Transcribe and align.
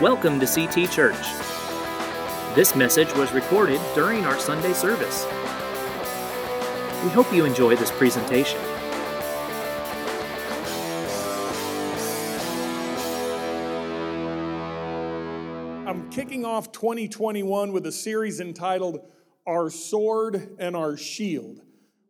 Welcome 0.00 0.38
to 0.38 0.46
CT 0.46 0.92
Church. 0.92 1.26
This 2.54 2.76
message 2.76 3.12
was 3.14 3.32
recorded 3.32 3.80
during 3.96 4.24
our 4.26 4.38
Sunday 4.38 4.72
service. 4.72 5.24
We 7.02 7.10
hope 7.10 7.32
you 7.32 7.44
enjoy 7.44 7.74
this 7.74 7.90
presentation. 7.90 8.60
I'm 15.88 16.08
kicking 16.10 16.44
off 16.44 16.70
2021 16.70 17.72
with 17.72 17.84
a 17.84 17.90
series 17.90 18.38
entitled 18.38 19.00
Our 19.48 19.68
Sword 19.68 20.54
and 20.60 20.76
Our 20.76 20.96
Shield. 20.96 21.62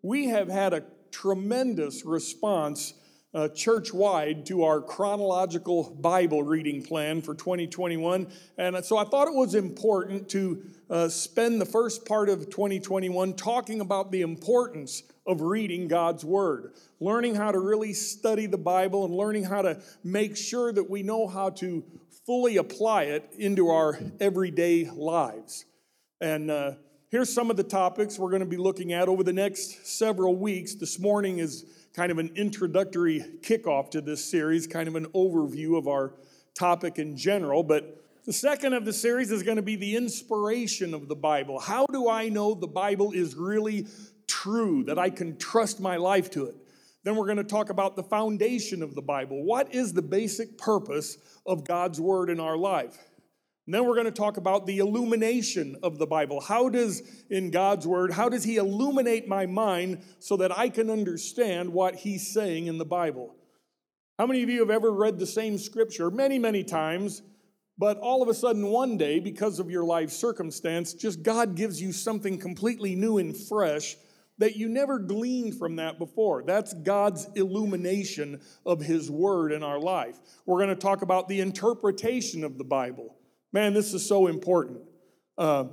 We 0.02 0.26
have 0.26 0.48
had 0.48 0.74
a 0.74 0.84
tremendous 1.10 2.04
response 2.04 2.92
uh, 3.34 3.48
church 3.48 3.92
wide 3.92 4.46
to 4.46 4.64
our 4.64 4.80
chronological 4.80 5.94
Bible 6.00 6.42
reading 6.42 6.82
plan 6.82 7.20
for 7.20 7.34
2021. 7.34 8.26
And 8.56 8.84
so 8.84 8.96
I 8.96 9.04
thought 9.04 9.28
it 9.28 9.34
was 9.34 9.54
important 9.54 10.28
to 10.30 10.62
uh, 10.88 11.08
spend 11.08 11.60
the 11.60 11.66
first 11.66 12.06
part 12.06 12.28
of 12.28 12.48
2021 12.48 13.34
talking 13.34 13.80
about 13.80 14.10
the 14.10 14.22
importance 14.22 15.02
of 15.26 15.42
reading 15.42 15.88
God's 15.88 16.24
Word, 16.24 16.72
learning 17.00 17.34
how 17.34 17.52
to 17.52 17.58
really 17.58 17.92
study 17.92 18.46
the 18.46 18.56
Bible, 18.56 19.04
and 19.04 19.14
learning 19.14 19.44
how 19.44 19.60
to 19.60 19.78
make 20.02 20.36
sure 20.36 20.72
that 20.72 20.88
we 20.88 21.02
know 21.02 21.26
how 21.26 21.50
to 21.50 21.84
fully 22.24 22.56
apply 22.56 23.04
it 23.04 23.34
into 23.38 23.68
our 23.68 23.98
everyday 24.20 24.88
lives. 24.88 25.66
And 26.20 26.50
uh, 26.50 26.72
here's 27.10 27.32
some 27.32 27.50
of 27.50 27.58
the 27.58 27.62
topics 27.62 28.18
we're 28.18 28.30
going 28.30 28.40
to 28.40 28.46
be 28.46 28.56
looking 28.56 28.94
at 28.94 29.08
over 29.08 29.22
the 29.22 29.32
next 29.34 29.86
several 29.86 30.34
weeks. 30.34 30.74
This 30.74 30.98
morning 30.98 31.38
is 31.38 31.66
kind 31.94 32.12
of 32.12 32.18
an 32.18 32.30
introductory 32.36 33.24
kickoff 33.40 33.90
to 33.90 34.00
this 34.00 34.24
series, 34.24 34.66
kind 34.66 34.88
of 34.88 34.94
an 34.94 35.06
overview 35.06 35.76
of 35.76 35.88
our 35.88 36.14
topic 36.54 36.98
in 36.98 37.16
general. 37.16 37.62
But 37.62 38.02
the 38.24 38.32
second 38.32 38.74
of 38.74 38.84
the 38.84 38.92
series 38.92 39.30
is 39.30 39.42
going 39.42 39.56
to 39.56 39.62
be 39.62 39.76
the 39.76 39.96
inspiration 39.96 40.94
of 40.94 41.08
the 41.08 41.16
Bible. 41.16 41.58
How 41.58 41.86
do 41.86 42.08
I 42.08 42.28
know 42.28 42.54
the 42.54 42.66
Bible 42.66 43.12
is 43.12 43.34
really 43.34 43.86
true, 44.26 44.84
that 44.84 44.98
I 44.98 45.10
can 45.10 45.38
trust 45.38 45.80
my 45.80 45.96
life 45.96 46.30
to 46.32 46.46
it? 46.46 46.54
Then 47.04 47.16
we're 47.16 47.26
going 47.26 47.38
to 47.38 47.44
talk 47.44 47.70
about 47.70 47.96
the 47.96 48.02
foundation 48.02 48.82
of 48.82 48.94
the 48.94 49.02
Bible. 49.02 49.42
What 49.44 49.74
is 49.74 49.94
the 49.94 50.02
basic 50.02 50.58
purpose 50.58 51.16
of 51.46 51.64
God's 51.66 52.00
Word 52.00 52.28
in 52.28 52.38
our 52.38 52.56
life? 52.56 53.07
And 53.68 53.74
then 53.74 53.84
we're 53.84 53.96
going 53.96 54.06
to 54.06 54.10
talk 54.10 54.38
about 54.38 54.64
the 54.64 54.78
illumination 54.78 55.76
of 55.82 55.98
the 55.98 56.06
Bible. 56.06 56.40
How 56.40 56.70
does, 56.70 57.02
in 57.28 57.50
God's 57.50 57.86
Word, 57.86 58.12
how 58.12 58.30
does 58.30 58.42
He 58.42 58.56
illuminate 58.56 59.28
my 59.28 59.44
mind 59.44 60.02
so 60.20 60.38
that 60.38 60.56
I 60.56 60.70
can 60.70 60.88
understand 60.88 61.70
what 61.74 61.96
He's 61.96 62.32
saying 62.32 62.68
in 62.68 62.78
the 62.78 62.86
Bible? 62.86 63.36
How 64.18 64.26
many 64.26 64.42
of 64.42 64.48
you 64.48 64.60
have 64.60 64.70
ever 64.70 64.90
read 64.90 65.18
the 65.18 65.26
same 65.26 65.58
scripture 65.58 66.10
many, 66.10 66.38
many 66.38 66.64
times, 66.64 67.20
but 67.76 67.98
all 67.98 68.22
of 68.22 68.30
a 68.30 68.34
sudden 68.34 68.68
one 68.68 68.96
day, 68.96 69.20
because 69.20 69.58
of 69.58 69.70
your 69.70 69.84
life 69.84 70.12
circumstance, 70.12 70.94
just 70.94 71.22
God 71.22 71.54
gives 71.54 71.78
you 71.78 71.92
something 71.92 72.38
completely 72.38 72.96
new 72.96 73.18
and 73.18 73.36
fresh 73.36 73.98
that 74.38 74.56
you 74.56 74.70
never 74.70 74.98
gleaned 74.98 75.58
from 75.58 75.76
that 75.76 75.98
before. 75.98 76.42
That's 76.42 76.72
God's 76.72 77.28
illumination 77.34 78.40
of 78.64 78.80
His 78.80 79.10
Word 79.10 79.52
in 79.52 79.62
our 79.62 79.78
life. 79.78 80.18
We're 80.46 80.64
going 80.64 80.74
to 80.74 80.74
talk 80.74 81.02
about 81.02 81.28
the 81.28 81.42
interpretation 81.42 82.44
of 82.44 82.56
the 82.56 82.64
Bible. 82.64 83.14
Man, 83.52 83.72
this 83.72 83.94
is 83.94 84.06
so 84.06 84.26
important. 84.26 84.80
Uh, 85.36 85.64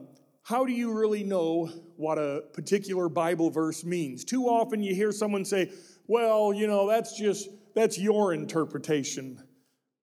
how 0.44 0.66
do 0.66 0.72
you 0.72 0.94
really 0.94 1.23
know 1.23 1.66
what 1.98 2.18
a 2.18 2.44
particular 2.54 3.09
Bible 3.09 3.50
verse 3.50 3.84
means? 3.84 4.23
Too 4.23 4.44
often 4.45 4.84
you 4.84 4.95
hear 4.95 5.12
someone 5.12 5.44
say, 5.44 5.72
well, 6.08 6.53
you 6.53 6.68
know, 6.68 6.88
that's 6.88 7.18
just, 7.18 7.50
that's 7.76 7.98
your 7.98 8.34
interpretation 8.34 9.42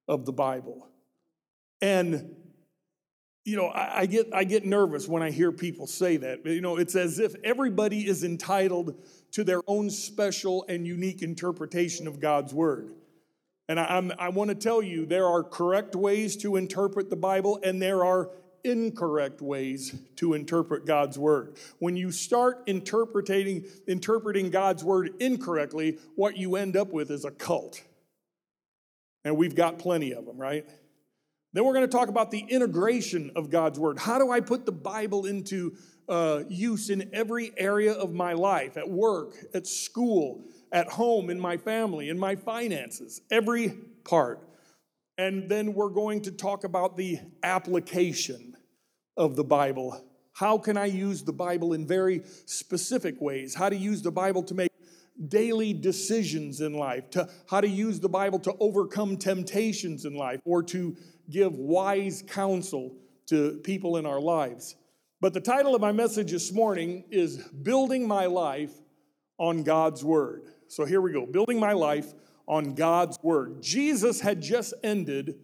of 0.08 0.26
the 0.26 0.32
Bible. 0.32 0.88
And, 1.80 2.34
you 3.44 3.56
know, 3.56 3.66
I, 3.66 4.00
I 4.00 4.06
get, 4.06 4.26
I 4.34 4.44
get 4.44 4.66
nervous 4.66 5.08
when 5.08 5.22
I 5.22 5.30
hear 5.30 5.52
people 5.52 5.86
say 5.86 6.16
that. 6.18 6.44
You 6.44 6.60
know, 6.60 6.76
it's 6.76 6.96
as 6.96 7.18
if 7.18 7.34
everybody 7.42 8.06
is 8.06 8.24
entitled 8.24 8.94
to 9.32 9.44
their 9.44 9.62
own 9.66 9.90
special 9.90 10.64
and 10.68 10.86
unique 10.86 11.22
interpretation 11.22 12.06
of 12.06 12.20
God's 12.20 12.52
Word. 12.52 12.92
And 13.68 13.78
I, 13.78 14.10
I 14.18 14.28
want 14.30 14.50
to 14.50 14.54
tell 14.54 14.82
you 14.82 15.06
there 15.06 15.26
are 15.26 15.42
correct 15.42 15.94
ways 15.94 16.36
to 16.38 16.56
interpret 16.56 17.10
the 17.10 17.16
Bible, 17.16 17.60
and 17.62 17.80
there 17.80 18.04
are 18.04 18.30
incorrect 18.64 19.40
ways 19.40 19.94
to 20.16 20.34
interpret 20.34 20.86
God's 20.86 21.18
word. 21.18 21.56
When 21.78 21.96
you 21.96 22.12
start 22.12 22.62
interpreting 22.66 23.64
interpreting 23.86 24.50
God's 24.50 24.84
word 24.84 25.10
incorrectly, 25.20 25.98
what 26.16 26.36
you 26.36 26.56
end 26.56 26.76
up 26.76 26.92
with 26.92 27.10
is 27.10 27.24
a 27.24 27.30
cult. 27.30 27.82
And 29.24 29.36
we've 29.36 29.54
got 29.54 29.78
plenty 29.78 30.12
of 30.12 30.26
them, 30.26 30.36
right? 30.36 30.66
Then 31.52 31.64
we're 31.64 31.74
going 31.74 31.88
to 31.88 31.96
talk 31.96 32.08
about 32.08 32.30
the 32.30 32.40
integration 32.40 33.30
of 33.36 33.50
God's 33.50 33.78
word. 33.78 33.98
How 33.98 34.18
do 34.18 34.30
I 34.30 34.40
put 34.40 34.64
the 34.64 34.72
Bible 34.72 35.26
into 35.26 35.76
uh, 36.08 36.42
use 36.48 36.90
in 36.90 37.10
every 37.12 37.52
area 37.56 37.92
of 37.92 38.12
my 38.12 38.32
life, 38.32 38.76
at 38.76 38.88
work, 38.88 39.34
at 39.54 39.66
school, 39.66 40.44
at 40.72 40.88
home, 40.88 41.30
in 41.30 41.38
my 41.38 41.56
family, 41.56 42.08
in 42.08 42.18
my 42.18 42.34
finances, 42.34 43.20
every 43.30 43.74
part. 44.04 44.48
And 45.18 45.48
then 45.48 45.74
we're 45.74 45.90
going 45.90 46.22
to 46.22 46.32
talk 46.32 46.64
about 46.64 46.96
the 46.96 47.18
application 47.42 48.56
of 49.16 49.36
the 49.36 49.44
Bible. 49.44 50.02
How 50.32 50.56
can 50.56 50.78
I 50.78 50.86
use 50.86 51.22
the 51.22 51.32
Bible 51.32 51.74
in 51.74 51.86
very 51.86 52.22
specific 52.46 53.20
ways? 53.20 53.54
How 53.54 53.68
to 53.68 53.76
use 53.76 54.00
the 54.00 54.10
Bible 54.10 54.42
to 54.44 54.54
make 54.54 54.70
daily 55.28 55.74
decisions 55.74 56.62
in 56.62 56.72
life, 56.72 57.10
to 57.10 57.28
how 57.48 57.60
to 57.60 57.68
use 57.68 58.00
the 58.00 58.08
Bible 58.08 58.38
to 58.40 58.54
overcome 58.58 59.18
temptations 59.18 60.06
in 60.06 60.14
life, 60.14 60.40
or 60.44 60.62
to 60.62 60.96
give 61.30 61.54
wise 61.54 62.24
counsel 62.26 62.96
to 63.26 63.60
people 63.62 63.98
in 63.98 64.06
our 64.06 64.20
lives. 64.20 64.74
But 65.20 65.34
the 65.34 65.40
title 65.40 65.74
of 65.74 65.80
my 65.80 65.92
message 65.92 66.32
this 66.32 66.50
morning 66.50 67.04
is 67.10 67.36
Building 67.36 68.08
My 68.08 68.26
Life 68.26 68.72
on 69.38 69.62
God's 69.62 70.02
Word. 70.02 70.51
So 70.72 70.86
here 70.86 71.02
we 71.02 71.12
go 71.12 71.26
building 71.26 71.60
my 71.60 71.74
life 71.74 72.14
on 72.48 72.74
God's 72.74 73.18
word. 73.22 73.60
Jesus 73.60 74.22
had 74.22 74.40
just 74.40 74.72
ended 74.82 75.34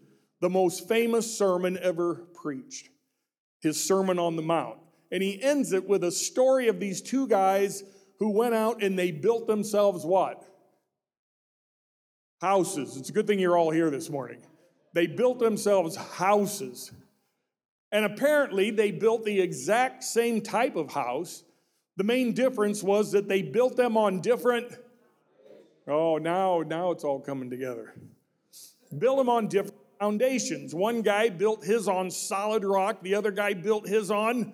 the 0.40 0.48
most 0.48 0.88
famous 0.88 1.36
sermon 1.36 1.78
ever 1.82 2.14
preached, 2.32 2.88
his 3.60 3.82
Sermon 3.82 4.18
on 4.18 4.36
the 4.36 4.42
Mount. 4.42 4.78
And 5.12 5.22
he 5.22 5.42
ends 5.42 5.74
it 5.74 5.86
with 5.86 6.02
a 6.02 6.10
story 6.10 6.68
of 6.68 6.80
these 6.80 7.02
two 7.02 7.28
guys 7.28 7.84
who 8.20 8.30
went 8.30 8.54
out 8.54 8.82
and 8.82 8.98
they 8.98 9.10
built 9.10 9.46
themselves 9.46 10.02
what? 10.02 10.42
Houses. 12.40 12.96
It's 12.96 13.10
a 13.10 13.12
good 13.12 13.26
thing 13.26 13.38
you're 13.38 13.58
all 13.58 13.70
here 13.70 13.90
this 13.90 14.08
morning. 14.08 14.40
They 14.94 15.06
built 15.06 15.40
themselves 15.40 15.94
houses. 15.94 16.90
And 17.92 18.06
apparently, 18.06 18.70
they 18.70 18.92
built 18.92 19.26
the 19.26 19.42
exact 19.42 20.04
same 20.04 20.40
type 20.40 20.74
of 20.74 20.90
house. 20.90 21.44
The 21.98 22.04
main 22.04 22.32
difference 22.32 22.82
was 22.82 23.12
that 23.12 23.28
they 23.28 23.42
built 23.42 23.76
them 23.76 23.98
on 23.98 24.22
different 24.22 24.72
Oh, 25.88 26.18
now, 26.18 26.62
now 26.66 26.90
it's 26.90 27.02
all 27.02 27.18
coming 27.18 27.48
together. 27.48 27.94
Build 28.98 29.18
them 29.18 29.30
on 29.30 29.48
different 29.48 29.78
foundations. 29.98 30.74
One 30.74 31.00
guy 31.00 31.30
built 31.30 31.64
his 31.64 31.88
on 31.88 32.10
solid 32.10 32.64
rock, 32.64 33.02
the 33.02 33.14
other 33.14 33.30
guy 33.30 33.54
built 33.54 33.88
his 33.88 34.10
on. 34.10 34.52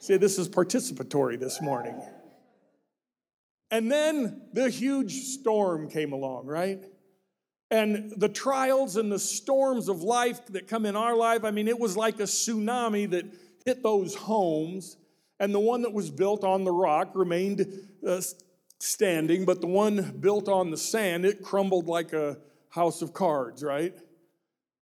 See, 0.00 0.18
this 0.18 0.38
is 0.38 0.48
participatory 0.48 1.40
this 1.40 1.62
morning. 1.62 2.02
And 3.70 3.90
then 3.90 4.42
the 4.52 4.68
huge 4.68 5.12
storm 5.12 5.88
came 5.88 6.12
along, 6.12 6.46
right? 6.46 6.84
And 7.70 8.12
the 8.18 8.28
trials 8.28 8.96
and 8.96 9.10
the 9.10 9.18
storms 9.18 9.88
of 9.88 10.02
life 10.02 10.44
that 10.48 10.68
come 10.68 10.84
in 10.84 10.94
our 10.94 11.16
life, 11.16 11.44
I 11.44 11.50
mean, 11.50 11.68
it 11.68 11.78
was 11.78 11.96
like 11.96 12.20
a 12.20 12.24
tsunami 12.24 13.08
that 13.10 13.24
hit 13.64 13.82
those 13.82 14.14
homes. 14.14 14.98
And 15.40 15.54
the 15.54 15.60
one 15.60 15.80
that 15.82 15.94
was 15.94 16.10
built 16.10 16.44
on 16.44 16.64
the 16.64 16.72
rock 16.72 17.12
remained 17.14 17.66
uh, 18.06 18.20
standing, 18.82 19.44
but 19.44 19.60
the 19.60 19.66
one 19.68 20.16
built 20.18 20.48
on 20.48 20.70
the 20.70 20.76
sand, 20.76 21.24
it 21.24 21.40
crumbled 21.40 21.86
like 21.86 22.12
a 22.12 22.36
house 22.68 23.00
of 23.00 23.12
cards, 23.12 23.62
right? 23.62 23.96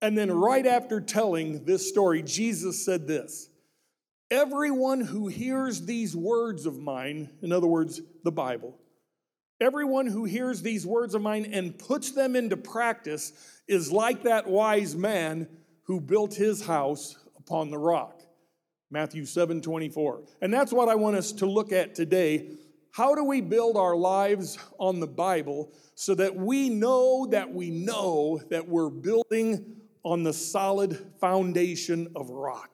And 0.00 0.16
then, 0.16 0.32
right 0.32 0.66
after 0.66 1.02
telling 1.02 1.66
this 1.66 1.86
story, 1.86 2.22
Jesus 2.22 2.82
said 2.82 3.06
this 3.06 3.50
Everyone 4.30 5.02
who 5.02 5.28
hears 5.28 5.84
these 5.84 6.16
words 6.16 6.64
of 6.64 6.78
mine, 6.78 7.28
in 7.42 7.52
other 7.52 7.66
words, 7.66 8.00
the 8.24 8.32
Bible, 8.32 8.78
everyone 9.60 10.06
who 10.06 10.24
hears 10.24 10.62
these 10.62 10.86
words 10.86 11.14
of 11.14 11.20
mine 11.20 11.50
and 11.52 11.78
puts 11.78 12.12
them 12.12 12.34
into 12.36 12.56
practice 12.56 13.34
is 13.68 13.92
like 13.92 14.22
that 14.22 14.46
wise 14.46 14.96
man 14.96 15.46
who 15.82 16.00
built 16.00 16.32
his 16.32 16.64
house 16.64 17.16
upon 17.36 17.70
the 17.70 17.78
rock. 17.78 18.22
Matthew 18.90 19.26
7 19.26 19.60
24. 19.60 20.22
And 20.40 20.54
that's 20.54 20.72
what 20.72 20.88
I 20.88 20.94
want 20.94 21.16
us 21.16 21.32
to 21.32 21.46
look 21.46 21.70
at 21.70 21.94
today 21.94 22.48
how 22.92 23.14
do 23.14 23.24
we 23.24 23.40
build 23.40 23.76
our 23.76 23.96
lives 23.96 24.58
on 24.78 25.00
the 25.00 25.06
Bible 25.06 25.72
so 25.94 26.14
that 26.16 26.34
we 26.34 26.68
know 26.68 27.26
that 27.30 27.52
we 27.52 27.70
know 27.70 28.40
that 28.50 28.68
we're 28.68 28.90
building 28.90 29.76
on 30.02 30.22
the 30.22 30.32
solid 30.32 30.98
foundation 31.20 32.08
of 32.16 32.30
rock? 32.30 32.70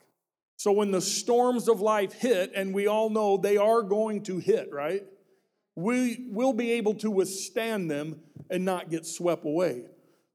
So 0.56 0.72
when 0.72 0.90
the 0.90 1.02
storms 1.02 1.68
of 1.68 1.80
life 1.80 2.14
hit, 2.14 2.52
and 2.54 2.74
we 2.74 2.86
all 2.86 3.10
know 3.10 3.36
they 3.36 3.58
are 3.58 3.82
going 3.82 4.22
to 4.24 4.38
hit, 4.38 4.72
right? 4.72 5.02
We 5.74 6.26
will 6.30 6.54
be 6.54 6.72
able 6.72 6.94
to 6.94 7.10
withstand 7.10 7.90
them 7.90 8.20
and 8.48 8.64
not 8.64 8.90
get 8.90 9.04
swept 9.04 9.44
away. 9.44 9.84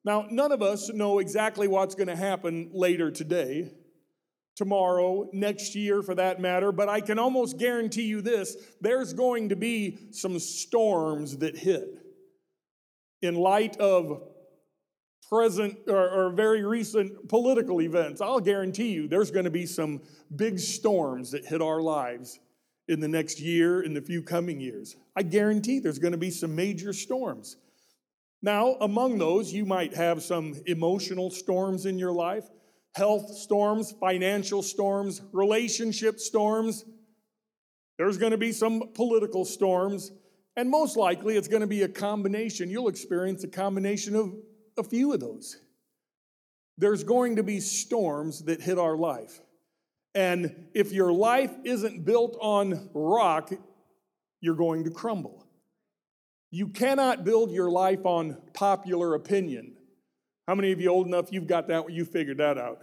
Now, 0.04 0.27
none 0.30 0.51
of 0.51 0.62
us 0.62 0.92
know 0.92 1.19
exactly 1.19 1.68
what's 1.68 1.95
going 1.95 2.07
to 2.07 2.16
happen 2.16 2.69
later 2.74 3.10
today, 3.10 3.72
tomorrow, 4.56 5.30
next 5.33 5.75
year 5.75 6.01
for 6.01 6.15
that 6.15 6.39
matter, 6.39 6.71
but 6.71 6.89
I 6.89 7.01
can 7.01 7.19
almost 7.19 7.57
guarantee 7.57 8.03
you 8.03 8.21
this 8.21 8.56
there's 8.81 9.13
going 9.13 9.50
to 9.50 9.56
be 9.56 9.98
some 10.12 10.38
storms 10.39 11.38
that 11.38 11.57
hit. 11.57 11.98
In 13.21 13.36
light 13.36 13.77
of 13.77 14.24
present 15.30 15.77
or, 15.88 16.09
or, 16.09 16.30
very 16.31 16.63
recent 16.63 17.30
political 17.30 17.81
events, 17.81 18.19
I'll 18.19 18.42
guarantee 18.42 18.92
you 18.92 19.07
there's 19.07 19.31
going 19.31 19.45
to 19.45 19.51
be 19.51 19.65
some 19.65 20.01
big 20.36 20.59
storms 20.59 21.31
that 21.31 21.45
hit 21.45 21.62
our 21.62 21.81
lives 21.81 22.39
in 22.88 23.00
the 23.00 23.07
next 23.07 23.39
year, 23.39 23.81
in 23.81 23.94
the 23.94 24.01
few 24.01 24.21
coming 24.21 24.59
years. 24.59 24.98
I 25.15 25.24
guarantee 25.24 25.80
there's 25.80 26.00
going 26.00 26.12
to 26.12 26.18
be 26.18 26.31
some 26.31 26.53
major 26.53 26.92
storms. 26.92 27.56
Now, 28.42 28.75
among 28.81 29.19
those, 29.19 29.53
you 29.53 29.65
might 29.65 29.94
have 29.95 30.21
some 30.24 30.56
emotional 30.65 31.30
storms 31.30 31.86
in 31.86 31.98
your 31.98 32.12
life, 32.12 32.50
health 32.94 33.36
storms, 33.36 33.94
financial 34.00 34.62
storms, 34.62 35.22
relationship 35.32 36.20
storms. 36.20 36.84
There's 37.98 38.18
going 38.18 38.32
to 38.32 38.38
be 38.38 38.52
some 38.52 38.92
political 38.94 39.46
storms, 39.46 40.12
and 40.56 40.70
most 40.70 40.98
likely 40.98 41.38
it's 41.38 41.48
going 41.48 41.62
to 41.62 41.68
be 41.68 41.84
a 41.84 41.88
combination. 41.88 42.70
You'll 42.70 42.90
experience 42.90 43.44
a 43.44 43.48
combination 43.48 44.16
of 44.16 44.34
a 44.78 44.84
few 44.84 45.14
of 45.14 45.20
those. 45.20 45.58
There's 46.78 47.04
going 47.04 47.36
to 47.36 47.44
be 47.44 47.60
storms 47.60 48.44
that 48.46 48.62
hit 48.62 48.80
our 48.80 48.98
life. 48.98 49.40
And 50.14 50.68
if 50.74 50.92
your 50.92 51.14
life 51.14 51.52
isn't 51.64 52.04
built 52.04 52.38
on 52.42 52.90
rock, 52.94 53.52
you're 54.42 54.56
going 54.56 54.84
to 54.86 54.92
crumble. 54.92 55.46
You 56.50 56.68
cannot 56.68 57.24
build 57.24 57.52
your 57.52 57.72
life 57.72 58.06
on 58.06 58.38
popular 58.54 59.16
opinion. 59.16 59.78
How 60.51 60.56
many 60.56 60.74
of 60.74 60.81
you 60.81 60.89
old 60.89 61.07
enough 61.07 61.31
you've 61.31 61.48
got 61.48 61.69
that 61.69 61.89
you 61.94 62.03
figured 62.03 62.39
that 62.39 62.57
out? 62.57 62.81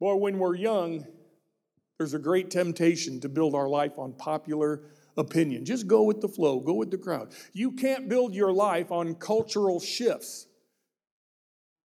Boy, 0.00 0.14
when 0.14 0.38
we're 0.38 0.54
young, 0.54 1.04
there's 1.98 2.14
a 2.14 2.18
great 2.18 2.50
temptation 2.50 3.20
to 3.20 3.28
build 3.28 3.54
our 3.54 3.68
life 3.68 3.98
on 3.98 4.14
popular 4.14 4.80
opinion. 5.18 5.66
Just 5.66 5.86
go 5.86 6.04
with 6.04 6.22
the 6.22 6.28
flow, 6.28 6.60
go 6.60 6.72
with 6.72 6.90
the 6.90 6.96
crowd. 6.96 7.34
You 7.52 7.72
can't 7.72 8.08
build 8.08 8.34
your 8.34 8.50
life 8.50 8.90
on 8.90 9.14
cultural 9.16 9.78
shifts. 9.78 10.46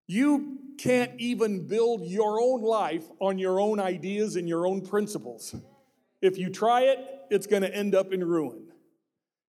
You 0.08 0.60
can't 0.78 1.12
even 1.20 1.68
build 1.68 2.06
your 2.06 2.40
own 2.40 2.62
life 2.62 3.04
on 3.20 3.38
your 3.38 3.60
own 3.60 3.82
ideas 3.82 4.38
and 4.38 4.48
your 4.48 4.66
own 4.66 4.80
principles. 4.80 5.54
If 6.22 6.38
you 6.38 6.50
try 6.50 6.84
it, 6.84 7.00
it's 7.30 7.48
going 7.48 7.64
to 7.64 7.76
end 7.76 7.96
up 7.96 8.14
in 8.14 8.24
ruin. 8.24 8.70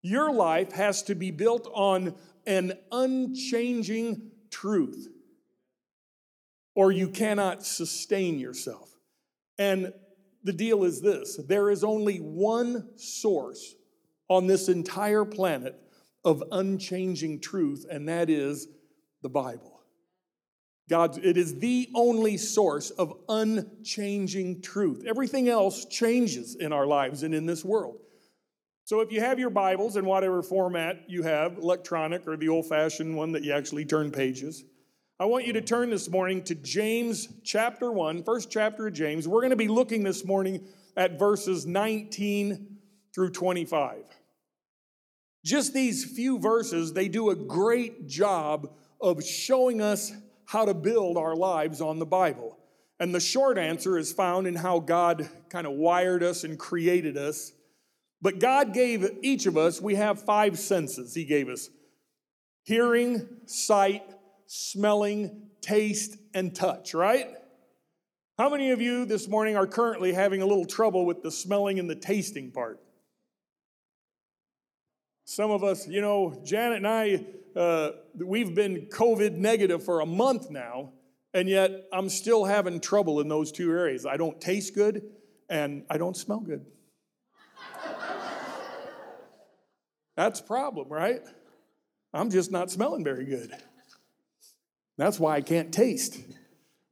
Your 0.02 0.34
life 0.34 0.72
has 0.72 1.04
to 1.04 1.14
be 1.14 1.30
built 1.30 1.70
on 1.72 2.16
an 2.48 2.74
unchanging 2.92 4.32
truth, 4.50 5.08
or 6.80 6.94
you 6.94 7.10
cannot 7.10 7.66
sustain 7.66 8.40
yourself. 8.40 8.90
And 9.58 9.92
the 10.46 10.54
deal 10.54 10.86
is 10.86 11.02
this 11.02 11.38
there 11.46 11.70
is 11.70 11.84
only 11.84 12.20
one 12.20 12.98
source 12.98 13.76
on 14.30 14.48
this 14.48 14.70
entire 14.70 15.26
planet 15.26 15.78
of 16.24 16.42
unchanging 16.54 17.42
truth, 17.42 17.86
and 17.92 18.08
that 18.08 18.30
is 18.30 18.70
the 19.22 19.28
Bible. 19.28 19.82
God, 20.90 21.20
it 21.22 21.36
is 21.36 21.60
the 21.60 21.90
only 21.94 22.38
source 22.38 22.92
of 22.92 23.14
unchanging 23.28 24.62
truth. 24.62 25.04
Everything 25.06 25.50
else 25.50 25.84
changes 25.84 26.56
in 26.56 26.72
our 26.72 26.88
lives 26.88 27.24
and 27.24 27.36
in 27.36 27.46
this 27.46 27.66
world. 27.66 27.98
So 28.86 29.02
if 29.02 29.12
you 29.12 29.20
have 29.20 29.38
your 29.38 29.50
Bibles 29.50 29.98
in 29.98 30.06
whatever 30.06 30.42
format 30.42 31.10
you 31.10 31.24
have, 31.24 31.58
electronic 31.58 32.26
or 32.26 32.38
the 32.38 32.48
old 32.48 32.68
fashioned 32.70 33.18
one 33.18 33.34
that 33.34 33.44
you 33.44 33.52
actually 33.52 33.84
turn 33.84 34.12
pages, 34.12 34.64
I 35.20 35.26
want 35.26 35.46
you 35.46 35.54
to 35.54 35.62
turn 35.62 35.90
this 35.90 36.10
morning 36.10 36.44
to 36.44 36.56
James 36.56 37.28
chapter 37.44 37.92
1, 37.92 38.24
first 38.24 38.50
chapter 38.50 38.88
of 38.88 38.94
James. 38.94 39.28
We're 39.28 39.42
going 39.42 39.50
to 39.50 39.56
be 39.56 39.68
looking 39.68 40.04
this 40.04 40.24
morning 40.24 40.64
at 40.96 41.20
verses 41.20 41.66
19 41.66 42.78
through 43.14 43.32
25. 43.32 44.06
Just 45.44 45.74
these 45.74 46.06
few 46.06 46.40
verses, 46.40 46.94
they 46.94 47.08
do 47.08 47.32
a 47.32 47.36
great 47.36 48.08
job 48.08 48.72
of 49.02 49.24
showing 49.24 49.82
us 49.82 50.14
how 50.46 50.66
to 50.66 50.74
build 50.74 51.18
our 51.18 51.36
lives 51.36 51.82
on 51.82 52.00
the 52.00 52.06
Bible. 52.06 52.58
And 53.00 53.14
the 53.14 53.20
short 53.20 53.58
answer 53.58 53.98
is 53.98 54.14
found 54.14 54.48
in 54.48 54.56
how 54.56 54.80
God 54.80 55.30
kind 55.50 55.68
of 55.68 55.74
wired 55.74 56.24
us 56.24 56.44
and 56.44 56.58
created 56.58 57.18
us 57.18 57.52
but 58.22 58.40
God 58.40 58.74
gave 58.74 59.10
each 59.22 59.46
of 59.46 59.58
us, 59.58 59.82
we 59.82 59.96
have 59.96 60.22
five 60.22 60.60
senses 60.60 61.14
He 61.14 61.24
gave 61.24 61.50
us 61.50 61.70
hearing, 62.64 63.28
sight, 63.46 64.04
smelling, 64.52 65.44
taste, 65.62 66.18
and 66.34 66.56
touch, 66.56 66.96
right? 66.96 67.28
How 68.40 68.50
many 68.50 68.72
of 68.72 68.82
you 68.82 69.06
this 69.06 69.28
morning 69.28 69.56
are 69.56 69.68
currently 69.68 70.12
having 70.12 70.42
a 70.42 70.46
little 70.48 70.66
trouble 70.66 71.06
with 71.06 71.22
the 71.22 71.30
smelling 71.30 71.78
and 71.78 71.88
the 71.88 71.96
tasting 71.96 72.50
part? 72.50 72.80
Some 75.26 75.52
of 75.52 75.64
us, 75.64 75.88
you 75.88 76.02
know, 76.02 76.42
Janet 76.44 76.78
and 76.78 76.88
I, 76.88 77.26
uh, 77.56 77.92
we've 78.16 78.56
been 78.56 78.88
COVID 78.88 79.36
negative 79.36 79.84
for 79.84 80.00
a 80.00 80.06
month 80.08 80.50
now, 80.50 80.94
and 81.32 81.48
yet 81.48 81.84
I'm 81.94 82.10
still 82.10 82.44
having 82.44 82.80
trouble 82.80 83.20
in 83.20 83.28
those 83.28 83.52
two 83.52 83.70
areas. 83.72 84.08
I 84.08 84.18
don't 84.18 84.42
taste 84.42 84.74
good 84.74 85.04
and 85.48 85.84
I 85.92 86.00
don't 86.00 86.18
smell 86.18 86.40
good. 86.40 86.66
That's 90.18 90.40
a 90.40 90.44
problem, 90.44 90.90
right? 90.90 91.22
I'm 92.16 92.32
just 92.32 92.52
not 92.52 92.72
smelling 92.72 93.04
very 93.04 93.26
good. 93.26 93.56
That's 95.00 95.18
why 95.18 95.36
I 95.36 95.42
can't 95.42 95.74
taste. 95.74 96.20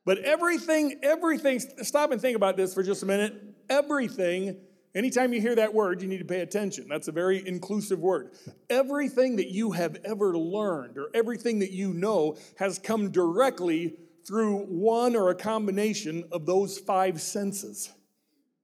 But 0.06 0.20
everything, 0.20 1.02
everything, 1.04 1.60
stop 1.60 2.12
and 2.12 2.22
think 2.22 2.38
about 2.38 2.56
this 2.56 2.74
for 2.74 2.82
just 2.82 3.04
a 3.04 3.06
minute. 3.06 3.34
Everything, 3.70 4.56
anytime 4.96 5.34
you 5.34 5.42
hear 5.42 5.56
that 5.56 5.74
word, 5.74 6.02
you 6.02 6.08
need 6.08 6.20
to 6.20 6.26
pay 6.26 6.40
attention. 6.40 6.88
That's 6.88 7.10
a 7.10 7.12
very 7.12 7.46
inclusive 7.46 8.00
word. 8.00 8.32
Everything 8.70 9.36
that 9.36 9.50
you 9.50 9.74
have 9.74 9.98
ever 10.06 10.38
learned 10.38 10.98
or 10.98 11.10
everything 11.14 11.60
that 11.60 11.72
you 11.72 11.94
know 11.94 12.38
has 12.58 12.80
come 12.80 13.12
directly 13.12 13.98
through 14.26 14.60
one 14.68 15.14
or 15.14 15.30
a 15.30 15.36
combination 15.36 16.24
of 16.32 16.46
those 16.46 16.78
five 16.78 17.22
senses. 17.22 17.92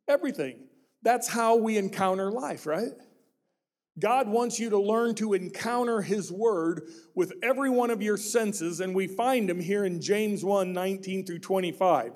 Everything. 0.07 0.69
That's 1.01 1.27
how 1.27 1.57
we 1.57 1.77
encounter 1.77 2.31
life, 2.31 2.65
right? 2.65 2.91
God 3.99 4.27
wants 4.27 4.59
you 4.59 4.71
to 4.71 4.77
learn 4.79 5.13
to 5.15 5.33
encounter 5.33 6.01
His 6.01 6.31
Word 6.31 6.89
with 7.13 7.33
every 7.43 7.69
one 7.69 7.91
of 7.91 8.01
your 8.01 8.17
senses, 8.17 8.79
and 8.79 8.95
we 8.95 9.07
find 9.07 9.49
Him 9.49 9.59
here 9.59 9.85
in 9.85 10.01
James 10.01 10.43
1 10.43 10.73
19 10.73 11.25
through 11.25 11.39
25. 11.39 12.13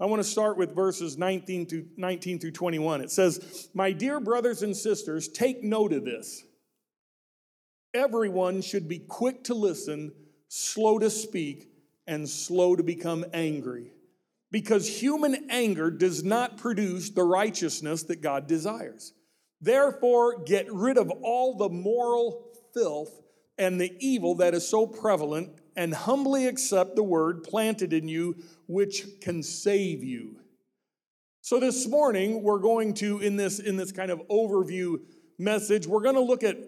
I 0.00 0.06
want 0.06 0.20
to 0.20 0.28
start 0.28 0.56
with 0.56 0.74
verses 0.74 1.18
19 1.18 1.66
through, 1.66 1.86
19 1.96 2.40
through 2.40 2.50
21. 2.52 3.02
It 3.02 3.10
says, 3.10 3.68
My 3.74 3.92
dear 3.92 4.18
brothers 4.18 4.62
and 4.62 4.76
sisters, 4.76 5.28
take 5.28 5.62
note 5.62 5.92
of 5.92 6.04
this. 6.04 6.42
Everyone 7.92 8.60
should 8.60 8.88
be 8.88 8.98
quick 8.98 9.44
to 9.44 9.54
listen, 9.54 10.12
slow 10.48 10.98
to 10.98 11.10
speak, 11.10 11.68
and 12.06 12.28
slow 12.28 12.74
to 12.76 12.82
become 12.82 13.24
angry, 13.32 13.92
because 14.50 15.00
human 15.00 15.48
anger 15.48 15.90
does 15.90 16.24
not 16.24 16.56
produce 16.58 17.10
the 17.10 17.22
righteousness 17.22 18.02
that 18.04 18.20
God 18.20 18.46
desires. 18.46 19.12
Therefore, 19.64 20.42
get 20.44 20.70
rid 20.70 20.98
of 20.98 21.10
all 21.22 21.56
the 21.56 21.70
moral 21.70 22.52
filth 22.74 23.22
and 23.56 23.80
the 23.80 23.96
evil 23.98 24.34
that 24.34 24.52
is 24.52 24.68
so 24.68 24.86
prevalent, 24.86 25.48
and 25.74 25.94
humbly 25.94 26.46
accept 26.46 26.96
the 26.96 27.02
word 27.02 27.42
planted 27.42 27.94
in 27.94 28.06
you, 28.06 28.36
which 28.66 29.06
can 29.22 29.42
save 29.42 30.04
you. 30.04 30.36
So, 31.40 31.58
this 31.58 31.88
morning, 31.88 32.42
we're 32.42 32.58
going 32.58 32.92
to, 32.94 33.20
in 33.20 33.36
this, 33.36 33.58
in 33.58 33.76
this 33.76 33.90
kind 33.90 34.10
of 34.10 34.20
overview 34.28 34.98
message, 35.38 35.86
we're 35.86 36.02
going 36.02 36.16
to 36.16 36.20
look 36.20 36.42
at 36.42 36.58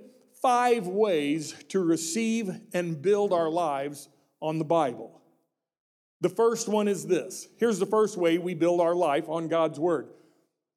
five 0.41 0.87
ways 0.87 1.55
to 1.69 1.81
receive 1.81 2.51
and 2.73 3.03
build 3.03 3.33
our 3.33 3.51
lives 3.51 4.09
on 4.41 4.59
the 4.59 4.65
Bible. 4.65 5.21
The 6.23 6.31
first 6.31 6.67
one 6.67 6.89
is 6.89 7.07
this 7.07 7.47
here's 7.59 7.79
the 7.79 7.87
first 7.87 8.17
way 8.17 8.39
we 8.39 8.55
build 8.55 8.81
our 8.81 8.95
life 8.95 9.29
on 9.29 9.49
God's 9.49 9.79
Word 9.79 10.09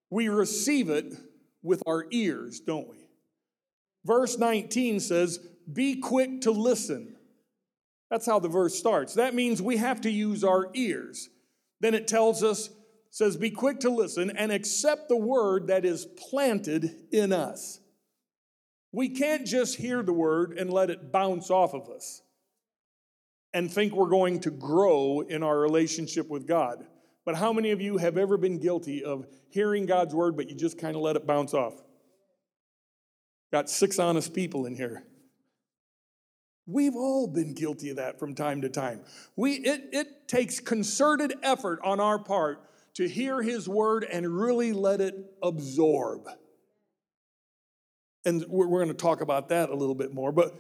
we 0.10 0.28
receive 0.28 0.90
it 0.90 1.14
with 1.62 1.84
our 1.88 2.06
ears, 2.12 2.60
don't 2.60 2.90
we? 2.90 3.10
Verse 4.06 4.38
19 4.38 5.00
says, 5.00 5.40
Be 5.72 5.98
quick 5.98 6.42
to 6.42 6.52
listen. 6.52 7.16
That's 8.10 8.26
how 8.26 8.40
the 8.40 8.48
verse 8.48 8.76
starts. 8.76 9.14
That 9.16 9.36
means 9.36 9.62
we 9.62 9.78
have 9.78 10.02
to 10.02 10.10
use 10.10 10.44
our 10.44 10.70
ears. 10.74 11.30
Then 11.80 11.94
it 11.94 12.08
tells 12.08 12.44
us, 12.44 12.70
says, 13.12 13.38
Be 13.38 13.52
quick 13.52 13.80
to 13.82 13.90
listen 13.90 14.32
and 14.36 14.52
accept 14.52 15.10
the 15.10 15.18
word 15.18 15.68
that 15.68 15.86
is 15.86 16.06
planted 16.30 16.96
in 17.12 17.32
us. 17.32 17.80
We 18.92 19.10
can't 19.10 19.46
just 19.46 19.78
hear 19.78 20.02
the 20.02 20.14
word 20.14 20.58
and 20.58 20.72
let 20.72 20.90
it 20.90 21.12
bounce 21.12 21.52
off 21.52 21.74
of 21.74 21.90
us 21.90 22.22
and 23.54 23.72
think 23.72 23.94
we're 23.94 24.10
going 24.10 24.40
to 24.42 24.52
grow 24.52 25.22
in 25.22 25.44
our 25.44 25.60
relationship 25.60 26.30
with 26.30 26.48
God. 26.48 26.86
But 27.30 27.38
how 27.38 27.54
many 27.54 27.70
of 27.70 27.80
you 27.80 27.98
have 27.98 28.18
ever 28.18 28.38
been 28.38 28.58
guilty 28.58 29.04
of 29.04 29.28
hearing 29.50 29.86
God's 29.86 30.16
word, 30.16 30.36
but 30.36 30.50
you 30.50 30.56
just 30.56 30.80
kind 30.80 30.96
of 30.96 31.04
let 31.04 31.16
it 31.16 31.28
bounce 31.28 31.54
off? 31.54 31.76
Got 33.52 33.70
six 33.70 34.00
honest 34.00 34.34
people 34.34 34.66
in 34.66 34.76
here. 34.76 35.04
We've 36.66 36.96
all 36.96 37.28
been 37.28 37.54
guilty 37.54 37.92
of 37.92 37.98
that 37.98 38.18
from 38.18 38.34
time 38.34 38.62
to 38.62 38.70
time. 38.70 39.02
We, 39.36 39.58
it, 39.58 39.90
it 39.92 40.28
takes 40.28 40.60
concerted 40.60 41.36
effort 41.44 41.80
on 41.84 42.00
our 42.00 42.18
part 42.18 42.68
to 42.96 43.08
hear 43.08 43.44
His 43.44 43.70
word 43.70 44.08
and 44.12 44.28
really 44.28 44.74
let 44.74 45.00
it 45.00 45.14
absorb. 45.44 46.28
And 48.26 48.44
we're, 48.50 48.66
we're 48.66 48.84
going 48.84 48.98
to 48.98 49.00
talk 49.00 49.22
about 49.22 49.50
that 49.50 49.70
a 49.70 49.76
little 49.76 49.94
bit 49.94 50.16
more. 50.16 50.32
But 50.32 50.60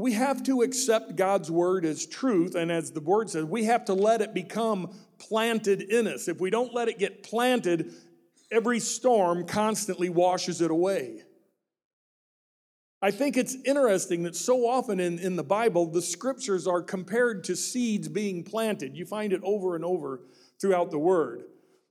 we 0.00 0.12
have 0.12 0.42
to 0.44 0.62
accept 0.62 1.16
God's 1.16 1.50
word 1.50 1.84
as 1.84 2.06
truth. 2.06 2.54
And 2.54 2.70
as 2.70 2.92
the 2.92 3.00
word 3.00 3.30
says, 3.30 3.44
we 3.44 3.64
have 3.64 3.84
to 3.86 3.94
let 3.94 4.20
it 4.20 4.34
become 4.34 4.96
planted 5.18 5.82
in 5.82 6.06
us. 6.06 6.28
If 6.28 6.40
we 6.40 6.50
don't 6.50 6.74
let 6.74 6.88
it 6.88 6.98
get 6.98 7.22
planted, 7.22 7.92
every 8.50 8.80
storm 8.80 9.46
constantly 9.46 10.08
washes 10.08 10.60
it 10.60 10.70
away. 10.70 11.22
I 13.02 13.10
think 13.10 13.36
it's 13.36 13.56
interesting 13.64 14.24
that 14.24 14.36
so 14.36 14.66
often 14.66 15.00
in, 15.00 15.18
in 15.18 15.36
the 15.36 15.42
Bible, 15.42 15.86
the 15.86 16.02
scriptures 16.02 16.66
are 16.66 16.82
compared 16.82 17.44
to 17.44 17.56
seeds 17.56 18.08
being 18.08 18.44
planted. 18.44 18.96
You 18.96 19.06
find 19.06 19.32
it 19.32 19.40
over 19.42 19.74
and 19.74 19.84
over 19.84 20.20
throughout 20.60 20.90
the 20.90 20.98
word. 20.98 21.44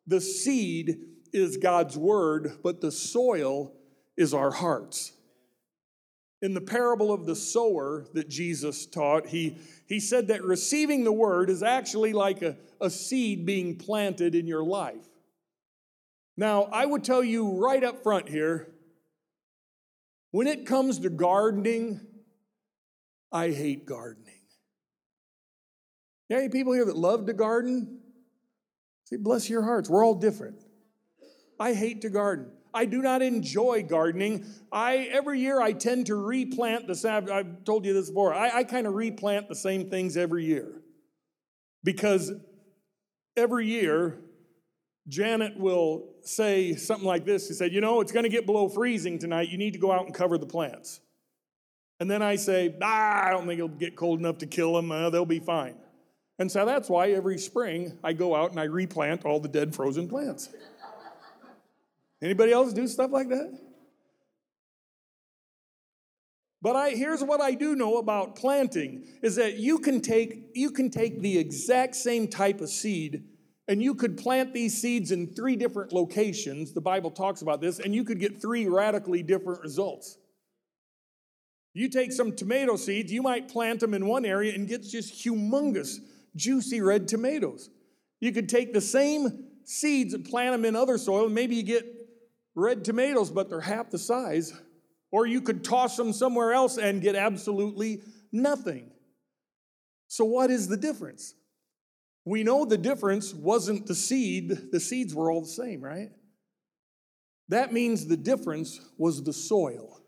The 0.05 0.21
seed 0.21 0.99
is 1.33 1.57
God's 1.57 1.97
word, 1.97 2.59
but 2.63 2.81
the 2.81 2.91
soil 2.91 3.73
is 4.17 4.33
our 4.33 4.51
hearts. 4.51 5.13
In 6.41 6.53
the 6.53 6.61
parable 6.61 7.11
of 7.11 7.25
the 7.25 7.35
sower 7.35 8.05
that 8.13 8.29
Jesus 8.29 8.85
taught, 8.85 9.27
he, 9.27 9.57
he 9.87 9.99
said 9.99 10.29
that 10.29 10.43
receiving 10.43 11.03
the 11.03 11.11
word 11.11 11.49
is 11.49 11.63
actually 11.63 12.13
like 12.13 12.41
a, 12.41 12.55
a 12.79 12.89
seed 12.89 13.45
being 13.45 13.75
planted 13.75 14.35
in 14.35 14.47
your 14.47 14.63
life. 14.63 15.05
Now, 16.37 16.69
I 16.71 16.85
would 16.85 17.03
tell 17.03 17.23
you 17.23 17.59
right 17.59 17.83
up 17.83 18.01
front 18.01 18.29
here 18.29 18.73
when 20.31 20.47
it 20.47 20.65
comes 20.65 20.99
to 20.99 21.09
gardening, 21.09 21.99
I 23.31 23.49
hate 23.51 23.85
gardening. 23.85 24.35
Any 26.31 26.49
people 26.49 26.73
here 26.73 26.85
that 26.85 26.95
love 26.95 27.25
to 27.25 27.33
garden? 27.33 27.99
See, 29.05 29.17
bless 29.17 29.49
your 29.49 29.63
hearts. 29.63 29.89
We're 29.89 30.05
all 30.05 30.15
different. 30.15 30.61
I 31.59 31.73
hate 31.73 32.01
to 32.01 32.09
garden. 32.09 32.51
I 32.79 32.85
do 32.85 33.01
not 33.01 33.21
enjoy 33.21 33.83
gardening. 33.83 34.45
I 34.71 35.09
every 35.11 35.41
year 35.41 35.59
I 35.59 35.73
tend 35.73 36.05
to 36.05 36.15
replant 36.15 36.87
the 36.87 36.95
same. 36.95 37.29
I've 37.29 37.65
told 37.65 37.83
you 37.83 37.93
this 37.93 38.07
before. 38.07 38.33
I, 38.33 38.59
I 38.59 38.63
kind 38.63 38.87
of 38.87 38.93
replant 38.93 39.49
the 39.49 39.55
same 39.55 39.89
things 39.89 40.15
every 40.15 40.45
year 40.45 40.81
because 41.83 42.31
every 43.35 43.67
year 43.67 44.17
Janet 45.09 45.59
will 45.59 46.07
say 46.21 46.75
something 46.75 47.05
like 47.05 47.25
this. 47.25 47.49
She 47.49 47.53
said, 47.53 47.73
You 47.73 47.81
know, 47.81 47.99
it's 47.99 48.13
going 48.13 48.23
to 48.23 48.29
get 48.29 48.45
below 48.45 48.69
freezing 48.69 49.19
tonight. 49.19 49.49
You 49.49 49.57
need 49.57 49.73
to 49.73 49.79
go 49.79 49.91
out 49.91 50.05
and 50.05 50.15
cover 50.15 50.37
the 50.37 50.45
plants. 50.45 51.01
And 51.99 52.09
then 52.09 52.21
I 52.21 52.37
say, 52.37 52.73
ah, 52.81 53.25
I 53.25 53.31
don't 53.31 53.45
think 53.45 53.57
it'll 53.57 53.67
get 53.67 53.97
cold 53.97 54.19
enough 54.19 54.37
to 54.37 54.45
kill 54.45 54.73
them. 54.73 54.89
Uh, 54.89 55.09
they'll 55.09 55.25
be 55.25 55.39
fine. 55.39 55.75
And 56.37 56.49
so 56.49 56.65
that's 56.65 56.89
why 56.89 57.11
every 57.11 57.37
spring 57.37 57.99
I 58.05 58.13
go 58.13 58.33
out 58.33 58.51
and 58.51 58.59
I 58.59 58.63
replant 58.63 59.25
all 59.25 59.41
the 59.41 59.49
dead 59.49 59.75
frozen 59.75 60.07
plants. 60.07 60.47
Anybody 62.21 62.51
else 62.51 62.73
do 62.73 62.87
stuff 62.87 63.11
like 63.11 63.29
that? 63.29 63.57
But 66.61 66.75
I, 66.75 66.89
here's 66.91 67.23
what 67.23 67.39
I 67.39 67.53
do 67.53 67.75
know 67.75 67.97
about 67.97 68.35
planting 68.35 69.05
is 69.23 69.37
that 69.37 69.57
you 69.57 69.79
can 69.79 70.01
take 70.01 70.49
you 70.53 70.71
can 70.71 70.89
take 70.89 71.21
the 71.21 71.37
exact 71.37 71.95
same 71.95 72.27
type 72.27 72.59
of 72.59 72.69
seed 72.69 73.23
and 73.69 73.83
you 73.83 73.93
could 73.93 74.17
plant 74.17 74.51
these 74.51 74.81
seeds 74.81 75.11
in 75.11 75.27
three 75.27 75.55
different 75.55 75.93
locations. 75.93 76.73
The 76.73 76.81
Bible 76.81 77.11
talks 77.11 77.43
about 77.43 77.61
this, 77.61 77.77
and 77.77 77.93
you 77.93 78.03
could 78.03 78.19
get 78.19 78.41
three 78.41 78.67
radically 78.67 79.21
different 79.21 79.61
results. 79.61 80.17
You 81.75 81.87
take 81.87 82.11
some 82.11 82.35
tomato 82.35 82.77
seeds, 82.77 83.11
you 83.11 83.21
might 83.21 83.47
plant 83.47 83.79
them 83.79 83.93
in 83.93 84.07
one 84.07 84.25
area 84.25 84.55
and 84.55 84.67
get 84.67 84.81
just 84.81 85.23
humongous, 85.23 85.97
juicy 86.35 86.81
red 86.81 87.07
tomatoes. 87.07 87.69
You 88.19 88.31
could 88.31 88.49
take 88.49 88.73
the 88.73 88.81
same 88.81 89.45
seeds 89.65 90.15
and 90.15 90.25
plant 90.25 90.53
them 90.53 90.65
in 90.65 90.75
other 90.75 90.97
soil, 90.97 91.27
and 91.27 91.35
maybe 91.35 91.55
you 91.55 91.61
get 91.61 91.85
red 92.59 92.85
tomatoes, 92.85 93.31
but 93.31 93.49
they're 93.49 93.61
half 93.61 93.89
the 93.89 93.97
size. 93.97 94.53
Or 95.11 95.25
you 95.25 95.41
could 95.41 95.63
toss 95.63 95.97
them 95.97 96.13
somewhere 96.13 96.53
else 96.53 96.77
and 96.77 97.01
get 97.01 97.15
absolutely 97.15 98.01
nothing. 98.31 98.91
So, 100.07 100.25
what 100.25 100.51
is 100.51 100.67
the 100.67 100.77
difference? 100.77 101.33
We 102.25 102.43
know 102.43 102.65
the 102.65 102.77
difference 102.77 103.33
wasn't 103.33 103.87
the 103.87 103.95
seed, 103.95 104.71
the 104.71 104.79
seeds 104.79 105.15
were 105.15 105.31
all 105.31 105.41
the 105.41 105.47
same, 105.47 105.81
right? 105.81 106.09
That 107.47 107.73
means 107.73 108.05
the 108.05 108.17
difference 108.17 108.79
was 108.97 109.23
the 109.23 109.33
soil. 109.33 109.99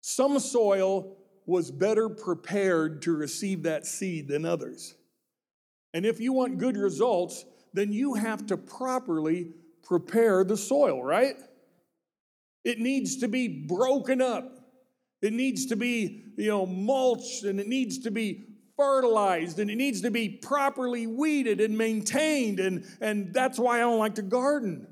Some 0.00 0.38
soil 0.38 1.16
was 1.46 1.70
better 1.70 2.08
prepared 2.08 3.02
to 3.02 3.16
receive 3.16 3.64
that 3.64 3.86
seed 3.86 4.28
than 4.28 4.44
others. 4.44 4.94
And 5.92 6.06
if 6.06 6.20
you 6.20 6.32
want 6.32 6.58
good 6.58 6.76
results, 6.76 7.44
then 7.72 7.92
you 7.92 8.14
have 8.14 8.46
to 8.46 8.56
properly 8.56 9.52
prepare 9.88 10.44
the 10.44 10.56
soil, 10.56 11.02
right? 11.02 11.34
It 12.62 12.78
needs 12.78 13.16
to 13.18 13.28
be 13.28 13.48
broken 13.66 14.20
up. 14.20 14.44
It 15.22 15.32
needs 15.32 15.66
to 15.66 15.76
be, 15.76 16.24
you 16.36 16.48
know, 16.48 16.66
mulched 16.66 17.44
and 17.44 17.58
it 17.58 17.66
needs 17.66 18.00
to 18.00 18.10
be 18.10 18.44
fertilized 18.76 19.58
and 19.58 19.70
it 19.70 19.76
needs 19.76 20.02
to 20.02 20.10
be 20.10 20.28
properly 20.28 21.06
weeded 21.06 21.60
and 21.60 21.76
maintained. 21.76 22.60
And, 22.60 22.84
and 23.00 23.32
that's 23.32 23.58
why 23.58 23.78
I 23.78 23.80
don't 23.80 23.98
like 23.98 24.16
to 24.16 24.22
garden. 24.22 24.86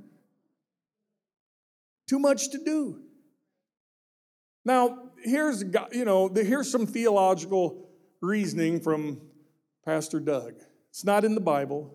Too 2.08 2.18
much 2.18 2.50
to 2.50 2.58
do. 2.64 3.02
Now, 4.64 5.10
here's, 5.22 5.62
you 5.92 6.04
know, 6.04 6.28
here's 6.34 6.72
some 6.72 6.86
theological 6.86 7.90
reasoning 8.22 8.80
from 8.80 9.20
Pastor 9.84 10.18
Doug. 10.18 10.54
It's 10.88 11.04
not 11.04 11.24
in 11.24 11.34
the 11.34 11.40
Bible. 11.40 11.94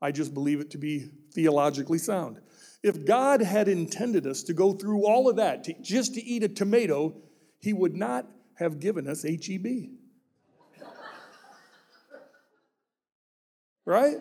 I 0.00 0.12
just 0.12 0.34
believe 0.34 0.60
it 0.60 0.70
to 0.70 0.78
be 0.78 1.10
theologically 1.32 1.98
sound. 1.98 2.40
If 2.82 3.04
God 3.04 3.40
had 3.40 3.68
intended 3.68 4.26
us 4.26 4.42
to 4.44 4.52
go 4.52 4.72
through 4.72 5.06
all 5.06 5.28
of 5.28 5.36
that 5.36 5.64
to, 5.64 5.74
just 5.80 6.14
to 6.14 6.22
eat 6.22 6.42
a 6.42 6.48
tomato, 6.48 7.14
He 7.60 7.72
would 7.72 7.96
not 7.96 8.26
have 8.54 8.78
given 8.78 9.08
us 9.08 9.22
HEB. 9.22 9.66
right? 13.84 14.16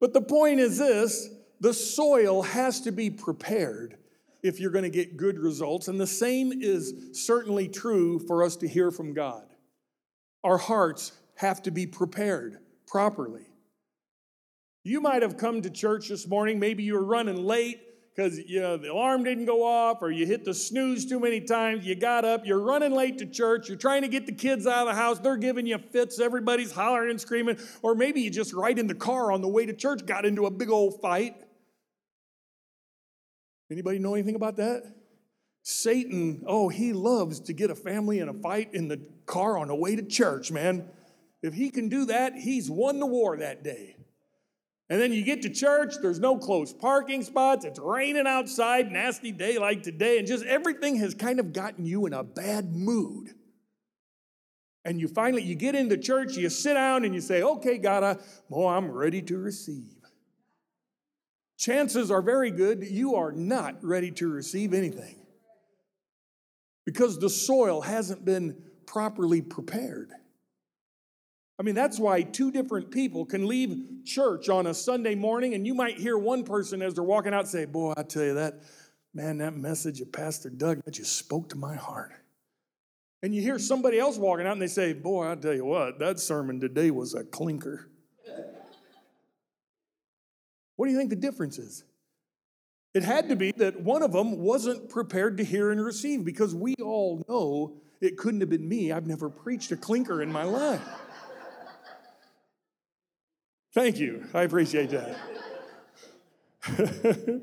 But 0.00 0.12
the 0.12 0.20
point 0.20 0.60
is 0.60 0.78
this 0.78 1.28
the 1.60 1.74
soil 1.74 2.42
has 2.42 2.80
to 2.82 2.92
be 2.92 3.10
prepared 3.10 3.98
if 4.42 4.60
you're 4.60 4.70
going 4.70 4.84
to 4.84 4.90
get 4.90 5.16
good 5.16 5.38
results. 5.38 5.88
And 5.88 6.00
the 6.00 6.06
same 6.06 6.52
is 6.52 6.94
certainly 7.12 7.68
true 7.68 8.20
for 8.20 8.44
us 8.44 8.56
to 8.56 8.68
hear 8.68 8.90
from 8.90 9.12
God. 9.12 9.44
Our 10.44 10.58
hearts 10.58 11.12
have 11.34 11.62
to 11.64 11.72
be 11.72 11.86
prepared 11.86 12.58
properly. 12.88 13.46
You 14.84 15.00
might 15.00 15.22
have 15.22 15.36
come 15.36 15.62
to 15.62 15.70
church 15.70 16.08
this 16.08 16.26
morning, 16.26 16.58
maybe 16.58 16.82
you 16.82 16.94
were 16.94 17.04
running 17.04 17.36
late 17.36 17.80
because 18.18 18.38
you 18.38 18.60
know 18.60 18.76
the 18.76 18.90
alarm 18.90 19.22
didn't 19.22 19.44
go 19.44 19.62
off 19.62 20.02
or 20.02 20.10
you 20.10 20.26
hit 20.26 20.44
the 20.44 20.52
snooze 20.52 21.06
too 21.06 21.20
many 21.20 21.40
times. 21.40 21.86
You 21.86 21.94
got 21.94 22.24
up 22.24 22.44
you're 22.44 22.60
running 22.60 22.92
late 22.92 23.18
to 23.18 23.26
church 23.26 23.68
you're 23.68 23.78
trying 23.78 24.02
to 24.02 24.08
get 24.08 24.26
the 24.26 24.32
kids 24.32 24.66
out 24.66 24.88
of 24.88 24.94
the 24.94 25.00
house 25.00 25.20
they're 25.20 25.36
giving 25.36 25.66
you 25.66 25.78
fits 25.78 26.18
everybody's 26.18 26.72
hollering 26.72 27.10
and 27.10 27.20
screaming 27.20 27.58
or 27.82 27.94
maybe 27.94 28.20
you 28.20 28.30
just 28.30 28.52
right 28.52 28.76
in 28.76 28.88
the 28.88 28.94
car 28.94 29.30
on 29.30 29.40
the 29.40 29.48
way 29.48 29.66
to 29.66 29.72
church 29.72 30.04
got 30.04 30.24
into 30.24 30.46
a 30.46 30.50
big 30.50 30.70
old 30.70 31.00
fight. 31.00 31.36
Anybody 33.70 33.98
know 34.00 34.14
anything 34.14 34.34
about 34.34 34.56
that? 34.56 34.82
Satan 35.62 36.42
oh 36.46 36.68
he 36.68 36.92
loves 36.92 37.38
to 37.40 37.52
get 37.52 37.70
a 37.70 37.74
family 37.76 38.18
in 38.18 38.28
a 38.28 38.34
fight 38.34 38.74
in 38.74 38.88
the 38.88 39.00
car 39.26 39.58
on 39.58 39.68
the 39.68 39.76
way 39.76 39.94
to 39.94 40.02
church 40.02 40.50
man 40.50 40.88
if 41.42 41.54
he 41.54 41.70
can 41.70 41.88
do 41.88 42.06
that 42.06 42.34
he's 42.34 42.70
won 42.70 42.98
the 42.98 43.06
war 43.06 43.36
that 43.36 43.62
day 43.62 43.96
and 44.90 45.00
then 45.00 45.12
you 45.12 45.22
get 45.22 45.42
to 45.42 45.50
church, 45.50 45.96
there's 46.00 46.18
no 46.18 46.38
closed 46.38 46.78
parking 46.78 47.22
spots, 47.22 47.64
it's 47.64 47.78
raining 47.78 48.26
outside, 48.26 48.90
nasty 48.90 49.32
day 49.32 49.58
like 49.58 49.82
today, 49.82 50.18
and 50.18 50.26
just 50.26 50.44
everything 50.46 50.96
has 50.96 51.14
kind 51.14 51.40
of 51.40 51.52
gotten 51.52 51.84
you 51.84 52.06
in 52.06 52.14
a 52.14 52.24
bad 52.24 52.74
mood. 52.74 53.34
And 54.86 54.98
you 54.98 55.08
finally 55.08 55.42
you 55.42 55.54
get 55.54 55.74
into 55.74 55.98
church, 55.98 56.36
you 56.36 56.48
sit 56.48 56.74
down 56.74 57.04
and 57.04 57.14
you 57.14 57.20
say, 57.20 57.42
"Okay, 57.42 57.76
God, 57.76 58.02
I, 58.02 58.16
oh, 58.50 58.68
I'm 58.68 58.90
ready 58.90 59.20
to 59.22 59.36
receive." 59.36 59.94
Chances 61.58 62.10
are 62.10 62.22
very 62.22 62.50
good 62.50 62.84
you 62.84 63.16
are 63.16 63.32
not 63.32 63.84
ready 63.84 64.10
to 64.12 64.28
receive 64.28 64.72
anything. 64.72 65.16
Because 66.86 67.18
the 67.18 67.28
soil 67.28 67.82
hasn't 67.82 68.24
been 68.24 68.62
properly 68.86 69.42
prepared. 69.42 70.12
I 71.58 71.64
mean, 71.64 71.74
that's 71.74 71.98
why 71.98 72.22
two 72.22 72.52
different 72.52 72.92
people 72.92 73.26
can 73.26 73.46
leave 73.46 74.04
church 74.04 74.48
on 74.48 74.68
a 74.68 74.74
Sunday 74.74 75.16
morning, 75.16 75.54
and 75.54 75.66
you 75.66 75.74
might 75.74 75.98
hear 75.98 76.16
one 76.16 76.44
person 76.44 76.82
as 76.82 76.94
they're 76.94 77.02
walking 77.02 77.34
out 77.34 77.48
say, 77.48 77.64
Boy, 77.64 77.94
I 77.96 78.04
tell 78.04 78.22
you 78.22 78.34
that, 78.34 78.62
man, 79.12 79.38
that 79.38 79.56
message 79.56 80.00
of 80.00 80.12
Pastor 80.12 80.50
Doug, 80.50 80.80
that 80.84 80.92
just 80.92 81.16
spoke 81.16 81.48
to 81.48 81.56
my 81.56 81.74
heart. 81.74 82.12
And 83.24 83.34
you 83.34 83.42
hear 83.42 83.58
somebody 83.58 83.98
else 83.98 84.16
walking 84.16 84.46
out 84.46 84.52
and 84.52 84.62
they 84.62 84.68
say, 84.68 84.92
Boy, 84.92 85.28
I 85.28 85.34
tell 85.34 85.54
you 85.54 85.64
what, 85.64 85.98
that 85.98 86.20
sermon 86.20 86.60
today 86.60 86.92
was 86.92 87.14
a 87.14 87.24
clinker. 87.24 87.88
what 90.76 90.86
do 90.86 90.92
you 90.92 90.98
think 90.98 91.10
the 91.10 91.16
difference 91.16 91.58
is? 91.58 91.82
It 92.94 93.02
had 93.02 93.28
to 93.28 93.36
be 93.36 93.52
that 93.56 93.80
one 93.80 94.02
of 94.02 94.12
them 94.12 94.38
wasn't 94.38 94.88
prepared 94.88 95.38
to 95.38 95.44
hear 95.44 95.72
and 95.72 95.84
receive 95.84 96.24
because 96.24 96.54
we 96.54 96.74
all 96.80 97.24
know 97.28 97.80
It 98.00 98.16
couldn't 98.16 98.40
have 98.40 98.50
been 98.50 98.68
me. 98.68 98.92
I've 98.92 99.08
never 99.08 99.28
preached 99.28 99.72
a 99.72 99.76
clinker 99.76 100.22
in 100.22 100.30
my 100.30 100.44
life. 100.44 100.80
Thank 103.78 104.00
you. 104.00 104.24
I 104.34 104.42
appreciate 104.42 104.90
that. 104.90 105.16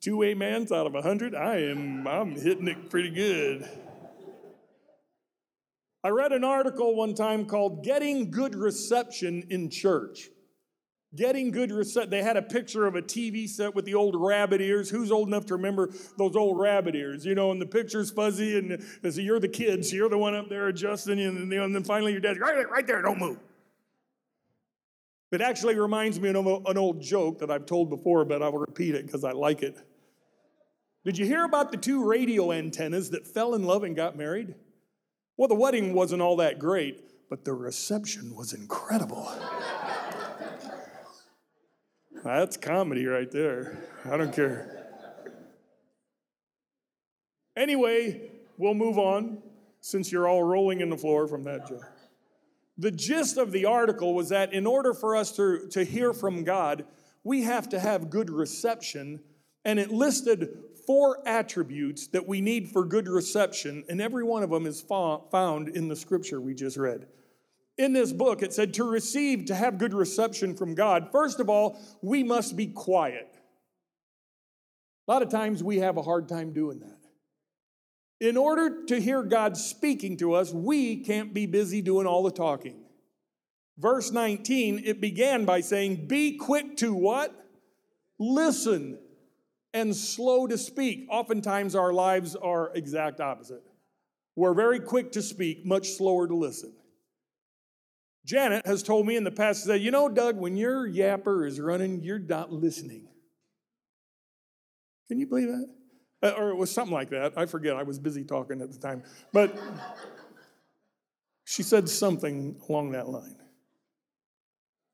Two 0.00 0.24
amens 0.24 0.70
out 0.70 0.86
of 0.86 0.94
a 0.94 1.02
hundred. 1.02 1.34
I 1.34 1.56
am 1.56 2.06
I'm 2.06 2.36
hitting 2.36 2.68
it 2.68 2.88
pretty 2.88 3.10
good. 3.10 3.68
I 6.04 6.10
read 6.10 6.30
an 6.30 6.44
article 6.44 6.94
one 6.94 7.14
time 7.14 7.46
called 7.46 7.82
Getting 7.82 8.30
Good 8.30 8.54
Reception 8.54 9.48
in 9.50 9.70
Church. 9.70 10.28
Getting 11.16 11.50
good 11.50 11.72
reception. 11.72 12.10
They 12.10 12.22
had 12.22 12.36
a 12.36 12.42
picture 12.42 12.86
of 12.86 12.94
a 12.94 13.02
TV 13.02 13.48
set 13.48 13.74
with 13.74 13.86
the 13.86 13.94
old 13.94 14.14
rabbit 14.16 14.60
ears. 14.60 14.88
Who's 14.88 15.10
old 15.10 15.26
enough 15.26 15.46
to 15.46 15.54
remember 15.54 15.90
those 16.16 16.36
old 16.36 16.60
rabbit 16.60 16.94
ears? 16.94 17.26
You 17.26 17.34
know, 17.34 17.50
and 17.50 17.60
the 17.60 17.66
picture's 17.66 18.12
fuzzy, 18.12 18.56
and 18.56 18.80
so 19.02 19.20
you're 19.20 19.40
the 19.40 19.48
kids. 19.48 19.90
so 19.90 19.96
you're 19.96 20.08
the 20.08 20.16
one 20.16 20.36
up 20.36 20.48
there 20.48 20.68
adjusting, 20.68 21.18
and, 21.18 21.52
and 21.52 21.74
then 21.74 21.82
finally 21.82 22.12
your 22.12 22.20
dad's 22.20 22.38
right, 22.38 22.70
right 22.70 22.86
there, 22.86 23.02
don't 23.02 23.18
move. 23.18 23.38
It 25.34 25.40
actually 25.40 25.74
reminds 25.74 26.20
me 26.20 26.28
of 26.30 26.46
an 26.66 26.78
old 26.78 27.02
joke 27.02 27.40
that 27.40 27.50
I've 27.50 27.66
told 27.66 27.90
before, 27.90 28.24
but 28.24 28.42
I 28.42 28.48
will 28.48 28.60
repeat 28.60 28.94
it 28.94 29.04
because 29.04 29.24
I 29.24 29.32
like 29.32 29.62
it. 29.62 29.76
Did 31.04 31.18
you 31.18 31.26
hear 31.26 31.44
about 31.44 31.70
the 31.70 31.76
two 31.76 32.04
radio 32.04 32.52
antennas 32.52 33.10
that 33.10 33.26
fell 33.26 33.54
in 33.54 33.64
love 33.64 33.82
and 33.82 33.94
got 33.96 34.16
married? 34.16 34.54
Well, 35.36 35.48
the 35.48 35.54
wedding 35.54 35.92
wasn't 35.92 36.22
all 36.22 36.36
that 36.36 36.58
great, 36.58 37.28
but 37.28 37.44
the 37.44 37.52
reception 37.52 38.34
was 38.36 38.52
incredible. 38.52 39.30
That's 42.24 42.56
comedy 42.56 43.04
right 43.04 43.30
there. 43.30 43.82
I 44.04 44.16
don't 44.16 44.32
care. 44.32 44.86
Anyway, 47.56 48.30
we'll 48.56 48.74
move 48.74 48.98
on 48.98 49.42
since 49.80 50.10
you're 50.10 50.28
all 50.28 50.42
rolling 50.42 50.80
in 50.80 50.90
the 50.90 50.96
floor 50.96 51.26
from 51.26 51.44
that 51.44 51.68
joke. 51.68 51.84
The 52.76 52.90
gist 52.90 53.36
of 53.36 53.52
the 53.52 53.66
article 53.66 54.14
was 54.14 54.30
that 54.30 54.52
in 54.52 54.66
order 54.66 54.94
for 54.94 55.14
us 55.14 55.32
to, 55.36 55.68
to 55.70 55.84
hear 55.84 56.12
from 56.12 56.42
God, 56.44 56.84
we 57.22 57.42
have 57.42 57.68
to 57.70 57.78
have 57.78 58.10
good 58.10 58.30
reception, 58.30 59.20
and 59.64 59.78
it 59.78 59.90
listed 59.90 60.58
four 60.86 61.26
attributes 61.26 62.08
that 62.08 62.26
we 62.26 62.40
need 62.40 62.68
for 62.68 62.84
good 62.84 63.08
reception, 63.08 63.84
and 63.88 64.00
every 64.00 64.24
one 64.24 64.42
of 64.42 64.50
them 64.50 64.66
is 64.66 64.82
found 64.82 65.68
in 65.68 65.88
the 65.88 65.96
scripture 65.96 66.40
we 66.40 66.54
just 66.54 66.76
read. 66.76 67.06
In 67.78 67.92
this 67.92 68.12
book, 68.12 68.42
it 68.42 68.52
said 68.52 68.74
to 68.74 68.84
receive, 68.84 69.46
to 69.46 69.54
have 69.54 69.78
good 69.78 69.94
reception 69.94 70.54
from 70.54 70.74
God, 70.74 71.08
first 71.10 71.40
of 71.40 71.48
all, 71.48 71.80
we 72.02 72.22
must 72.22 72.56
be 72.56 72.66
quiet. 72.66 73.36
A 75.06 75.12
lot 75.12 75.22
of 75.22 75.28
times 75.28 75.62
we 75.62 75.78
have 75.78 75.96
a 75.96 76.02
hard 76.02 76.28
time 76.28 76.52
doing 76.52 76.80
that. 76.80 76.93
In 78.20 78.36
order 78.36 78.84
to 78.86 79.00
hear 79.00 79.22
God 79.22 79.56
speaking 79.56 80.16
to 80.18 80.34
us, 80.34 80.52
we 80.52 80.96
can't 81.04 81.34
be 81.34 81.46
busy 81.46 81.82
doing 81.82 82.06
all 82.06 82.22
the 82.22 82.30
talking. 82.30 82.84
Verse 83.76 84.12
19, 84.12 84.82
it 84.84 85.00
began 85.00 85.44
by 85.44 85.60
saying, 85.60 86.06
Be 86.06 86.36
quick 86.36 86.76
to 86.78 86.94
what? 86.94 87.34
Listen 88.18 88.98
and 89.72 89.94
slow 89.94 90.46
to 90.46 90.56
speak. 90.56 91.06
Oftentimes, 91.10 91.74
our 91.74 91.92
lives 91.92 92.36
are 92.36 92.72
exact 92.74 93.20
opposite. 93.20 93.62
We're 94.36 94.54
very 94.54 94.80
quick 94.80 95.12
to 95.12 95.22
speak, 95.22 95.66
much 95.66 95.90
slower 95.90 96.28
to 96.28 96.34
listen. 96.34 96.72
Janet 98.24 98.66
has 98.66 98.82
told 98.82 99.06
me 99.06 99.16
in 99.16 99.24
the 99.24 99.30
past, 99.30 99.64
said, 99.64 99.80
You 99.80 99.90
know, 99.90 100.08
Doug, 100.08 100.36
when 100.36 100.56
your 100.56 100.88
yapper 100.88 101.46
is 101.46 101.60
running, 101.60 102.02
you're 102.02 102.18
not 102.18 102.52
listening. 102.52 103.08
Can 105.08 105.18
you 105.18 105.26
believe 105.26 105.48
that? 105.48 105.68
Uh, 106.24 106.30
or 106.38 106.48
it 106.48 106.56
was 106.56 106.70
something 106.70 106.94
like 106.94 107.10
that. 107.10 107.34
I 107.36 107.44
forget. 107.44 107.76
I 107.76 107.82
was 107.82 107.98
busy 107.98 108.24
talking 108.24 108.62
at 108.62 108.72
the 108.72 108.78
time. 108.78 109.02
But 109.30 109.58
she 111.44 111.62
said 111.62 111.86
something 111.88 112.56
along 112.66 112.92
that 112.92 113.08
line. 113.10 113.36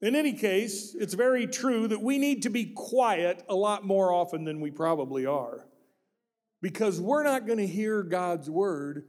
In 0.03 0.17
any 0.17 0.33
case, 0.33 0.97
it's 0.99 1.15
very 1.15 1.47
true 1.47 1.87
that 1.87 2.03
we 2.03 2.19
need 2.19 2.43
to 2.43 2.51
be 2.51 2.73
quiet 2.75 3.45
a 3.49 3.55
lot 3.55 3.85
more 3.87 4.13
often 4.13 4.45
than 4.45 4.61
we 4.61 4.73
probably 4.73 5.25
are. 5.25 5.67
Because 6.63 7.01
we're 7.01 7.23
not 7.23 7.47
going 7.47 7.59
to 7.59 7.67
hear 7.67 8.03
God's 8.03 8.51
word 8.51 9.05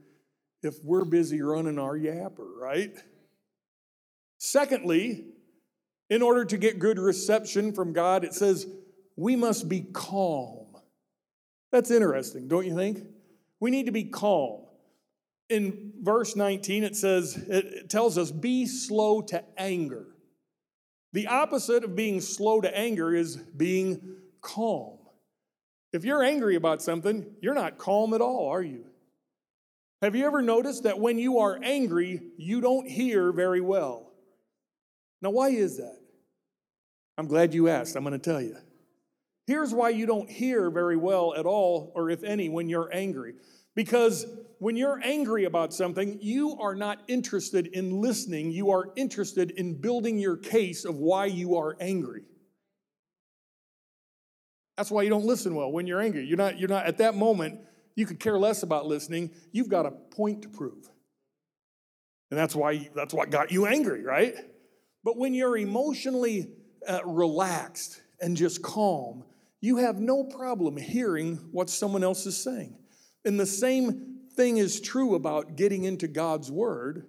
if 0.62 0.76
we're 0.84 1.04
busy 1.04 1.42
running 1.42 1.78
our 1.78 1.98
yapper, 1.98 2.56
right? 2.56 2.94
Secondly, 4.38 5.24
in 6.08 6.22
order 6.22 6.44
to 6.44 6.56
get 6.56 6.78
good 6.78 7.00
reception 7.00 7.72
from 7.72 7.92
God, 7.92 8.22
it 8.24 8.32
says 8.32 8.66
we 9.16 9.34
must 9.34 9.68
be 9.68 9.80
calm. 9.92 10.61
That's 11.72 11.90
interesting, 11.90 12.48
don't 12.48 12.66
you 12.66 12.76
think? 12.76 13.02
We 13.58 13.70
need 13.70 13.86
to 13.86 13.92
be 13.92 14.04
calm. 14.04 14.66
In 15.48 15.94
verse 16.00 16.36
19, 16.36 16.84
it 16.84 16.96
says, 16.96 17.36
it 17.36 17.90
tells 17.90 18.16
us, 18.18 18.30
be 18.30 18.66
slow 18.66 19.22
to 19.22 19.42
anger. 19.58 20.06
The 21.12 21.26
opposite 21.26 21.84
of 21.84 21.96
being 21.96 22.20
slow 22.20 22.60
to 22.60 22.76
anger 22.76 23.14
is 23.14 23.36
being 23.36 24.16
calm. 24.40 24.98
If 25.92 26.04
you're 26.04 26.22
angry 26.22 26.56
about 26.56 26.82
something, 26.82 27.26
you're 27.40 27.54
not 27.54 27.78
calm 27.78 28.14
at 28.14 28.20
all, 28.20 28.48
are 28.48 28.62
you? 28.62 28.84
Have 30.00 30.16
you 30.16 30.26
ever 30.26 30.42
noticed 30.42 30.84
that 30.84 30.98
when 30.98 31.18
you 31.18 31.38
are 31.38 31.58
angry, 31.62 32.20
you 32.36 32.60
don't 32.60 32.88
hear 32.88 33.30
very 33.30 33.60
well? 33.60 34.10
Now, 35.20 35.30
why 35.30 35.50
is 35.50 35.76
that? 35.76 35.98
I'm 37.16 37.28
glad 37.28 37.54
you 37.54 37.68
asked. 37.68 37.94
I'm 37.94 38.04
going 38.04 38.18
to 38.18 38.18
tell 38.18 38.40
you. 38.40 38.56
Here's 39.52 39.74
why 39.74 39.90
you 39.90 40.06
don't 40.06 40.30
hear 40.30 40.70
very 40.70 40.96
well 40.96 41.34
at 41.34 41.44
all, 41.44 41.92
or 41.94 42.08
if 42.08 42.24
any, 42.24 42.48
when 42.48 42.70
you're 42.70 42.88
angry. 42.90 43.34
Because 43.74 44.24
when 44.60 44.78
you're 44.78 44.98
angry 45.04 45.44
about 45.44 45.74
something, 45.74 46.18
you 46.22 46.56
are 46.58 46.74
not 46.74 47.02
interested 47.06 47.66
in 47.66 48.00
listening. 48.00 48.50
You 48.50 48.70
are 48.70 48.88
interested 48.96 49.50
in 49.50 49.78
building 49.78 50.18
your 50.18 50.38
case 50.38 50.86
of 50.86 50.96
why 50.96 51.26
you 51.26 51.58
are 51.58 51.76
angry. 51.80 52.22
That's 54.78 54.90
why 54.90 55.02
you 55.02 55.10
don't 55.10 55.26
listen 55.26 55.54
well 55.54 55.70
when 55.70 55.86
you're 55.86 56.00
angry. 56.00 56.24
You're 56.24 56.38
not, 56.38 56.58
you're 56.58 56.70
not 56.70 56.86
at 56.86 56.96
that 56.96 57.14
moment, 57.14 57.60
you 57.94 58.06
could 58.06 58.20
care 58.20 58.38
less 58.38 58.62
about 58.62 58.86
listening. 58.86 59.32
You've 59.50 59.68
got 59.68 59.84
a 59.84 59.90
point 59.90 60.40
to 60.44 60.48
prove. 60.48 60.88
And 62.30 62.40
that's 62.40 62.56
why 62.56 62.88
that's 62.94 63.12
what 63.12 63.28
got 63.28 63.52
you 63.52 63.66
angry, 63.66 64.02
right? 64.02 64.34
But 65.04 65.18
when 65.18 65.34
you're 65.34 65.58
emotionally 65.58 66.54
uh, 66.88 67.00
relaxed 67.04 68.00
and 68.18 68.34
just 68.34 68.62
calm, 68.62 69.24
you 69.62 69.76
have 69.76 70.00
no 70.00 70.24
problem 70.24 70.76
hearing 70.76 71.36
what 71.52 71.70
someone 71.70 72.02
else 72.02 72.26
is 72.26 72.36
saying. 72.36 72.76
And 73.24 73.38
the 73.38 73.46
same 73.46 74.18
thing 74.36 74.56
is 74.56 74.80
true 74.80 75.14
about 75.14 75.56
getting 75.56 75.84
into 75.84 76.08
God's 76.08 76.50
Word. 76.50 77.06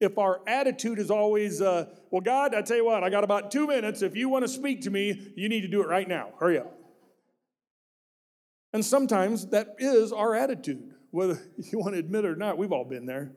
If 0.00 0.18
our 0.18 0.40
attitude 0.46 0.98
is 0.98 1.10
always, 1.10 1.62
uh, 1.62 1.86
well, 2.10 2.20
God, 2.20 2.52
I 2.52 2.62
tell 2.62 2.76
you 2.76 2.84
what, 2.84 3.04
I 3.04 3.10
got 3.10 3.22
about 3.22 3.52
two 3.52 3.68
minutes. 3.68 4.02
If 4.02 4.16
you 4.16 4.28
want 4.28 4.44
to 4.44 4.48
speak 4.48 4.82
to 4.82 4.90
me, 4.90 5.32
you 5.36 5.48
need 5.48 5.60
to 5.62 5.68
do 5.68 5.80
it 5.80 5.88
right 5.88 6.06
now. 6.06 6.30
Hurry 6.40 6.58
up. 6.58 6.74
And 8.72 8.84
sometimes 8.84 9.46
that 9.46 9.76
is 9.78 10.12
our 10.12 10.34
attitude, 10.34 10.94
whether 11.12 11.40
you 11.58 11.78
want 11.78 11.94
to 11.94 12.00
admit 12.00 12.24
it 12.24 12.28
or 12.28 12.36
not. 12.36 12.58
We've 12.58 12.72
all 12.72 12.84
been 12.84 13.06
there. 13.06 13.32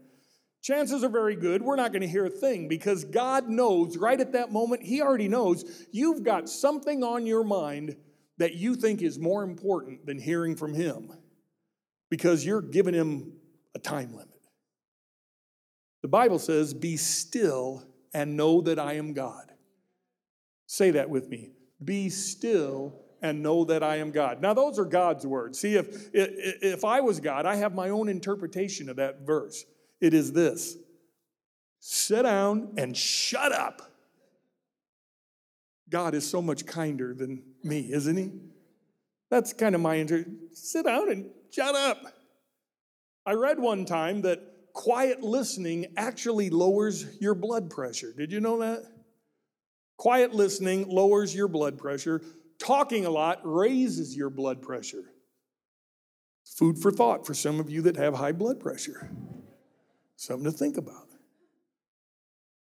Chances 0.63 1.03
are 1.03 1.09
very 1.09 1.35
good 1.35 1.61
we're 1.61 1.75
not 1.75 1.91
going 1.91 2.03
to 2.03 2.07
hear 2.07 2.25
a 2.25 2.29
thing 2.29 2.67
because 2.67 3.03
God 3.03 3.49
knows 3.49 3.97
right 3.97 4.19
at 4.19 4.33
that 4.33 4.51
moment, 4.51 4.81
He 4.83 4.99
already 4.99 5.27
knows 5.27 5.85
you've 5.91 6.23
got 6.23 6.49
something 6.49 7.03
on 7.03 7.27
your 7.27 7.43
mind 7.43 7.97
that 8.41 8.55
you 8.55 8.75
think 8.75 9.01
is 9.01 9.19
more 9.19 9.43
important 9.43 10.05
than 10.05 10.19
hearing 10.19 10.55
from 10.55 10.73
Him 10.73 11.11
because 12.09 12.45
you're 12.45 12.61
giving 12.61 12.93
Him 12.93 13.33
a 13.75 13.79
time 13.79 14.11
limit. 14.11 14.27
The 16.01 16.07
Bible 16.07 16.39
says, 16.39 16.73
Be 16.73 16.97
still 16.97 17.83
and 18.13 18.35
know 18.35 18.61
that 18.61 18.79
I 18.79 18.93
am 18.93 19.13
God. 19.13 19.51
Say 20.65 20.91
that 20.91 21.09
with 21.09 21.29
me. 21.29 21.51
Be 21.83 22.09
still 22.09 23.01
and 23.21 23.43
know 23.43 23.65
that 23.65 23.83
I 23.83 23.97
am 23.97 24.11
God. 24.11 24.41
Now, 24.41 24.53
those 24.53 24.79
are 24.79 24.85
God's 24.85 25.25
words. 25.27 25.59
See, 25.59 25.75
if, 25.75 26.09
if 26.13 26.83
I 26.83 27.01
was 27.01 27.19
God, 27.19 27.45
I 27.45 27.55
have 27.55 27.75
my 27.75 27.89
own 27.89 28.09
interpretation 28.09 28.89
of 28.89 28.95
that 28.95 29.21
verse. 29.21 29.65
It 29.99 30.13
is 30.13 30.33
this 30.33 30.77
sit 31.79 32.23
down 32.23 32.73
and 32.77 32.95
shut 32.95 33.51
up. 33.51 33.90
God 35.91 36.15
is 36.15 36.27
so 36.27 36.41
much 36.41 36.65
kinder 36.65 37.13
than 37.13 37.43
me, 37.63 37.91
isn't 37.91 38.17
he? 38.17 38.31
That's 39.29 39.53
kind 39.53 39.75
of 39.75 39.81
my 39.81 39.95
inter. 39.95 40.25
Sit 40.53 40.85
down 40.85 41.11
and 41.11 41.29
shut 41.51 41.75
up. 41.75 41.97
I 43.25 43.33
read 43.33 43.59
one 43.59 43.85
time 43.85 44.21
that 44.21 44.39
quiet 44.73 45.21
listening 45.21 45.87
actually 45.97 46.49
lowers 46.49 47.05
your 47.19 47.35
blood 47.35 47.69
pressure. 47.69 48.13
Did 48.17 48.31
you 48.31 48.39
know 48.39 48.59
that? 48.59 48.83
Quiet 49.97 50.33
listening 50.33 50.87
lowers 50.89 51.35
your 51.35 51.47
blood 51.47 51.77
pressure. 51.77 52.21
Talking 52.57 53.05
a 53.05 53.09
lot 53.09 53.39
raises 53.43 54.15
your 54.15 54.29
blood 54.29 54.61
pressure. 54.61 55.03
Food 56.57 56.79
for 56.79 56.91
thought 56.91 57.27
for 57.27 57.33
some 57.33 57.59
of 57.59 57.69
you 57.69 57.81
that 57.83 57.97
have 57.97 58.15
high 58.15 58.31
blood 58.31 58.59
pressure. 58.59 59.11
Something 60.15 60.51
to 60.51 60.57
think 60.57 60.77
about. 60.77 61.10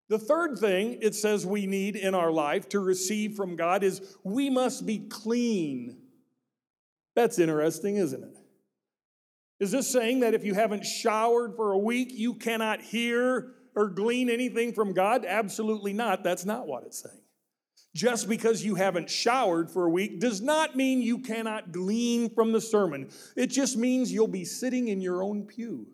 The 0.08 0.18
third 0.18 0.58
thing 0.58 0.98
it 1.00 1.14
says 1.14 1.46
we 1.46 1.66
need 1.66 1.96
in 1.96 2.14
our 2.14 2.30
life 2.30 2.68
to 2.70 2.80
receive 2.80 3.34
from 3.34 3.56
God 3.56 3.82
is 3.82 4.16
we 4.24 4.50
must 4.50 4.84
be 4.84 4.98
clean. 4.98 5.98
That's 7.14 7.38
interesting, 7.38 7.96
isn't 7.96 8.22
it? 8.22 8.38
Is 9.60 9.70
this 9.70 9.90
saying 9.90 10.20
that 10.20 10.34
if 10.34 10.44
you 10.44 10.54
haven't 10.54 10.84
showered 10.84 11.54
for 11.54 11.72
a 11.72 11.78
week, 11.78 12.08
you 12.12 12.34
cannot 12.34 12.82
hear 12.82 13.54
or 13.76 13.88
glean 13.88 14.28
anything 14.28 14.72
from 14.72 14.92
God? 14.92 15.24
Absolutely 15.24 15.92
not. 15.92 16.24
That's 16.24 16.44
not 16.44 16.66
what 16.66 16.84
it's 16.84 17.02
saying. 17.02 17.22
Just 17.94 18.28
because 18.28 18.64
you 18.64 18.74
haven't 18.74 19.10
showered 19.10 19.70
for 19.70 19.84
a 19.84 19.90
week 19.90 20.18
does 20.18 20.40
not 20.40 20.76
mean 20.76 21.02
you 21.02 21.18
cannot 21.18 21.72
glean 21.72 22.30
from 22.30 22.52
the 22.52 22.60
sermon. 22.60 23.10
It 23.36 23.48
just 23.48 23.76
means 23.76 24.10
you'll 24.10 24.26
be 24.26 24.44
sitting 24.44 24.88
in 24.88 25.00
your 25.00 25.22
own 25.22 25.44
pew. 25.44 25.86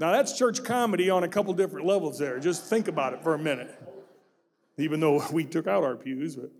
Now, 0.00 0.12
that's 0.12 0.32
church 0.32 0.64
comedy 0.64 1.10
on 1.10 1.24
a 1.24 1.28
couple 1.28 1.52
different 1.52 1.86
levels 1.86 2.18
there. 2.18 2.40
Just 2.40 2.64
think 2.64 2.88
about 2.88 3.12
it 3.12 3.22
for 3.22 3.34
a 3.34 3.38
minute. 3.38 3.70
Even 4.78 4.98
though 4.98 5.22
we 5.32 5.44
took 5.44 5.66
out 5.66 5.84
our 5.84 5.94
pews, 5.94 6.36
but. 6.36 6.50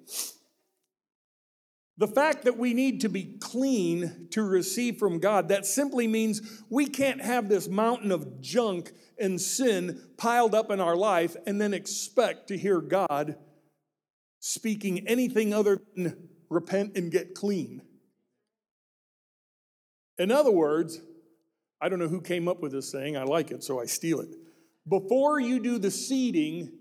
The 1.96 2.06
fact 2.06 2.44
that 2.44 2.56
we 2.56 2.72
need 2.72 3.00
to 3.02 3.08
be 3.08 3.36
clean 3.40 4.28
to 4.30 4.42
receive 4.42 4.98
from 4.98 5.18
God, 5.18 5.48
that 5.48 5.66
simply 5.66 6.06
means 6.06 6.62
we 6.70 6.86
can't 6.86 7.20
have 7.22 7.48
this 7.48 7.68
mountain 7.68 8.10
of 8.10 8.40
junk 8.40 8.92
and 9.18 9.38
sin 9.38 10.00
piled 10.16 10.54
up 10.54 10.70
in 10.70 10.80
our 10.80 10.96
life 10.96 11.36
and 11.46 11.60
then 11.60 11.74
expect 11.74 12.48
to 12.48 12.58
hear 12.58 12.80
God 12.80 13.36
speaking 14.38 15.06
anything 15.06 15.52
other 15.52 15.80
than 15.94 16.28
repent 16.48 16.96
and 16.96 17.10
get 17.10 17.34
clean. 17.34 17.82
In 20.18 20.30
other 20.30 20.50
words, 20.52 21.00
I 21.80 21.88
don't 21.88 21.98
know 21.98 22.08
who 22.08 22.20
came 22.20 22.48
up 22.48 22.60
with 22.60 22.72
this 22.72 22.90
saying, 22.90 23.16
I 23.16 23.24
like 23.24 23.50
it, 23.50 23.64
so 23.64 23.80
I 23.80 23.86
steal 23.86 24.20
it. 24.20 24.28
Before 24.88 25.40
you 25.40 25.60
do 25.60 25.78
the 25.78 25.90
seeding, 25.90 26.72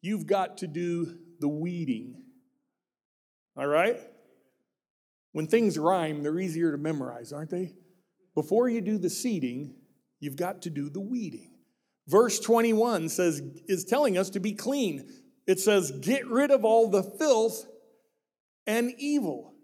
you've 0.00 0.26
got 0.26 0.58
to 0.58 0.66
do 0.66 1.18
the 1.38 1.48
weeding. 1.48 2.22
All 3.56 3.66
right? 3.66 3.98
When 5.32 5.46
things 5.46 5.78
rhyme, 5.78 6.22
they're 6.22 6.40
easier 6.40 6.72
to 6.72 6.78
memorize, 6.78 7.32
aren't 7.32 7.50
they? 7.50 7.74
Before 8.34 8.68
you 8.68 8.80
do 8.80 8.98
the 8.98 9.10
seeding, 9.10 9.74
you've 10.18 10.36
got 10.36 10.62
to 10.62 10.70
do 10.70 10.90
the 10.90 11.00
weeding. 11.00 11.52
Verse 12.08 12.40
21 12.40 13.08
says 13.08 13.40
is 13.66 13.84
telling 13.84 14.18
us 14.18 14.30
to 14.30 14.40
be 14.40 14.52
clean. 14.52 15.08
It 15.46 15.60
says, 15.60 15.92
get 16.00 16.26
rid 16.26 16.50
of 16.50 16.64
all 16.64 16.88
the 16.88 17.02
filth 17.02 17.66
and 18.66 18.92
evil. 18.98 19.54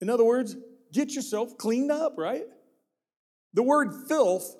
In 0.00 0.10
other 0.10 0.24
words, 0.24 0.56
get 0.92 1.14
yourself 1.14 1.56
cleaned 1.56 1.90
up, 1.90 2.14
right? 2.18 2.44
The 3.54 3.62
word 3.62 3.92
filth, 4.08 4.56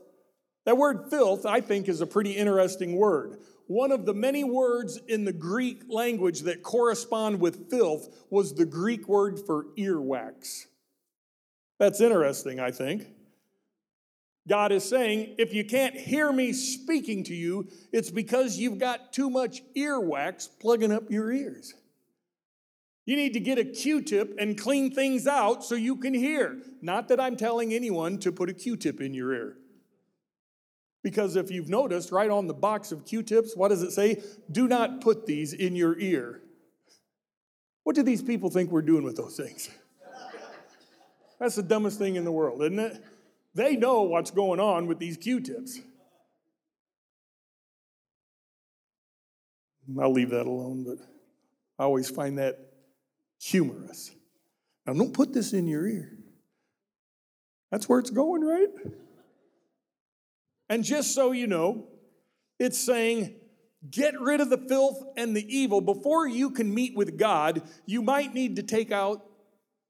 that 0.64 0.76
word 0.76 1.10
filth, 1.10 1.46
I 1.46 1.60
think, 1.60 1.88
is 1.88 2.00
a 2.00 2.06
pretty 2.06 2.32
interesting 2.32 2.96
word. 2.96 3.38
One 3.66 3.92
of 3.92 4.06
the 4.06 4.14
many 4.14 4.44
words 4.44 4.98
in 5.08 5.24
the 5.24 5.32
Greek 5.32 5.82
language 5.88 6.40
that 6.40 6.62
correspond 6.62 7.40
with 7.40 7.70
filth 7.70 8.08
was 8.30 8.54
the 8.54 8.64
Greek 8.64 9.06
word 9.08 9.38
for 9.46 9.66
earwax. 9.76 10.64
That's 11.78 12.00
interesting, 12.00 12.60
I 12.60 12.70
think. 12.70 13.06
God 14.48 14.72
is 14.72 14.88
saying, 14.88 15.34
if 15.36 15.52
you 15.52 15.64
can't 15.64 15.94
hear 15.94 16.32
me 16.32 16.54
speaking 16.54 17.22
to 17.24 17.34
you, 17.34 17.68
it's 17.92 18.10
because 18.10 18.58
you've 18.58 18.78
got 18.78 19.12
too 19.12 19.28
much 19.28 19.62
earwax 19.76 20.48
plugging 20.58 20.90
up 20.90 21.10
your 21.10 21.30
ears. 21.30 21.74
You 23.08 23.16
need 23.16 23.32
to 23.32 23.40
get 23.40 23.56
a 23.56 23.64
Q 23.64 24.02
tip 24.02 24.34
and 24.38 24.60
clean 24.60 24.90
things 24.90 25.26
out 25.26 25.64
so 25.64 25.74
you 25.74 25.96
can 25.96 26.12
hear. 26.12 26.58
Not 26.82 27.08
that 27.08 27.18
I'm 27.18 27.38
telling 27.38 27.72
anyone 27.72 28.18
to 28.18 28.30
put 28.30 28.50
a 28.50 28.52
Q 28.52 28.76
tip 28.76 29.00
in 29.00 29.14
your 29.14 29.32
ear. 29.32 29.56
Because 31.02 31.34
if 31.34 31.50
you've 31.50 31.70
noticed, 31.70 32.12
right 32.12 32.28
on 32.28 32.48
the 32.48 32.52
box 32.52 32.92
of 32.92 33.06
Q 33.06 33.22
tips, 33.22 33.56
what 33.56 33.68
does 33.68 33.82
it 33.82 33.92
say? 33.92 34.20
Do 34.52 34.68
not 34.68 35.00
put 35.00 35.24
these 35.24 35.54
in 35.54 35.74
your 35.74 35.98
ear. 35.98 36.42
What 37.82 37.96
do 37.96 38.02
these 38.02 38.20
people 38.20 38.50
think 38.50 38.70
we're 38.70 38.82
doing 38.82 39.04
with 39.04 39.16
those 39.16 39.38
things? 39.38 39.70
That's 41.40 41.54
the 41.54 41.62
dumbest 41.62 41.98
thing 41.98 42.16
in 42.16 42.24
the 42.24 42.32
world, 42.32 42.60
isn't 42.60 42.78
it? 42.78 43.02
They 43.54 43.74
know 43.74 44.02
what's 44.02 44.32
going 44.32 44.60
on 44.60 44.86
with 44.86 44.98
these 44.98 45.16
Q 45.16 45.40
tips. 45.40 45.80
I'll 49.98 50.12
leave 50.12 50.28
that 50.28 50.46
alone, 50.46 50.84
but 50.84 50.98
I 51.78 51.84
always 51.84 52.10
find 52.10 52.36
that 52.36 52.67
humorous. 53.40 54.10
Now, 54.86 54.94
don't 54.94 55.12
put 55.12 55.32
this 55.32 55.52
in 55.52 55.66
your 55.66 55.86
ear. 55.86 56.18
That's 57.70 57.88
where 57.88 57.98
it's 57.98 58.10
going, 58.10 58.42
right? 58.42 58.68
And 60.68 60.84
just 60.84 61.14
so 61.14 61.32
you 61.32 61.46
know, 61.46 61.88
it's 62.58 62.78
saying, 62.78 63.34
get 63.90 64.20
rid 64.20 64.40
of 64.40 64.50
the 64.50 64.58
filth 64.58 65.02
and 65.16 65.36
the 65.36 65.46
evil. 65.54 65.80
Before 65.80 66.26
you 66.26 66.50
can 66.50 66.72
meet 66.72 66.96
with 66.96 67.18
God, 67.18 67.62
you 67.86 68.02
might 68.02 68.34
need 68.34 68.56
to 68.56 68.62
take 68.62 68.90
out 68.90 69.24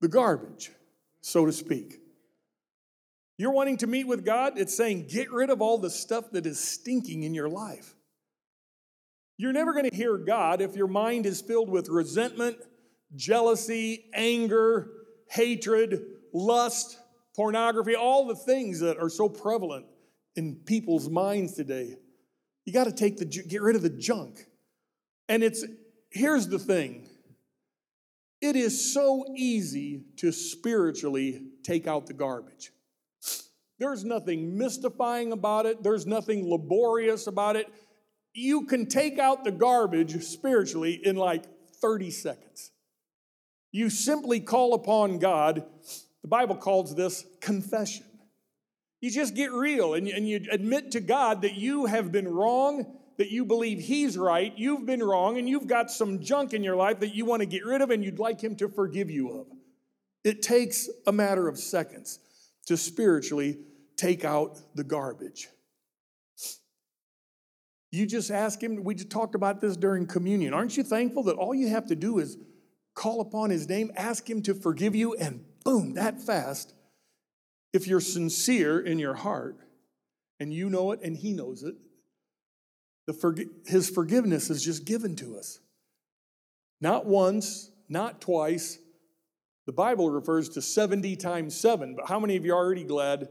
the 0.00 0.08
garbage, 0.08 0.70
so 1.20 1.46
to 1.46 1.52
speak. 1.52 2.00
You're 3.38 3.52
wanting 3.52 3.76
to 3.78 3.86
meet 3.86 4.06
with 4.06 4.24
God? 4.24 4.58
It's 4.58 4.76
saying 4.76 5.06
get 5.08 5.32
rid 5.32 5.50
of 5.50 5.62
all 5.62 5.78
the 5.78 5.90
stuff 5.90 6.32
that 6.32 6.44
is 6.44 6.58
stinking 6.58 7.22
in 7.22 7.34
your 7.34 7.48
life. 7.48 7.94
You're 9.36 9.52
never 9.52 9.72
going 9.72 9.88
to 9.88 9.96
hear 9.96 10.18
God 10.18 10.60
if 10.60 10.74
your 10.74 10.88
mind 10.88 11.24
is 11.24 11.40
filled 11.40 11.70
with 11.70 11.88
resentment, 11.88 12.56
jealousy, 13.14 14.06
anger, 14.14 14.90
hatred, 15.28 16.02
lust, 16.32 16.98
pornography, 17.34 17.94
all 17.94 18.26
the 18.26 18.34
things 18.34 18.80
that 18.80 18.98
are 18.98 19.08
so 19.08 19.28
prevalent 19.28 19.86
in 20.36 20.56
people's 20.66 21.08
minds 21.08 21.54
today. 21.54 21.96
You 22.64 22.72
got 22.72 22.84
to 22.84 22.92
take 22.92 23.16
the 23.16 23.24
get 23.24 23.62
rid 23.62 23.76
of 23.76 23.82
the 23.82 23.90
junk. 23.90 24.46
And 25.28 25.42
it's 25.42 25.64
here's 26.10 26.48
the 26.48 26.58
thing. 26.58 27.08
It 28.40 28.54
is 28.54 28.92
so 28.92 29.24
easy 29.36 30.04
to 30.18 30.30
spiritually 30.30 31.42
take 31.64 31.86
out 31.86 32.06
the 32.06 32.12
garbage. 32.12 32.72
There's 33.78 34.04
nothing 34.04 34.58
mystifying 34.58 35.32
about 35.32 35.66
it, 35.66 35.82
there's 35.82 36.06
nothing 36.06 36.48
laborious 36.48 37.26
about 37.26 37.56
it. 37.56 37.66
You 38.34 38.66
can 38.66 38.86
take 38.86 39.18
out 39.18 39.44
the 39.44 39.50
garbage 39.50 40.22
spiritually 40.24 41.00
in 41.02 41.16
like 41.16 41.44
30 41.80 42.10
seconds. 42.10 42.70
You 43.72 43.90
simply 43.90 44.40
call 44.40 44.74
upon 44.74 45.18
God. 45.18 45.64
The 46.22 46.28
Bible 46.28 46.56
calls 46.56 46.94
this 46.94 47.24
confession. 47.40 48.04
You 49.00 49.10
just 49.10 49.34
get 49.34 49.52
real 49.52 49.94
and, 49.94 50.08
and 50.08 50.28
you 50.28 50.44
admit 50.50 50.92
to 50.92 51.00
God 51.00 51.42
that 51.42 51.54
you 51.54 51.86
have 51.86 52.10
been 52.10 52.26
wrong, 52.26 52.98
that 53.16 53.30
you 53.30 53.44
believe 53.44 53.78
He's 53.78 54.18
right, 54.18 54.52
you've 54.56 54.86
been 54.86 55.02
wrong, 55.02 55.38
and 55.38 55.48
you've 55.48 55.68
got 55.68 55.90
some 55.90 56.20
junk 56.20 56.52
in 56.52 56.64
your 56.64 56.76
life 56.76 57.00
that 57.00 57.14
you 57.14 57.24
want 57.24 57.40
to 57.40 57.46
get 57.46 57.64
rid 57.64 57.80
of 57.80 57.90
and 57.90 58.04
you'd 58.04 58.18
like 58.18 58.40
Him 58.40 58.56
to 58.56 58.68
forgive 58.68 59.10
you 59.10 59.30
of. 59.38 59.46
It 60.24 60.42
takes 60.42 60.88
a 61.06 61.12
matter 61.12 61.46
of 61.46 61.58
seconds 61.58 62.18
to 62.66 62.76
spiritually 62.76 63.58
take 63.96 64.24
out 64.24 64.58
the 64.74 64.84
garbage. 64.84 65.48
You 67.90 68.06
just 68.06 68.30
ask 68.30 68.62
him, 68.62 68.84
we 68.84 68.94
just 68.94 69.10
talked 69.10 69.34
about 69.34 69.60
this 69.60 69.76
during 69.76 70.06
communion. 70.06 70.52
Aren't 70.52 70.76
you 70.76 70.82
thankful 70.82 71.22
that 71.24 71.36
all 71.36 71.54
you 71.54 71.68
have 71.68 71.86
to 71.86 71.96
do 71.96 72.18
is 72.18 72.36
call 72.98 73.20
upon 73.20 73.50
his 73.50 73.68
name, 73.68 73.92
ask 73.94 74.28
him 74.28 74.42
to 74.42 74.52
forgive 74.52 74.96
you, 74.96 75.14
and 75.14 75.44
boom, 75.64 75.94
that 75.94 76.20
fast, 76.20 76.74
if 77.72 77.86
you're 77.86 78.00
sincere 78.00 78.80
in 78.80 78.98
your 78.98 79.14
heart 79.14 79.56
and 80.40 80.52
you 80.52 80.68
know 80.68 80.90
it 80.90 81.00
and 81.02 81.16
he 81.16 81.32
knows 81.32 81.62
it, 81.62 81.76
the 83.06 83.48
his 83.66 83.88
forgiveness 83.88 84.50
is 84.50 84.64
just 84.64 84.84
given 84.84 85.14
to 85.14 85.38
us. 85.38 85.60
Not 86.80 87.06
once, 87.06 87.70
not 87.88 88.20
twice. 88.20 88.78
The 89.66 89.72
Bible 89.72 90.10
refers 90.10 90.48
to 90.50 90.62
70 90.62 91.14
times 91.16 91.58
7, 91.58 91.94
but 91.94 92.08
how 92.08 92.18
many 92.18 92.36
of 92.36 92.44
you 92.44 92.52
are 92.52 92.56
already 92.56 92.84
glad 92.84 93.28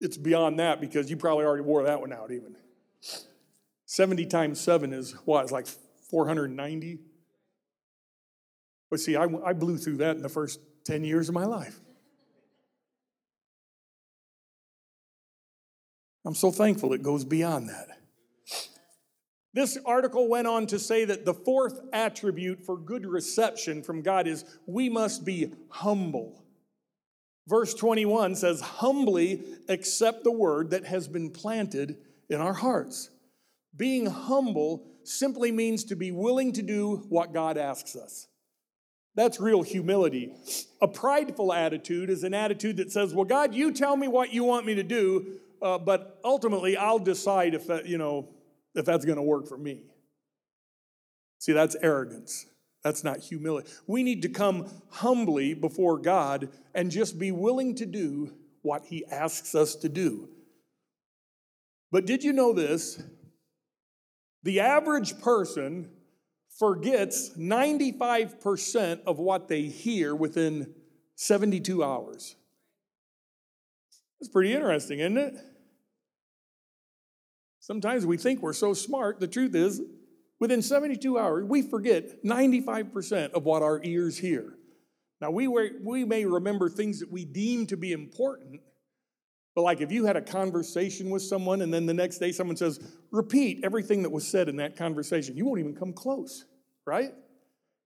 it's 0.00 0.16
beyond 0.16 0.58
that 0.60 0.80
because 0.80 1.10
you 1.10 1.18
probably 1.18 1.44
already 1.44 1.62
wore 1.62 1.84
that 1.84 2.00
one 2.00 2.12
out 2.12 2.32
even. 2.32 2.56
70 3.84 4.24
times 4.26 4.60
7 4.60 4.94
is 4.94 5.12
what? 5.26 5.42
It's 5.42 5.52
like 5.52 5.66
490? 6.10 7.00
But 8.92 9.00
see, 9.00 9.16
I, 9.16 9.26
I 9.42 9.54
blew 9.54 9.78
through 9.78 9.96
that 9.96 10.16
in 10.16 10.22
the 10.22 10.28
first 10.28 10.60
10 10.84 11.02
years 11.02 11.30
of 11.30 11.34
my 11.34 11.46
life. 11.46 11.80
I'm 16.26 16.34
so 16.34 16.50
thankful 16.50 16.92
it 16.92 17.02
goes 17.02 17.24
beyond 17.24 17.70
that. 17.70 17.88
This 19.54 19.78
article 19.86 20.28
went 20.28 20.46
on 20.46 20.66
to 20.66 20.78
say 20.78 21.06
that 21.06 21.24
the 21.24 21.32
fourth 21.32 21.80
attribute 21.94 22.66
for 22.66 22.76
good 22.76 23.06
reception 23.06 23.82
from 23.82 24.02
God 24.02 24.26
is 24.26 24.44
we 24.66 24.90
must 24.90 25.24
be 25.24 25.54
humble. 25.70 26.44
Verse 27.48 27.72
21 27.72 28.34
says, 28.34 28.60
humbly 28.60 29.42
accept 29.70 30.22
the 30.22 30.30
word 30.30 30.68
that 30.72 30.84
has 30.84 31.08
been 31.08 31.30
planted 31.30 31.96
in 32.28 32.42
our 32.42 32.52
hearts. 32.52 33.08
Being 33.74 34.04
humble 34.04 34.84
simply 35.02 35.50
means 35.50 35.84
to 35.84 35.96
be 35.96 36.12
willing 36.12 36.52
to 36.52 36.62
do 36.62 37.06
what 37.08 37.32
God 37.32 37.56
asks 37.56 37.96
us. 37.96 38.28
That's 39.14 39.38
real 39.38 39.62
humility. 39.62 40.32
A 40.80 40.88
prideful 40.88 41.52
attitude 41.52 42.08
is 42.08 42.24
an 42.24 42.32
attitude 42.32 42.78
that 42.78 42.90
says, 42.90 43.14
Well, 43.14 43.26
God, 43.26 43.54
you 43.54 43.72
tell 43.72 43.96
me 43.96 44.08
what 44.08 44.32
you 44.32 44.44
want 44.44 44.64
me 44.64 44.74
to 44.76 44.82
do, 44.82 45.38
uh, 45.60 45.78
but 45.78 46.18
ultimately 46.24 46.76
I'll 46.76 46.98
decide 46.98 47.54
if 47.54 47.66
that, 47.66 47.86
you 47.86 47.98
know, 47.98 48.28
if 48.74 48.86
that's 48.86 49.04
going 49.04 49.16
to 49.16 49.22
work 49.22 49.46
for 49.46 49.58
me. 49.58 49.82
See, 51.38 51.52
that's 51.52 51.76
arrogance. 51.82 52.46
That's 52.82 53.04
not 53.04 53.20
humility. 53.20 53.70
We 53.86 54.02
need 54.02 54.22
to 54.22 54.28
come 54.28 54.68
humbly 54.90 55.54
before 55.54 55.98
God 55.98 56.48
and 56.74 56.90
just 56.90 57.18
be 57.18 57.30
willing 57.30 57.74
to 57.76 57.86
do 57.86 58.32
what 58.62 58.86
He 58.86 59.04
asks 59.06 59.54
us 59.54 59.76
to 59.76 59.88
do. 59.88 60.28
But 61.90 62.06
did 62.06 62.24
you 62.24 62.32
know 62.32 62.52
this? 62.52 63.02
The 64.42 64.60
average 64.60 65.20
person 65.20 65.90
forgets 66.62 67.30
95% 67.30 69.00
of 69.04 69.18
what 69.18 69.48
they 69.48 69.62
hear 69.62 70.14
within 70.14 70.72
72 71.16 71.82
hours. 71.82 72.36
That's 74.20 74.30
pretty 74.30 74.52
interesting, 74.52 75.00
isn't 75.00 75.18
it? 75.18 75.34
Sometimes 77.58 78.06
we 78.06 78.16
think 78.16 78.42
we're 78.42 78.52
so 78.52 78.74
smart. 78.74 79.18
The 79.18 79.26
truth 79.26 79.56
is, 79.56 79.82
within 80.38 80.62
72 80.62 81.18
hours, 81.18 81.44
we 81.46 81.62
forget 81.62 82.22
95% 82.24 83.32
of 83.32 83.44
what 83.44 83.62
our 83.62 83.82
ears 83.82 84.16
hear. 84.18 84.54
Now, 85.20 85.32
we, 85.32 85.48
we 85.48 86.04
may 86.04 86.24
remember 86.26 86.68
things 86.68 87.00
that 87.00 87.10
we 87.10 87.24
deem 87.24 87.66
to 87.66 87.76
be 87.76 87.90
important, 87.90 88.60
but 89.56 89.62
like 89.62 89.80
if 89.80 89.90
you 89.90 90.04
had 90.04 90.16
a 90.16 90.22
conversation 90.22 91.10
with 91.10 91.22
someone 91.22 91.60
and 91.60 91.74
then 91.74 91.86
the 91.86 91.94
next 91.94 92.18
day 92.18 92.30
someone 92.30 92.56
says, 92.56 92.78
repeat 93.10 93.64
everything 93.64 94.04
that 94.04 94.10
was 94.10 94.24
said 94.24 94.48
in 94.48 94.54
that 94.58 94.76
conversation, 94.76 95.36
you 95.36 95.44
won't 95.44 95.58
even 95.58 95.74
come 95.74 95.92
close, 95.92 96.44
right? 96.86 97.12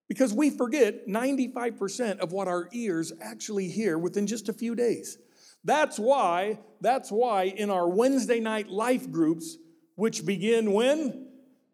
Because 0.08 0.32
we 0.32 0.50
forget 0.50 1.08
95% 1.08 2.18
of 2.18 2.32
what 2.32 2.48
our 2.48 2.68
ears 2.72 3.12
actually 3.20 3.68
hear 3.68 3.98
within 3.98 4.26
just 4.26 4.48
a 4.48 4.52
few 4.52 4.74
days. 4.74 5.18
That's 5.64 5.98
why, 5.98 6.60
that's 6.80 7.10
why 7.10 7.44
in 7.44 7.70
our 7.70 7.88
Wednesday 7.88 8.38
night 8.38 8.68
life 8.68 9.10
groups, 9.10 9.56
which 9.96 10.24
begin 10.24 10.72
when? 10.72 11.28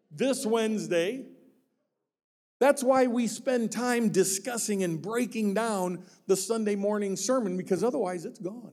This 0.09 0.45
Wednesday. 0.45 1.25
That's 2.59 2.83
why 2.83 3.07
we 3.07 3.27
spend 3.27 3.71
time 3.71 4.09
discussing 4.09 4.83
and 4.83 5.01
breaking 5.01 5.53
down 5.53 6.05
the 6.27 6.35
Sunday 6.35 6.75
morning 6.75 7.15
sermon 7.15 7.57
because 7.57 7.83
otherwise 7.83 8.25
it's 8.25 8.39
gone. 8.39 8.71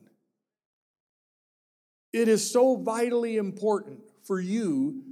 It 2.13 2.29
is 2.29 2.51
so 2.51 2.77
vitally 2.77 3.37
important 3.37 4.01
for 4.23 4.41
you 4.41 5.03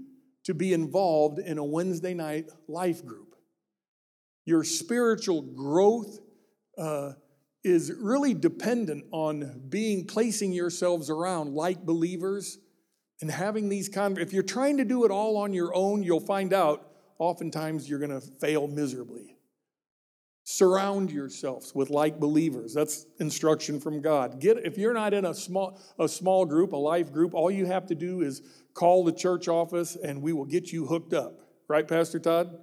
to 0.44 0.54
be 0.54 0.72
involved 0.72 1.38
in 1.38 1.58
a 1.58 1.64
Wednesday 1.64 2.14
night 2.14 2.48
life 2.66 3.04
group. 3.04 3.27
Your 4.48 4.64
spiritual 4.64 5.42
growth 5.42 6.20
uh, 6.78 7.12
is 7.62 7.92
really 7.92 8.32
dependent 8.32 9.04
on 9.10 9.60
being 9.68 10.06
placing 10.06 10.52
yourselves 10.52 11.10
around 11.10 11.52
like 11.52 11.84
believers 11.84 12.56
and 13.20 13.30
having 13.30 13.68
these 13.68 13.90
con 13.90 14.16
if 14.16 14.32
you're 14.32 14.42
trying 14.42 14.78
to 14.78 14.86
do 14.86 15.04
it 15.04 15.10
all 15.10 15.36
on 15.36 15.52
your 15.52 15.74
own 15.74 16.02
you'll 16.02 16.18
find 16.18 16.54
out 16.54 16.92
oftentimes 17.18 17.90
you're 17.90 17.98
going 17.98 18.10
to 18.10 18.22
fail 18.40 18.66
miserably. 18.66 19.36
Surround 20.44 21.10
yourselves 21.10 21.74
with 21.74 21.90
like 21.90 22.18
believers. 22.18 22.72
That's 22.72 23.04
instruction 23.20 23.78
from 23.78 24.00
god. 24.00 24.40
Get 24.40 24.56
if 24.64 24.78
you're 24.78 24.94
not 24.94 25.12
in 25.12 25.26
a 25.26 25.34
small 25.34 25.78
a 25.98 26.08
small 26.08 26.46
group 26.46 26.72
a 26.72 26.76
life 26.76 27.12
group 27.12 27.34
all 27.34 27.50
you 27.50 27.66
have 27.66 27.86
to 27.88 27.94
do 27.94 28.22
is 28.22 28.40
call 28.72 29.04
the 29.04 29.12
church 29.12 29.46
office 29.46 29.94
and 29.94 30.22
we 30.22 30.32
will 30.32 30.46
get 30.46 30.72
you 30.72 30.86
hooked 30.86 31.12
up. 31.12 31.38
Right 31.68 31.86
pastor 31.86 32.18
todd? 32.18 32.58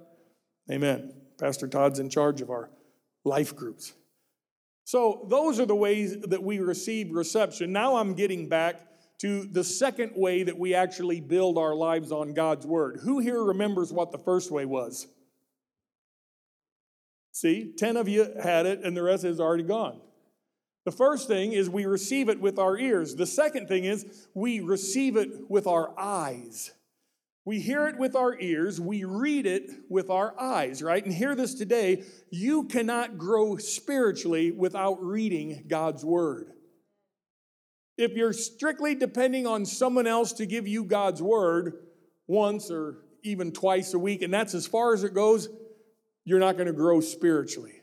Amen 0.68 1.25
pastor 1.38 1.66
todd's 1.66 1.98
in 1.98 2.08
charge 2.08 2.40
of 2.40 2.50
our 2.50 2.70
life 3.24 3.54
groups 3.54 3.92
so 4.84 5.26
those 5.28 5.58
are 5.58 5.66
the 5.66 5.74
ways 5.74 6.16
that 6.20 6.42
we 6.42 6.58
receive 6.58 7.10
reception 7.12 7.72
now 7.72 7.96
i'm 7.96 8.14
getting 8.14 8.48
back 8.48 8.86
to 9.18 9.44
the 9.44 9.64
second 9.64 10.12
way 10.14 10.42
that 10.42 10.58
we 10.58 10.74
actually 10.74 11.20
build 11.20 11.56
our 11.56 11.74
lives 11.74 12.12
on 12.12 12.34
God's 12.34 12.66
Word. 12.66 13.00
Who 13.02 13.18
here 13.18 13.42
remembers 13.42 13.92
what 13.92 14.12
the 14.12 14.18
first 14.18 14.50
way 14.50 14.66
was? 14.66 15.06
See, 17.32 17.72
10 17.76 17.96
of 17.96 18.08
you 18.08 18.28
had 18.42 18.66
it, 18.66 18.80
and 18.82 18.96
the 18.96 19.02
rest 19.02 19.24
is 19.24 19.40
already 19.40 19.62
gone. 19.62 20.00
The 20.84 20.92
first 20.92 21.28
thing 21.28 21.52
is 21.52 21.68
we 21.68 21.84
receive 21.84 22.28
it 22.28 22.40
with 22.40 22.58
our 22.58 22.78
ears. 22.78 23.14
The 23.14 23.26
second 23.26 23.66
thing 23.66 23.84
is 23.84 24.28
we 24.34 24.60
receive 24.60 25.16
it 25.16 25.50
with 25.50 25.66
our 25.66 25.98
eyes. 25.98 26.70
We 27.46 27.60
hear 27.60 27.86
it 27.86 27.96
with 27.96 28.16
our 28.16 28.36
ears, 28.38 28.80
we 28.80 29.04
read 29.04 29.46
it 29.46 29.70
with 29.88 30.10
our 30.10 30.38
eyes, 30.38 30.82
right? 30.82 31.02
And 31.02 31.14
hear 31.14 31.36
this 31.36 31.54
today 31.54 32.02
you 32.28 32.64
cannot 32.64 33.16
grow 33.16 33.56
spiritually 33.56 34.50
without 34.50 35.00
reading 35.00 35.64
God's 35.68 36.04
Word. 36.04 36.50
If 37.96 38.12
you're 38.12 38.32
strictly 38.32 38.96
depending 38.96 39.46
on 39.46 39.64
someone 39.64 40.08
else 40.08 40.32
to 40.34 40.44
give 40.44 40.66
you 40.66 40.84
God's 40.84 41.22
word 41.22 41.74
once 42.26 42.70
or 42.70 42.98
even 43.22 43.52
twice 43.52 43.94
a 43.94 43.98
week, 43.98 44.22
and 44.22 44.34
that's 44.34 44.52
as 44.52 44.66
far 44.66 44.92
as 44.92 45.02
it 45.02 45.14
goes, 45.14 45.48
you're 46.24 46.40
not 46.40 46.56
going 46.56 46.66
to 46.66 46.74
grow 46.74 47.00
spiritually. 47.00 47.80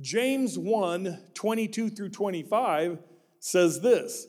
James 0.00 0.56
1 0.56 1.18
22 1.34 1.90
through 1.90 2.08
25 2.08 2.98
says 3.40 3.80
this 3.80 4.28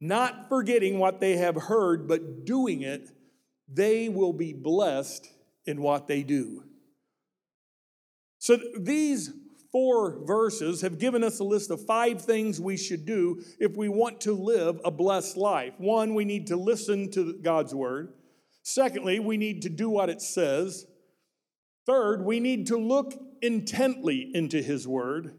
not 0.00 0.48
forgetting 0.48 0.98
what 0.98 1.20
they 1.20 1.36
have 1.36 1.56
heard, 1.56 2.06
but 2.06 2.44
doing 2.44 2.82
it, 2.82 3.10
they 3.68 4.08
will 4.08 4.32
be 4.32 4.52
blessed 4.52 5.28
in 5.64 5.80
what 5.82 6.06
they 6.06 6.22
do. 6.22 6.62
So 8.38 8.58
these 8.78 9.32
four 9.72 10.24
verses 10.24 10.82
have 10.82 10.98
given 10.98 11.24
us 11.24 11.40
a 11.40 11.44
list 11.44 11.70
of 11.70 11.84
five 11.84 12.22
things 12.22 12.60
we 12.60 12.76
should 12.76 13.04
do 13.04 13.42
if 13.58 13.76
we 13.76 13.88
want 13.88 14.20
to 14.22 14.32
live 14.32 14.80
a 14.84 14.90
blessed 14.90 15.36
life. 15.36 15.74
One, 15.78 16.14
we 16.14 16.24
need 16.24 16.46
to 16.48 16.56
listen 16.56 17.10
to 17.12 17.34
God's 17.42 17.74
word. 17.74 18.12
Secondly, 18.62 19.18
we 19.18 19.36
need 19.36 19.62
to 19.62 19.68
do 19.68 19.88
what 19.90 20.10
it 20.10 20.22
says. 20.22 20.86
Third, 21.86 22.24
we 22.24 22.40
need 22.40 22.66
to 22.68 22.76
look 22.76 23.14
intently 23.42 24.30
into 24.34 24.62
his 24.62 24.88
word. 24.88 25.38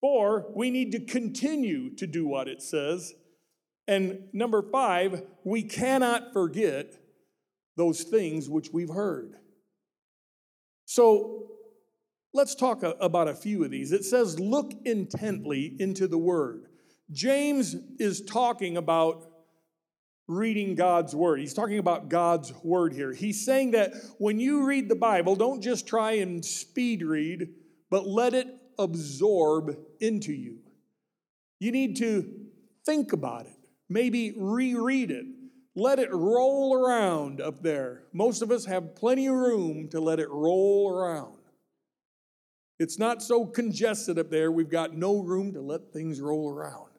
Four, 0.00 0.46
we 0.54 0.70
need 0.70 0.92
to 0.92 1.00
continue 1.00 1.94
to 1.96 2.06
do 2.06 2.26
what 2.26 2.48
it 2.48 2.62
says. 2.62 3.14
And 3.88 4.28
number 4.32 4.62
five, 4.62 5.22
we 5.44 5.62
cannot 5.62 6.32
forget 6.32 6.94
those 7.76 8.02
things 8.02 8.48
which 8.48 8.70
we've 8.72 8.92
heard. 8.92 9.36
So, 10.86 11.56
Let's 12.36 12.54
talk 12.54 12.82
about 13.00 13.28
a 13.28 13.34
few 13.34 13.64
of 13.64 13.70
these. 13.70 13.92
It 13.92 14.04
says, 14.04 14.38
Look 14.38 14.74
intently 14.84 15.74
into 15.78 16.06
the 16.06 16.18
word. 16.18 16.66
James 17.10 17.74
is 17.98 18.20
talking 18.20 18.76
about 18.76 19.26
reading 20.28 20.74
God's 20.74 21.16
word. 21.16 21.40
He's 21.40 21.54
talking 21.54 21.78
about 21.78 22.10
God's 22.10 22.52
word 22.62 22.92
here. 22.92 23.14
He's 23.14 23.42
saying 23.42 23.70
that 23.70 23.94
when 24.18 24.38
you 24.38 24.66
read 24.66 24.90
the 24.90 24.96
Bible, 24.96 25.34
don't 25.34 25.62
just 25.62 25.88
try 25.88 26.12
and 26.12 26.44
speed 26.44 27.02
read, 27.02 27.48
but 27.88 28.06
let 28.06 28.34
it 28.34 28.48
absorb 28.78 29.74
into 29.98 30.34
you. 30.34 30.58
You 31.58 31.72
need 31.72 31.96
to 31.96 32.30
think 32.84 33.14
about 33.14 33.46
it, 33.46 33.55
maybe 33.88 34.34
reread 34.36 35.10
it. 35.10 35.26
Let 35.74 35.98
it 35.98 36.12
roll 36.12 36.74
around 36.74 37.40
up 37.40 37.62
there. 37.62 38.04
Most 38.12 38.40
of 38.40 38.50
us 38.50 38.64
have 38.64 38.94
plenty 38.96 39.26
of 39.26 39.34
room 39.34 39.88
to 39.90 40.00
let 40.00 40.18
it 40.18 40.30
roll 40.30 40.90
around. 40.90 41.36
It's 42.78 42.98
not 42.98 43.22
so 43.22 43.46
congested 43.46 44.18
up 44.18 44.30
there, 44.30 44.52
we've 44.52 44.70
got 44.70 44.94
no 44.94 45.20
room 45.20 45.52
to 45.54 45.60
let 45.60 45.92
things 45.92 46.20
roll 46.20 46.50
around. 46.50 46.90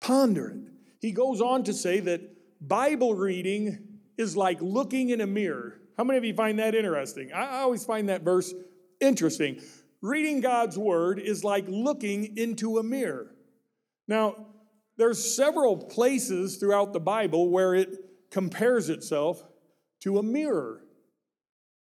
Ponder 0.00 0.48
it. 0.48 0.60
He 1.00 1.12
goes 1.12 1.40
on 1.40 1.64
to 1.64 1.72
say 1.72 2.00
that 2.00 2.20
Bible 2.60 3.14
reading 3.14 3.78
is 4.18 4.36
like 4.36 4.60
looking 4.60 5.10
in 5.10 5.20
a 5.20 5.26
mirror. 5.26 5.80
How 5.96 6.04
many 6.04 6.18
of 6.18 6.24
you 6.24 6.34
find 6.34 6.58
that 6.58 6.74
interesting? 6.74 7.32
I 7.32 7.60
always 7.60 7.84
find 7.84 8.08
that 8.08 8.22
verse 8.22 8.52
interesting. 9.00 9.60
Reading 10.02 10.40
God's 10.40 10.78
word 10.78 11.18
is 11.18 11.44
like 11.44 11.64
looking 11.68 12.36
into 12.36 12.78
a 12.78 12.82
mirror. 12.82 13.34
Now, 14.08 14.46
there's 15.00 15.34
several 15.34 15.78
places 15.78 16.58
throughout 16.58 16.92
the 16.92 17.00
Bible 17.00 17.48
where 17.48 17.74
it 17.74 17.96
compares 18.30 18.90
itself 18.90 19.42
to 20.02 20.18
a 20.18 20.22
mirror. 20.22 20.82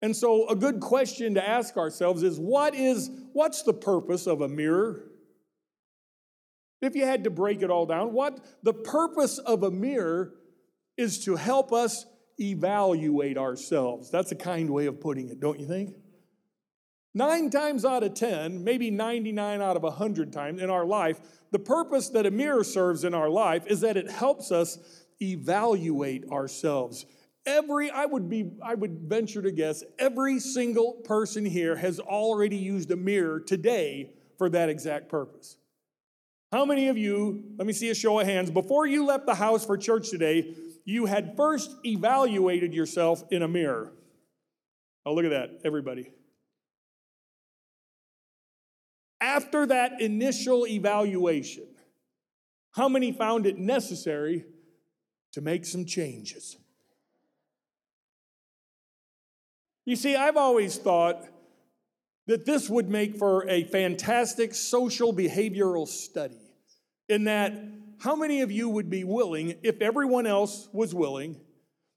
And 0.03 0.15
so 0.15 0.47
a 0.47 0.55
good 0.55 0.79
question 0.79 1.33
to 1.33 1.45
ask 1.45 1.75
ourselves 1.75 2.21
is 2.21 2.39
what 2.39 2.75
is 2.75 3.09
what's 3.33 3.63
the 3.63 3.73
purpose 3.73 4.27
of 4.27 4.41
a 4.41 4.47
mirror? 4.47 5.05
If 6.83 6.95
you 6.95 7.03
had 7.03 7.23
to 7.23 7.31
break 7.31 7.63
it 7.63 7.71
all 7.71 7.87
down, 7.87 8.13
what 8.13 8.39
the 8.61 8.73
purpose 8.73 9.39
of 9.39 9.63
a 9.63 9.71
mirror 9.71 10.35
is 10.95 11.25
to 11.25 11.35
help 11.35 11.73
us 11.73 12.05
evaluate 12.39 13.39
ourselves. 13.39 14.11
That's 14.11 14.31
a 14.31 14.35
kind 14.35 14.69
way 14.69 14.85
of 14.85 15.01
putting 15.01 15.29
it, 15.29 15.39
don't 15.39 15.59
you 15.59 15.65
think? 15.65 15.95
Nine 17.13 17.49
times 17.49 17.85
out 17.85 18.03
of 18.03 18.13
10, 18.13 18.63
maybe 18.63 18.91
99 18.91 19.61
out 19.61 19.75
of 19.75 19.83
100 19.83 20.31
times 20.31 20.61
in 20.61 20.69
our 20.69 20.85
life, 20.85 21.19
the 21.51 21.59
purpose 21.59 22.09
that 22.09 22.27
a 22.27 22.31
mirror 22.31 22.63
serves 22.63 23.03
in 23.03 23.15
our 23.15 23.29
life 23.29 23.65
is 23.65 23.81
that 23.81 23.97
it 23.97 24.09
helps 24.09 24.51
us 24.51 24.77
evaluate 25.19 26.29
ourselves. 26.31 27.05
Every, 27.45 27.89
I 27.89 28.05
would 28.05 28.29
be, 28.29 28.51
I 28.63 28.75
would 28.75 28.99
venture 29.07 29.41
to 29.41 29.51
guess, 29.51 29.83
every 29.97 30.39
single 30.39 30.93
person 31.03 31.45
here 31.45 31.75
has 31.75 31.99
already 31.99 32.57
used 32.57 32.91
a 32.91 32.95
mirror 32.95 33.39
today 33.39 34.11
for 34.37 34.49
that 34.49 34.69
exact 34.69 35.09
purpose. 35.09 35.57
How 36.51 36.65
many 36.65 36.89
of 36.89 36.97
you, 36.97 37.43
let 37.57 37.65
me 37.65 37.73
see 37.73 37.89
a 37.89 37.95
show 37.95 38.19
of 38.19 38.27
hands, 38.27 38.51
before 38.51 38.85
you 38.85 39.05
left 39.05 39.25
the 39.25 39.35
house 39.35 39.65
for 39.65 39.77
church 39.77 40.09
today, 40.11 40.53
you 40.85 41.05
had 41.05 41.35
first 41.35 41.71
evaluated 41.83 42.73
yourself 42.73 43.23
in 43.31 43.41
a 43.41 43.47
mirror? 43.47 43.93
Oh, 45.05 45.15
look 45.15 45.25
at 45.25 45.31
that, 45.31 45.61
everybody. 45.65 46.11
After 49.21 49.65
that 49.65 50.01
initial 50.01 50.65
evaluation, 50.65 51.67
how 52.71 52.87
many 52.87 53.11
found 53.11 53.45
it 53.45 53.57
necessary 53.57 54.45
to 55.33 55.41
make 55.41 55.65
some 55.65 55.85
changes? 55.85 56.57
You 59.85 59.95
see, 59.95 60.15
I've 60.15 60.37
always 60.37 60.77
thought 60.77 61.25
that 62.27 62.45
this 62.45 62.69
would 62.69 62.89
make 62.89 63.17
for 63.17 63.49
a 63.49 63.63
fantastic 63.63 64.53
social 64.53 65.11
behavioral 65.11 65.87
study. 65.87 66.39
In 67.07 67.23
that, 67.23 67.53
how 67.99 68.15
many 68.15 68.41
of 68.41 68.51
you 68.51 68.69
would 68.69 68.89
be 68.89 69.03
willing, 69.03 69.55
if 69.63 69.81
everyone 69.81 70.27
else 70.27 70.69
was 70.71 70.93
willing, 70.93 71.41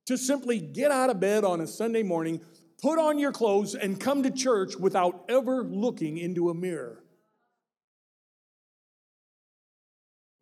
to 0.06 0.16
simply 0.16 0.58
get 0.58 0.90
out 0.90 1.11
of 1.11 1.20
bed 1.20 1.44
on 1.44 1.61
a 1.61 1.66
Sunday 1.66 2.02
morning, 2.02 2.40
put 2.80 2.98
on 2.98 3.18
your 3.18 3.30
clothes, 3.30 3.74
and 3.74 4.00
come 4.00 4.22
to 4.22 4.30
church 4.30 4.74
without 4.76 5.26
ever 5.28 5.62
looking 5.62 6.16
into 6.16 6.48
a 6.48 6.54
mirror? 6.54 7.01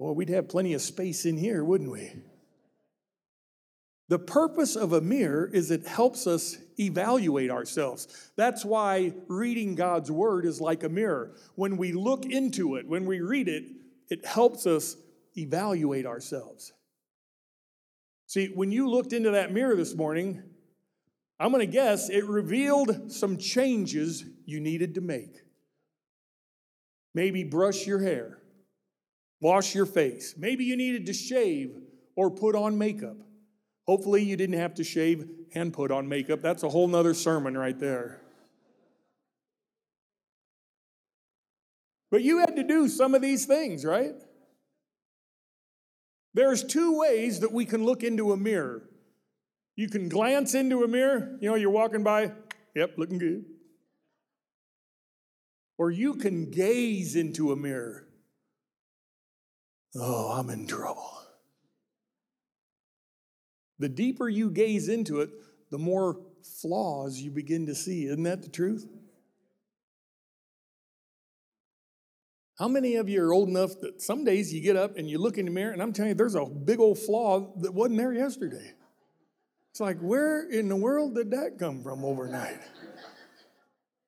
Well, 0.01 0.15
we'd 0.15 0.31
have 0.31 0.49
plenty 0.49 0.73
of 0.73 0.81
space 0.81 1.27
in 1.27 1.37
here, 1.37 1.63
wouldn't 1.63 1.91
we? 1.91 2.11
The 4.09 4.19
purpose 4.19 4.75
of 4.75 4.95
a 4.95 5.01
mirror 5.03 5.51
is 5.53 5.71
it 5.71 5.87
helps 5.87 6.27
us 6.27 6.57
evaluate 6.79 7.51
ourselves. 7.51 8.31
That's 8.35 8.65
why 8.65 9.13
reading 9.29 9.75
God's 9.75 10.11
word 10.11 10.47
is 10.47 10.59
like 10.59 10.85
a 10.85 10.89
mirror. 10.89 11.33
When 11.55 11.77
we 11.77 11.93
look 11.93 12.25
into 12.25 12.77
it, 12.77 12.89
when 12.89 13.05
we 13.05 13.21
read 13.21 13.47
it, 13.47 13.65
it 14.09 14.25
helps 14.25 14.67
us 14.67 14.97
evaluate 15.37 16.07
ourselves. 16.07 16.73
See, 18.27 18.47
when 18.47 18.73
you 18.73 18.89
looked 18.89 19.13
into 19.13 19.33
that 19.33 19.53
mirror 19.53 19.77
this 19.77 19.95
morning, 19.95 20.43
I'm 21.39 21.53
going 21.53 21.61
to 21.61 21.71
guess 21.71 22.09
it 22.09 22.25
revealed 22.25 23.13
some 23.13 23.37
changes 23.37 24.25
you 24.47 24.61
needed 24.61 24.95
to 24.95 25.03
make. 25.03 25.43
Maybe 27.15 27.45
brush 27.45 27.87
your 27.87 28.01
hair 28.01 28.40
wash 29.41 29.75
your 29.75 29.87
face. 29.87 30.35
Maybe 30.37 30.65
you 30.65 30.77
needed 30.77 31.07
to 31.07 31.13
shave 31.13 31.77
or 32.17 32.31
put 32.31 32.55
on 32.55 32.79
makeup. 32.79 33.17
Hopefully, 33.87 34.23
you 34.23 34.37
didn't 34.37 34.59
have 34.59 34.75
to 34.75 34.85
shave 34.85 35.29
and 35.55 35.73
put 35.73 35.91
on 35.91 36.09
makeup. 36.09 36.41
That's 36.43 36.63
a 36.63 36.69
whole 36.69 36.87
nother 36.87 37.15
sermon 37.15 37.57
right 37.57 37.79
there. 37.79 38.21
But 42.11 42.23
you 42.23 42.39
had 42.39 42.57
to 42.57 42.63
do 42.63 42.89
some 42.89 43.15
of 43.15 43.23
these 43.23 43.47
things, 43.47 43.85
right? 43.85 44.15
There's 46.35 46.63
two 46.63 46.99
ways 46.99 47.41
that 47.41 47.53
we 47.53 47.65
can 47.65 47.85
look 47.85 48.03
into 48.03 48.33
a 48.33 48.37
mirror. 48.37 48.83
You 49.77 49.89
can 49.89 50.09
glance 50.09 50.55
into 50.55 50.83
a 50.85 50.89
mirror, 50.89 51.39
you 51.41 51.49
know, 51.49 51.57
you're 51.57 51.71
walking 51.71 52.03
by, 52.03 52.33
yep, 52.75 52.95
looking 52.97 53.19
good. 53.19 53.45
Or 55.79 55.91
you 55.91 56.15
can 56.15 56.51
gaze 56.51 57.17
into 57.17 57.53
a 57.53 57.57
mirror. 57.57 58.07
Oh, 59.97 60.39
I'm 60.39 60.51
in 60.51 60.67
trouble. 60.67 61.19
The 63.79 63.89
deeper 63.89 64.29
you 64.29 64.51
gaze 64.51 64.89
into 64.89 65.21
it, 65.21 65.31
the 65.71 65.79
more 65.79 66.21
flaws 66.61 67.19
you 67.19 67.31
begin 67.31 67.67
to 67.67 67.75
see. 67.75 68.05
Isn't 68.05 68.23
that 68.25 68.43
the 68.43 68.49
truth? 68.49 68.87
How 72.59 72.69
many 72.69 72.97
of 72.97 73.09
you 73.09 73.23
are 73.25 73.33
old 73.33 73.49
enough 73.49 73.81
that 73.81 74.03
some 74.03 74.23
days 74.23 74.53
you 74.53 74.61
get 74.61 74.77
up 74.77 74.99
and 74.99 75.09
you 75.09 75.19
look 75.19 75.39
in 75.39 75.47
the 75.47 75.51
mirror, 75.51 75.73
and 75.73 75.83
I'm 75.83 75.95
telling 75.95 76.11
you, 76.11 76.15
there's 76.15 76.35
a 76.35 76.45
big 76.45 76.79
old 76.79 76.99
flaw 76.99 77.55
that 77.63 77.73
wasn't 77.73 77.99
there 77.99 78.13
yesterday? 78.13 78.75
It's 79.71 79.81
like, 79.81 79.99
where 80.01 80.47
in 80.47 80.69
the 80.69 80.77
world 80.77 81.15
did 81.15 81.31
that 81.31 81.59
come 81.59 81.83
from 81.83 82.05
overnight? 82.05 82.61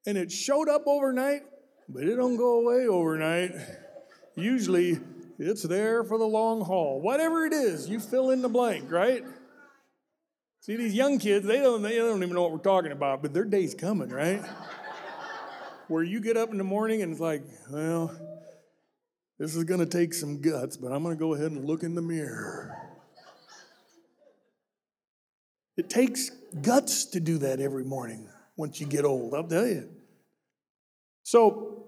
And 0.06 0.18
it 0.18 0.30
showed 0.30 0.68
up 0.68 0.82
overnight, 0.86 1.42
but 1.88 2.02
it 2.02 2.16
don't 2.16 2.36
go 2.36 2.60
away 2.60 2.86
overnight. 2.88 3.52
Usually, 4.36 5.00
it's 5.48 5.62
there 5.62 6.04
for 6.04 6.18
the 6.18 6.26
long 6.26 6.62
haul. 6.62 7.00
Whatever 7.00 7.44
it 7.46 7.52
is, 7.52 7.88
you 7.88 8.00
fill 8.00 8.30
in 8.30 8.42
the 8.42 8.48
blank, 8.48 8.90
right? 8.90 9.24
See, 10.60 10.76
these 10.76 10.94
young 10.94 11.18
kids, 11.18 11.46
they 11.46 11.58
don't, 11.58 11.82
they 11.82 11.96
don't 11.96 12.22
even 12.22 12.34
know 12.34 12.42
what 12.42 12.52
we're 12.52 12.58
talking 12.58 12.92
about, 12.92 13.20
but 13.20 13.34
their 13.34 13.44
day's 13.44 13.74
coming, 13.74 14.10
right? 14.10 14.42
Where 15.88 16.02
you 16.02 16.20
get 16.20 16.36
up 16.36 16.50
in 16.50 16.58
the 16.58 16.64
morning 16.64 17.02
and 17.02 17.12
it's 17.12 17.20
like, 17.20 17.42
well, 17.70 18.14
this 19.38 19.56
is 19.56 19.64
going 19.64 19.80
to 19.80 19.86
take 19.86 20.14
some 20.14 20.40
guts, 20.40 20.76
but 20.76 20.92
I'm 20.92 21.02
going 21.02 21.16
to 21.16 21.18
go 21.18 21.34
ahead 21.34 21.50
and 21.50 21.64
look 21.64 21.82
in 21.82 21.94
the 21.96 22.02
mirror. 22.02 22.78
It 25.76 25.90
takes 25.90 26.30
guts 26.60 27.06
to 27.06 27.20
do 27.20 27.38
that 27.38 27.58
every 27.58 27.84
morning 27.84 28.28
once 28.56 28.80
you 28.80 28.86
get 28.86 29.04
old, 29.04 29.34
I'll 29.34 29.42
tell 29.42 29.66
you. 29.66 29.88
So, 31.24 31.86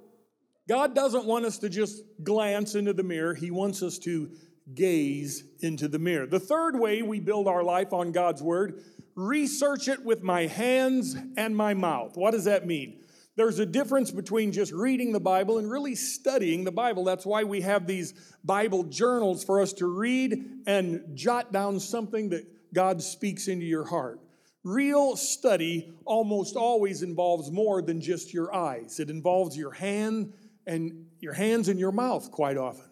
God 0.68 0.94
doesn't 0.94 1.26
want 1.26 1.44
us 1.44 1.58
to 1.58 1.68
just 1.68 2.02
glance 2.22 2.74
into 2.74 2.92
the 2.92 3.02
mirror, 3.02 3.34
He 3.34 3.50
wants 3.50 3.82
us 3.82 3.98
to 4.00 4.30
gaze 4.74 5.44
into 5.60 5.88
the 5.88 5.98
mirror. 5.98 6.26
The 6.26 6.40
third 6.40 6.78
way 6.78 7.02
we 7.02 7.20
build 7.20 7.46
our 7.46 7.62
life 7.62 7.92
on 7.92 8.12
God's 8.12 8.42
Word 8.42 8.82
research 9.14 9.88
it 9.88 10.04
with 10.04 10.22
my 10.22 10.46
hands 10.46 11.16
and 11.36 11.56
my 11.56 11.74
mouth. 11.74 12.16
What 12.16 12.32
does 12.32 12.44
that 12.44 12.66
mean? 12.66 13.00
There's 13.36 13.58
a 13.58 13.66
difference 13.66 14.10
between 14.10 14.52
just 14.52 14.72
reading 14.72 15.12
the 15.12 15.20
Bible 15.20 15.58
and 15.58 15.70
really 15.70 15.96
studying 15.96 16.64
the 16.64 16.72
Bible. 16.72 17.04
That's 17.04 17.26
why 17.26 17.44
we 17.44 17.60
have 17.62 17.86
these 17.86 18.14
Bible 18.44 18.84
journals 18.84 19.44
for 19.44 19.60
us 19.60 19.72
to 19.74 19.86
read 19.86 20.62
and 20.66 21.02
jot 21.14 21.52
down 21.52 21.80
something 21.80 22.30
that 22.30 22.46
God 22.72 23.02
speaks 23.02 23.48
into 23.48 23.66
your 23.66 23.84
heart. 23.84 24.20
Real 24.62 25.16
study 25.16 25.92
almost 26.06 26.56
always 26.56 27.02
involves 27.02 27.50
more 27.50 27.82
than 27.82 28.00
just 28.00 28.32
your 28.32 28.54
eyes, 28.54 28.98
it 28.98 29.10
involves 29.10 29.56
your 29.56 29.72
hand 29.72 30.32
and 30.66 31.06
your 31.20 31.32
hands 31.32 31.68
and 31.68 31.78
your 31.78 31.92
mouth 31.92 32.30
quite 32.30 32.56
often. 32.56 32.90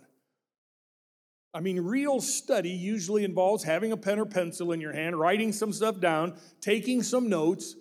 I 1.55 1.61
mean, 1.61 1.81
real 1.81 2.21
study 2.21 2.71
usually 2.71 3.25
involves 3.25 3.63
having 3.63 3.93
a 3.93 3.97
pen 3.97 4.19
or 4.19 4.25
pencil 4.25 4.73
in 4.73 4.81
your 4.81 4.93
hand, 4.93 5.19
writing 5.19 5.53
some 5.53 5.73
stuff 5.73 6.01
down, 6.01 6.39
taking 6.61 7.03
some 7.03 7.29
notes, 7.29 7.77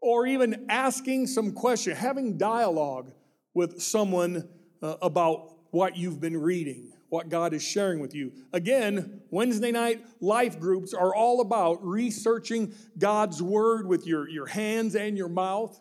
or 0.00 0.26
even 0.26 0.66
asking 0.68 1.28
some 1.28 1.52
question, 1.52 1.94
having 1.94 2.36
dialogue 2.36 3.12
with 3.54 3.80
someone 3.80 4.48
uh, 4.82 4.96
about 5.00 5.54
what 5.70 5.96
you've 5.96 6.20
been 6.20 6.36
reading, 6.36 6.92
what 7.08 7.28
God 7.28 7.54
is 7.54 7.62
sharing 7.62 8.00
with 8.00 8.14
you. 8.14 8.32
Again, 8.52 9.22
Wednesday 9.30 9.70
night 9.70 10.04
life 10.20 10.58
groups 10.58 10.92
are 10.92 11.14
all 11.14 11.40
about 11.40 11.84
researching 11.86 12.74
God's 12.98 13.40
word 13.40 13.86
with 13.86 14.06
your, 14.06 14.28
your 14.28 14.46
hands 14.46 14.96
and 14.96 15.16
your 15.16 15.28
mouth 15.28 15.80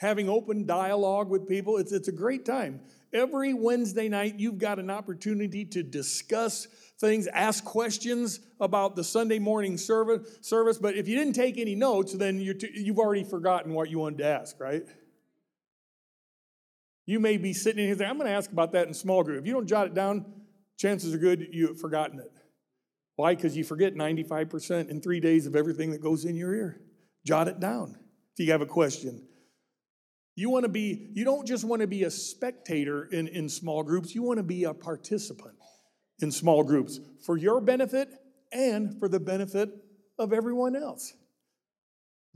having 0.00 0.30
open 0.30 0.64
dialogue 0.64 1.28
with 1.28 1.46
people. 1.46 1.76
It's, 1.76 1.92
it's 1.92 2.08
a 2.08 2.12
great 2.12 2.46
time. 2.46 2.80
Every 3.12 3.52
Wednesday 3.52 4.08
night, 4.08 4.36
you've 4.38 4.56
got 4.56 4.78
an 4.78 4.88
opportunity 4.88 5.66
to 5.66 5.82
discuss 5.82 6.66
things, 6.98 7.26
ask 7.26 7.64
questions 7.64 8.40
about 8.60 8.96
the 8.96 9.04
Sunday 9.04 9.38
morning 9.38 9.76
service. 9.76 10.78
But 10.78 10.96
if 10.96 11.06
you 11.06 11.18
didn't 11.18 11.34
take 11.34 11.58
any 11.58 11.74
notes, 11.74 12.14
then 12.14 12.40
you 12.40 12.54
you've 12.74 12.98
already 12.98 13.24
forgotten 13.24 13.74
what 13.74 13.90
you 13.90 13.98
wanted 13.98 14.18
to 14.18 14.24
ask, 14.24 14.58
right? 14.58 14.84
You 17.04 17.20
may 17.20 17.36
be 17.36 17.52
sitting 17.52 17.84
here 17.84 17.96
saying, 17.96 18.08
I'm 18.08 18.16
going 18.16 18.28
to 18.28 18.34
ask 18.34 18.50
about 18.50 18.72
that 18.72 18.86
in 18.86 18.94
small 18.94 19.22
group. 19.22 19.40
If 19.40 19.46
you 19.46 19.52
don't 19.52 19.66
jot 19.66 19.86
it 19.86 19.94
down, 19.94 20.24
chances 20.78 21.12
are 21.14 21.18
good 21.18 21.48
you've 21.52 21.78
forgotten 21.78 22.20
it. 22.20 22.32
Why? 23.16 23.34
Because 23.34 23.54
you 23.54 23.64
forget 23.64 23.94
95% 23.96 24.88
in 24.88 25.02
three 25.02 25.20
days 25.20 25.46
of 25.46 25.56
everything 25.56 25.90
that 25.90 26.00
goes 26.00 26.24
in 26.24 26.36
your 26.36 26.54
ear. 26.54 26.80
Jot 27.26 27.48
it 27.48 27.60
down 27.60 27.98
if 28.32 28.46
you 28.46 28.52
have 28.52 28.62
a 28.62 28.66
question. 28.66 29.26
You 30.40 30.48
want 30.48 30.62
to 30.62 30.70
be, 30.70 31.10
you 31.12 31.26
don't 31.26 31.46
just 31.46 31.64
want 31.64 31.82
to 31.82 31.86
be 31.86 32.04
a 32.04 32.10
spectator 32.10 33.04
in, 33.04 33.28
in 33.28 33.46
small 33.46 33.82
groups, 33.82 34.14
you 34.14 34.22
want 34.22 34.38
to 34.38 34.42
be 34.42 34.64
a 34.64 34.72
participant 34.72 35.54
in 36.22 36.30
small 36.30 36.62
groups 36.62 36.98
for 37.26 37.36
your 37.36 37.60
benefit 37.60 38.08
and 38.50 38.98
for 38.98 39.06
the 39.06 39.20
benefit 39.20 39.68
of 40.18 40.32
everyone 40.32 40.76
else. 40.76 41.12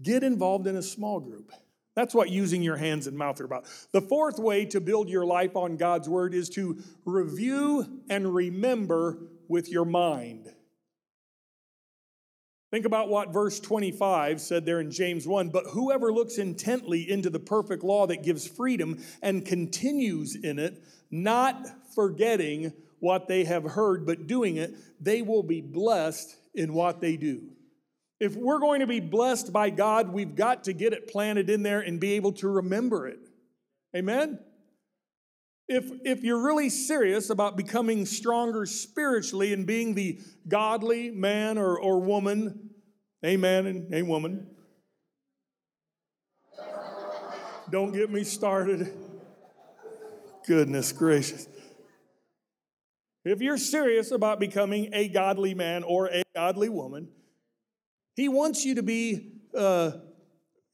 Get 0.02 0.22
involved 0.22 0.66
in 0.66 0.76
a 0.76 0.82
small 0.82 1.18
group. 1.18 1.50
That's 1.96 2.14
what 2.14 2.28
using 2.28 2.62
your 2.62 2.76
hands 2.76 3.06
and 3.06 3.16
mouth 3.16 3.40
are 3.40 3.46
about. 3.46 3.64
The 3.92 4.02
fourth 4.02 4.38
way 4.38 4.66
to 4.66 4.82
build 4.82 5.08
your 5.08 5.24
life 5.24 5.56
on 5.56 5.78
God's 5.78 6.06
word 6.06 6.34
is 6.34 6.50
to 6.50 6.76
review 7.06 8.02
and 8.10 8.34
remember 8.34 9.16
with 9.48 9.70
your 9.70 9.86
mind. 9.86 10.52
Think 12.74 12.86
about 12.86 13.08
what 13.08 13.32
verse 13.32 13.60
25 13.60 14.40
said 14.40 14.66
there 14.66 14.80
in 14.80 14.90
James 14.90 15.28
1 15.28 15.50
But 15.50 15.66
whoever 15.66 16.12
looks 16.12 16.38
intently 16.38 17.08
into 17.08 17.30
the 17.30 17.38
perfect 17.38 17.84
law 17.84 18.04
that 18.08 18.24
gives 18.24 18.48
freedom 18.48 19.00
and 19.22 19.46
continues 19.46 20.34
in 20.34 20.58
it, 20.58 20.82
not 21.08 21.68
forgetting 21.94 22.72
what 22.98 23.28
they 23.28 23.44
have 23.44 23.62
heard, 23.62 24.04
but 24.04 24.26
doing 24.26 24.56
it, 24.56 24.74
they 25.00 25.22
will 25.22 25.44
be 25.44 25.60
blessed 25.60 26.34
in 26.52 26.74
what 26.74 27.00
they 27.00 27.16
do. 27.16 27.42
If 28.18 28.34
we're 28.34 28.58
going 28.58 28.80
to 28.80 28.88
be 28.88 28.98
blessed 28.98 29.52
by 29.52 29.70
God, 29.70 30.12
we've 30.12 30.34
got 30.34 30.64
to 30.64 30.72
get 30.72 30.92
it 30.92 31.06
planted 31.06 31.48
in 31.50 31.62
there 31.62 31.80
and 31.80 32.00
be 32.00 32.14
able 32.14 32.32
to 32.32 32.48
remember 32.48 33.06
it. 33.06 33.20
Amen? 33.94 34.40
If, 35.66 35.90
if 36.04 36.22
you're 36.22 36.42
really 36.44 36.68
serious 36.68 37.30
about 37.30 37.56
becoming 37.56 38.04
stronger 38.04 38.66
spiritually 38.66 39.52
and 39.52 39.66
being 39.66 39.94
the 39.94 40.20
godly 40.46 41.10
man 41.10 41.56
or, 41.56 41.78
or 41.78 42.00
woman, 42.00 42.70
a 43.22 43.36
man 43.38 43.66
and 43.66 43.94
a 43.94 44.02
woman, 44.02 44.46
don't 47.70 47.92
get 47.92 48.10
me 48.10 48.24
started. 48.24 48.92
Goodness 50.46 50.92
gracious. 50.92 51.48
If 53.24 53.40
you're 53.40 53.56
serious 53.56 54.10
about 54.10 54.38
becoming 54.38 54.90
a 54.92 55.08
godly 55.08 55.54
man 55.54 55.82
or 55.82 56.08
a 56.08 56.22
godly 56.34 56.68
woman, 56.68 57.08
he 58.14 58.28
wants 58.28 58.66
you 58.66 58.74
to 58.74 58.82
be, 58.82 59.32
uh, 59.56 59.92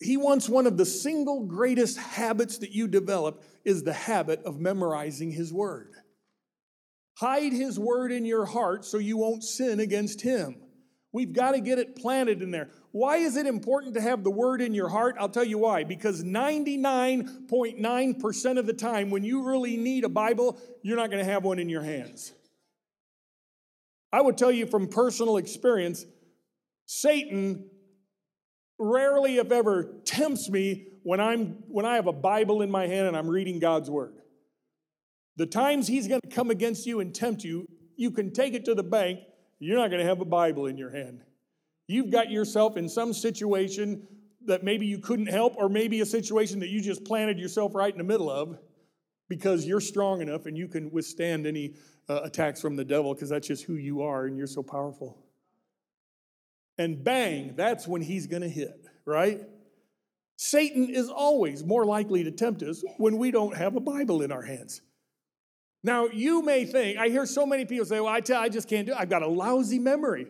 he 0.00 0.16
wants 0.16 0.48
one 0.48 0.66
of 0.66 0.78
the 0.78 0.86
single 0.86 1.44
greatest 1.44 1.98
habits 1.98 2.58
that 2.58 2.72
you 2.72 2.88
develop 2.88 3.44
is 3.64 3.82
the 3.82 3.92
habit 3.92 4.42
of 4.44 4.58
memorizing 4.58 5.30
his 5.30 5.52
word. 5.52 5.92
Hide 7.18 7.52
his 7.52 7.78
word 7.78 8.10
in 8.10 8.24
your 8.24 8.46
heart 8.46 8.86
so 8.86 8.96
you 8.96 9.18
won't 9.18 9.44
sin 9.44 9.78
against 9.78 10.22
him. 10.22 10.56
We've 11.12 11.32
got 11.32 11.52
to 11.52 11.60
get 11.60 11.78
it 11.78 11.96
planted 11.96 12.40
in 12.40 12.50
there. 12.50 12.70
Why 12.92 13.18
is 13.18 13.36
it 13.36 13.46
important 13.46 13.92
to 13.94 14.00
have 14.00 14.24
the 14.24 14.30
word 14.30 14.62
in 14.62 14.72
your 14.72 14.88
heart? 14.88 15.16
I'll 15.18 15.28
tell 15.28 15.44
you 15.44 15.58
why. 15.58 15.84
Because 15.84 16.24
99.9% 16.24 18.58
of 18.58 18.66
the 18.66 18.72
time, 18.72 19.10
when 19.10 19.24
you 19.24 19.46
really 19.46 19.76
need 19.76 20.04
a 20.04 20.08
Bible, 20.08 20.58
you're 20.82 20.96
not 20.96 21.10
going 21.10 21.22
to 21.22 21.30
have 21.30 21.44
one 21.44 21.58
in 21.58 21.68
your 21.68 21.82
hands. 21.82 22.32
I 24.12 24.22
would 24.22 24.38
tell 24.38 24.50
you 24.50 24.66
from 24.66 24.88
personal 24.88 25.36
experience, 25.36 26.04
Satan 26.86 27.69
rarely, 28.80 29.36
if 29.36 29.52
ever, 29.52 29.94
tempts 30.04 30.48
me 30.48 30.86
when, 31.02 31.20
I'm, 31.20 31.58
when 31.68 31.84
I 31.84 31.94
have 31.94 32.06
a 32.06 32.12
Bible 32.12 32.62
in 32.62 32.70
my 32.70 32.86
hand 32.86 33.06
and 33.06 33.16
I'm 33.16 33.28
reading 33.28 33.60
God's 33.60 33.90
Word. 33.90 34.14
The 35.36 35.46
times 35.46 35.86
he's 35.86 36.08
going 36.08 36.22
to 36.22 36.28
come 36.28 36.50
against 36.50 36.86
you 36.86 37.00
and 37.00 37.14
tempt 37.14 37.44
you, 37.44 37.68
you 37.96 38.10
can 38.10 38.32
take 38.32 38.54
it 38.54 38.64
to 38.64 38.74
the 38.74 38.82
bank. 38.82 39.20
You're 39.58 39.78
not 39.78 39.90
going 39.90 40.00
to 40.00 40.08
have 40.08 40.20
a 40.20 40.24
Bible 40.24 40.66
in 40.66 40.78
your 40.78 40.90
hand. 40.90 41.22
You've 41.86 42.10
got 42.10 42.30
yourself 42.30 42.76
in 42.76 42.88
some 42.88 43.12
situation 43.12 44.06
that 44.46 44.64
maybe 44.64 44.86
you 44.86 44.98
couldn't 44.98 45.26
help, 45.26 45.54
or 45.56 45.68
maybe 45.68 46.00
a 46.00 46.06
situation 46.06 46.60
that 46.60 46.70
you 46.70 46.80
just 46.80 47.04
planted 47.04 47.38
yourself 47.38 47.74
right 47.74 47.92
in 47.92 47.98
the 47.98 48.04
middle 48.04 48.30
of 48.30 48.58
because 49.28 49.66
you're 49.66 49.80
strong 49.80 50.22
enough 50.22 50.46
and 50.46 50.56
you 50.56 50.66
can 50.66 50.90
withstand 50.90 51.46
any 51.46 51.74
uh, 52.08 52.20
attacks 52.22 52.60
from 52.60 52.76
the 52.76 52.84
devil 52.84 53.14
because 53.14 53.28
that's 53.28 53.46
just 53.46 53.64
who 53.64 53.74
you 53.74 54.02
are 54.02 54.24
and 54.26 54.38
you're 54.38 54.46
so 54.46 54.62
powerful. 54.62 55.18
And 56.80 57.04
bang, 57.04 57.56
that's 57.56 57.86
when 57.86 58.00
he's 58.00 58.26
going 58.26 58.40
to 58.40 58.48
hit, 58.48 58.88
right? 59.04 59.42
Satan 60.36 60.88
is 60.88 61.10
always 61.10 61.62
more 61.62 61.84
likely 61.84 62.24
to 62.24 62.30
tempt 62.30 62.62
us 62.62 62.82
when 62.96 63.18
we 63.18 63.30
don't 63.30 63.54
have 63.54 63.76
a 63.76 63.80
Bible 63.80 64.22
in 64.22 64.32
our 64.32 64.40
hands. 64.40 64.80
Now, 65.84 66.06
you 66.06 66.40
may 66.40 66.64
think, 66.64 66.96
I 66.96 67.08
hear 67.08 67.26
so 67.26 67.44
many 67.44 67.66
people 67.66 67.84
say, 67.84 68.00
well, 68.00 68.08
I, 68.08 68.20
tell, 68.20 68.40
I 68.40 68.48
just 68.48 68.66
can't 68.66 68.86
do 68.86 68.92
it. 68.94 68.98
I've 68.98 69.10
got 69.10 69.20
a 69.20 69.28
lousy 69.28 69.78
memory. 69.78 70.28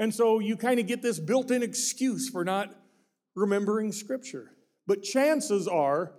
And 0.00 0.12
so 0.12 0.40
you 0.40 0.56
kind 0.56 0.80
of 0.80 0.88
get 0.88 1.00
this 1.00 1.20
built 1.20 1.52
in 1.52 1.62
excuse 1.62 2.28
for 2.28 2.44
not 2.44 2.74
remembering 3.36 3.92
Scripture. 3.92 4.50
But 4.88 5.04
chances 5.04 5.68
are, 5.68 6.10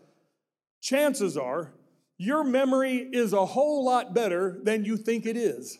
chances 0.81 1.35
are, 1.35 1.73
your 2.17 2.45
memory 2.45 3.09
is 3.11 3.33
a 3.33 3.45
whole 3.45 3.83
lot 3.83 4.13
better 4.13 4.61
than 4.63 4.85
you 4.85 4.95
think 4.95 5.25
it 5.25 5.35
is. 5.35 5.77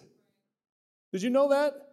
Did 1.14 1.22
you 1.22 1.30
know 1.30 1.48
that? 1.48 1.91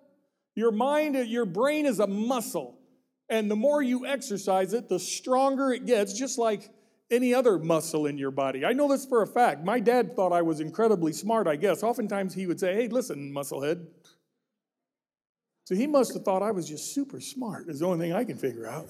Your 0.58 0.72
mind, 0.72 1.14
your 1.28 1.44
brain 1.44 1.86
is 1.86 2.00
a 2.00 2.08
muscle. 2.08 2.80
And 3.28 3.48
the 3.48 3.54
more 3.54 3.80
you 3.80 4.06
exercise 4.06 4.72
it, 4.72 4.88
the 4.88 4.98
stronger 4.98 5.70
it 5.70 5.86
gets, 5.86 6.12
just 6.18 6.36
like 6.36 6.68
any 7.12 7.32
other 7.32 7.60
muscle 7.60 8.06
in 8.06 8.18
your 8.18 8.32
body. 8.32 8.64
I 8.64 8.72
know 8.72 8.88
this 8.88 9.06
for 9.06 9.22
a 9.22 9.26
fact. 9.26 9.64
My 9.64 9.78
dad 9.78 10.16
thought 10.16 10.32
I 10.32 10.42
was 10.42 10.58
incredibly 10.58 11.12
smart, 11.12 11.46
I 11.46 11.54
guess. 11.54 11.84
Oftentimes 11.84 12.34
he 12.34 12.48
would 12.48 12.58
say, 12.58 12.74
Hey, 12.74 12.88
listen, 12.88 13.32
musclehead. 13.32 13.86
So 15.62 15.76
he 15.76 15.86
must 15.86 16.12
have 16.14 16.24
thought 16.24 16.42
I 16.42 16.50
was 16.50 16.68
just 16.68 16.92
super 16.92 17.20
smart, 17.20 17.68
is 17.68 17.78
the 17.78 17.86
only 17.86 18.00
thing 18.00 18.12
I 18.12 18.24
can 18.24 18.36
figure 18.36 18.66
out. 18.66 18.88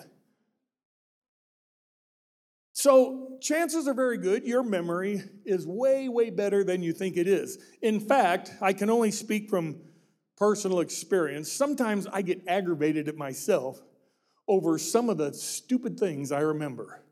So, 2.72 3.36
chances 3.42 3.88
are 3.88 3.94
very 3.94 4.16
good 4.16 4.44
your 4.44 4.62
memory 4.62 5.20
is 5.44 5.66
way, 5.66 6.08
way 6.08 6.30
better 6.30 6.64
than 6.64 6.82
you 6.82 6.94
think 6.94 7.18
it 7.18 7.28
is. 7.28 7.58
In 7.82 8.00
fact, 8.00 8.52
I 8.62 8.72
can 8.72 8.88
only 8.88 9.10
speak 9.10 9.50
from 9.50 9.80
personal 10.38 10.80
experience. 10.80 11.50
Sometimes 11.50 12.06
I 12.06 12.22
get 12.22 12.46
aggravated 12.46 13.08
at 13.08 13.16
myself 13.16 13.82
over 14.46 14.78
some 14.78 15.10
of 15.10 15.18
the 15.18 15.32
stupid 15.34 15.98
things 15.98 16.30
I 16.30 16.40
remember. 16.40 17.02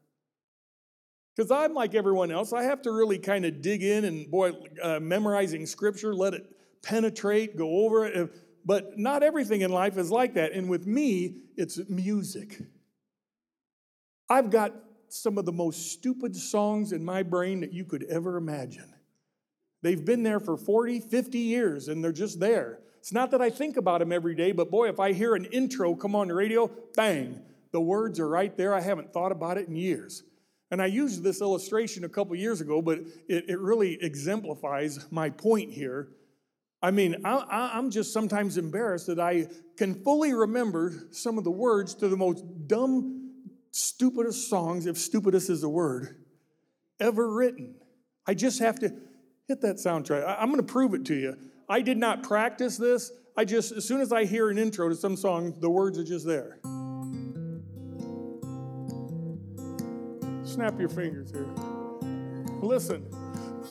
Because 1.34 1.50
I'm 1.50 1.74
like 1.74 1.94
everyone 1.94 2.30
else, 2.30 2.52
I 2.52 2.62
have 2.62 2.80
to 2.82 2.92
really 2.92 3.18
kind 3.18 3.44
of 3.44 3.60
dig 3.60 3.82
in 3.82 4.04
and, 4.04 4.30
boy, 4.30 4.52
uh, 4.82 5.00
memorizing 5.00 5.66
scripture, 5.66 6.14
let 6.14 6.32
it 6.32 6.46
penetrate, 6.82 7.56
go 7.56 7.84
over 7.84 8.06
it. 8.06 8.30
But 8.64 8.98
not 8.98 9.22
everything 9.22 9.60
in 9.60 9.70
life 9.70 9.98
is 9.98 10.10
like 10.10 10.34
that. 10.34 10.52
And 10.52 10.68
with 10.68 10.86
me, 10.86 11.42
it's 11.56 11.78
music. 11.88 12.58
I've 14.30 14.50
got 14.50 14.72
some 15.08 15.36
of 15.36 15.44
the 15.44 15.52
most 15.52 15.92
stupid 15.92 16.34
songs 16.34 16.92
in 16.92 17.04
my 17.04 17.22
brain 17.22 17.60
that 17.60 17.72
you 17.72 17.84
could 17.84 18.04
ever 18.04 18.36
imagine. 18.36 18.92
They've 19.82 20.04
been 20.04 20.22
there 20.22 20.40
for 20.40 20.56
40, 20.56 21.00
50 21.00 21.38
years, 21.38 21.88
and 21.88 22.02
they're 22.02 22.12
just 22.12 22.40
there. 22.40 22.80
It's 23.06 23.12
not 23.12 23.30
that 23.30 23.40
I 23.40 23.50
think 23.50 23.76
about 23.76 24.00
them 24.00 24.10
every 24.10 24.34
day, 24.34 24.50
but 24.50 24.68
boy, 24.68 24.88
if 24.88 24.98
I 24.98 25.12
hear 25.12 25.36
an 25.36 25.44
intro 25.44 25.94
come 25.94 26.16
on 26.16 26.26
the 26.26 26.34
radio, 26.34 26.68
bang, 26.96 27.40
the 27.70 27.80
words 27.80 28.18
are 28.18 28.28
right 28.28 28.56
there. 28.56 28.74
I 28.74 28.80
haven't 28.80 29.12
thought 29.12 29.30
about 29.30 29.58
it 29.58 29.68
in 29.68 29.76
years. 29.76 30.24
And 30.72 30.82
I 30.82 30.86
used 30.86 31.22
this 31.22 31.40
illustration 31.40 32.02
a 32.02 32.08
couple 32.08 32.34
years 32.34 32.60
ago, 32.60 32.82
but 32.82 32.98
it, 33.28 33.48
it 33.48 33.60
really 33.60 33.96
exemplifies 34.02 35.06
my 35.12 35.30
point 35.30 35.72
here. 35.72 36.08
I 36.82 36.90
mean, 36.90 37.24
I, 37.24 37.70
I'm 37.74 37.92
just 37.92 38.12
sometimes 38.12 38.56
embarrassed 38.56 39.06
that 39.06 39.20
I 39.20 39.46
can 39.76 40.02
fully 40.02 40.34
remember 40.34 41.06
some 41.12 41.38
of 41.38 41.44
the 41.44 41.52
words 41.52 41.94
to 41.94 42.08
the 42.08 42.16
most 42.16 42.42
dumb 42.66 43.30
stupidest 43.70 44.50
songs, 44.50 44.86
if 44.86 44.98
stupidest 44.98 45.48
is 45.48 45.62
a 45.62 45.68
word, 45.68 46.24
ever 46.98 47.32
written. 47.32 47.76
I 48.26 48.34
just 48.34 48.58
have 48.58 48.80
to 48.80 48.92
hit 49.46 49.60
that 49.60 49.76
soundtrack. 49.76 50.24
I'm 50.26 50.50
going 50.50 50.56
to 50.56 50.72
prove 50.72 50.92
it 50.92 51.04
to 51.04 51.14
you. 51.14 51.36
I 51.68 51.82
did 51.82 51.98
not 51.98 52.22
practice 52.22 52.76
this. 52.76 53.12
I 53.36 53.44
just, 53.44 53.72
as 53.72 53.86
soon 53.86 54.00
as 54.00 54.12
I 54.12 54.24
hear 54.24 54.50
an 54.50 54.58
intro 54.58 54.88
to 54.88 54.94
some 54.94 55.16
song, 55.16 55.54
the 55.60 55.68
words 55.68 55.98
are 55.98 56.04
just 56.04 56.26
there. 56.26 56.58
Snap 60.44 60.78
your 60.78 60.88
fingers 60.88 61.30
here. 61.30 61.48
Listen. 62.62 63.25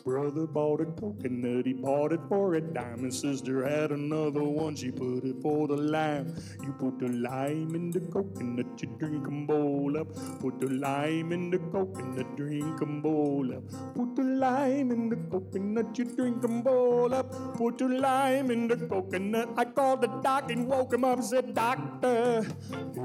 Brother 0.05 0.45
bought 0.45 0.81
a 0.81 0.85
coconut, 0.85 1.65
he 1.65 1.73
bought 1.73 2.11
it 2.13 2.19
for 2.29 2.53
a 2.53 2.61
dime. 2.61 3.09
Sister 3.09 3.67
had 3.67 3.91
another 3.91 4.43
one, 4.43 4.75
she 4.75 4.91
put 4.91 5.23
it 5.23 5.41
for 5.41 5.67
the 5.67 5.75
lime. 5.75 6.35
You 6.61 6.73
put 6.73 6.99
the 6.99 7.07
lime 7.07 7.73
in 7.73 7.89
the 7.89 8.01
coconut, 8.01 8.67
you 8.83 8.89
drink 8.99 9.25
'em 9.25 9.47
bowl 9.47 9.97
up. 9.97 10.09
Put 10.39 10.59
the 10.59 10.67
lime 10.67 11.31
in 11.31 11.49
the 11.49 11.57
coconut, 11.57 12.35
drink 12.35 12.83
'em 12.83 13.01
bowl 13.01 13.51
up. 13.51 13.63
Put 13.95 14.15
the 14.15 14.23
lime 14.23 14.91
in 14.91 15.09
the 15.09 15.15
coconut, 15.31 15.97
you 15.97 16.05
drink 16.05 16.43
'em 16.43 16.61
bowl 16.61 17.11
up. 17.11 17.31
Put 17.57 17.79
the 17.79 17.87
lime 17.87 18.51
in 18.51 18.67
the 18.67 18.77
coconut. 18.77 19.49
I 19.57 19.65
called 19.65 20.01
the 20.01 20.11
doc 20.21 20.51
and 20.51 20.67
woke 20.67 20.93
him 20.93 21.03
up, 21.03 21.23
said, 21.23 21.55
Doctor, 21.55 22.45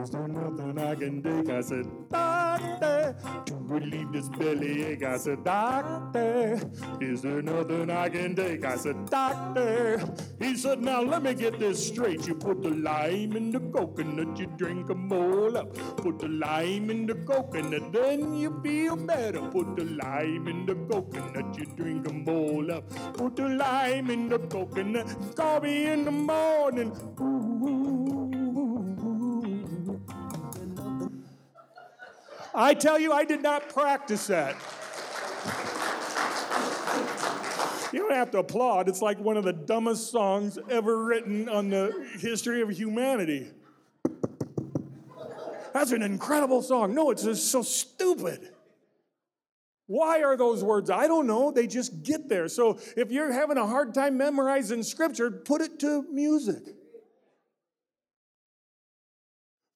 is 0.02 0.10
there 0.10 0.28
nothing 0.28 0.78
I 0.78 0.94
can 0.96 1.22
take? 1.22 1.48
I 1.48 1.62
said, 1.62 1.86
Doctor, 2.10 2.39
to 2.60 3.54
relieve 3.60 4.12
this 4.12 4.28
belly 4.28 4.84
ache. 4.84 5.02
I 5.02 5.16
said, 5.16 5.44
Doctor, 5.44 6.60
is 7.00 7.22
there 7.22 7.42
nothing 7.42 7.90
I 7.90 8.08
can 8.08 8.34
take? 8.34 8.64
I 8.64 8.76
said, 8.76 9.08
Doctor. 9.10 10.02
He 10.38 10.56
said, 10.56 10.80
Now 10.80 11.02
let 11.02 11.22
me 11.22 11.34
get 11.34 11.58
this 11.58 11.86
straight. 11.86 12.26
You 12.26 12.34
put 12.34 12.62
the 12.62 12.70
lime 12.70 13.36
in 13.36 13.50
the 13.50 13.60
coconut, 13.60 14.38
you 14.38 14.46
drink 14.56 14.90
a 14.90 14.94
bowl 14.94 15.56
up. 15.56 15.74
Put 15.96 16.18
the 16.18 16.28
lime 16.28 16.90
in 16.90 17.06
the 17.06 17.14
coconut, 17.14 17.92
then 17.92 18.34
you 18.34 18.60
feel 18.62 18.96
better. 18.96 19.40
Put 19.40 19.76
the 19.76 19.84
lime 19.84 20.48
in 20.48 20.66
the 20.66 20.74
coconut, 20.74 21.58
you 21.58 21.66
drink 21.76 22.06
a 22.08 22.12
bowl 22.12 22.70
up. 22.72 22.88
Put 23.14 23.36
the 23.36 23.48
lime 23.48 24.10
in 24.10 24.28
the 24.28 24.38
coconut, 24.38 25.06
call 25.36 25.60
me 25.60 25.86
in 25.86 26.04
the 26.04 26.10
morning. 26.10 26.92
Ooh. 27.20 27.99
I 32.54 32.74
tell 32.74 32.98
you, 32.98 33.12
I 33.12 33.24
did 33.24 33.42
not 33.42 33.68
practice 33.68 34.26
that. 34.26 34.56
You 37.92 38.00
don't 38.00 38.12
have 38.12 38.30
to 38.32 38.38
applaud. 38.38 38.88
It's 38.88 39.02
like 39.02 39.18
one 39.18 39.36
of 39.36 39.44
the 39.44 39.52
dumbest 39.52 40.10
songs 40.10 40.58
ever 40.68 41.04
written 41.04 41.48
on 41.48 41.70
the 41.70 42.08
history 42.18 42.60
of 42.62 42.70
humanity. 42.70 43.48
that's 45.72 45.90
an 45.92 46.02
incredible 46.02 46.62
song. 46.62 46.94
No, 46.94 47.10
it's 47.10 47.24
just 47.24 47.50
so 47.50 47.62
stupid. 47.62 48.50
Why 49.86 50.22
are 50.22 50.36
those 50.36 50.62
words? 50.62 50.88
I 50.88 51.08
don't 51.08 51.26
know. 51.26 51.50
They 51.50 51.66
just 51.66 52.04
get 52.04 52.28
there. 52.28 52.46
So 52.46 52.78
if 52.96 53.10
you're 53.10 53.32
having 53.32 53.56
a 53.56 53.66
hard 53.66 53.92
time 53.92 54.16
memorizing 54.16 54.84
scripture, 54.84 55.32
put 55.32 55.60
it 55.60 55.80
to 55.80 56.04
music. 56.12 56.76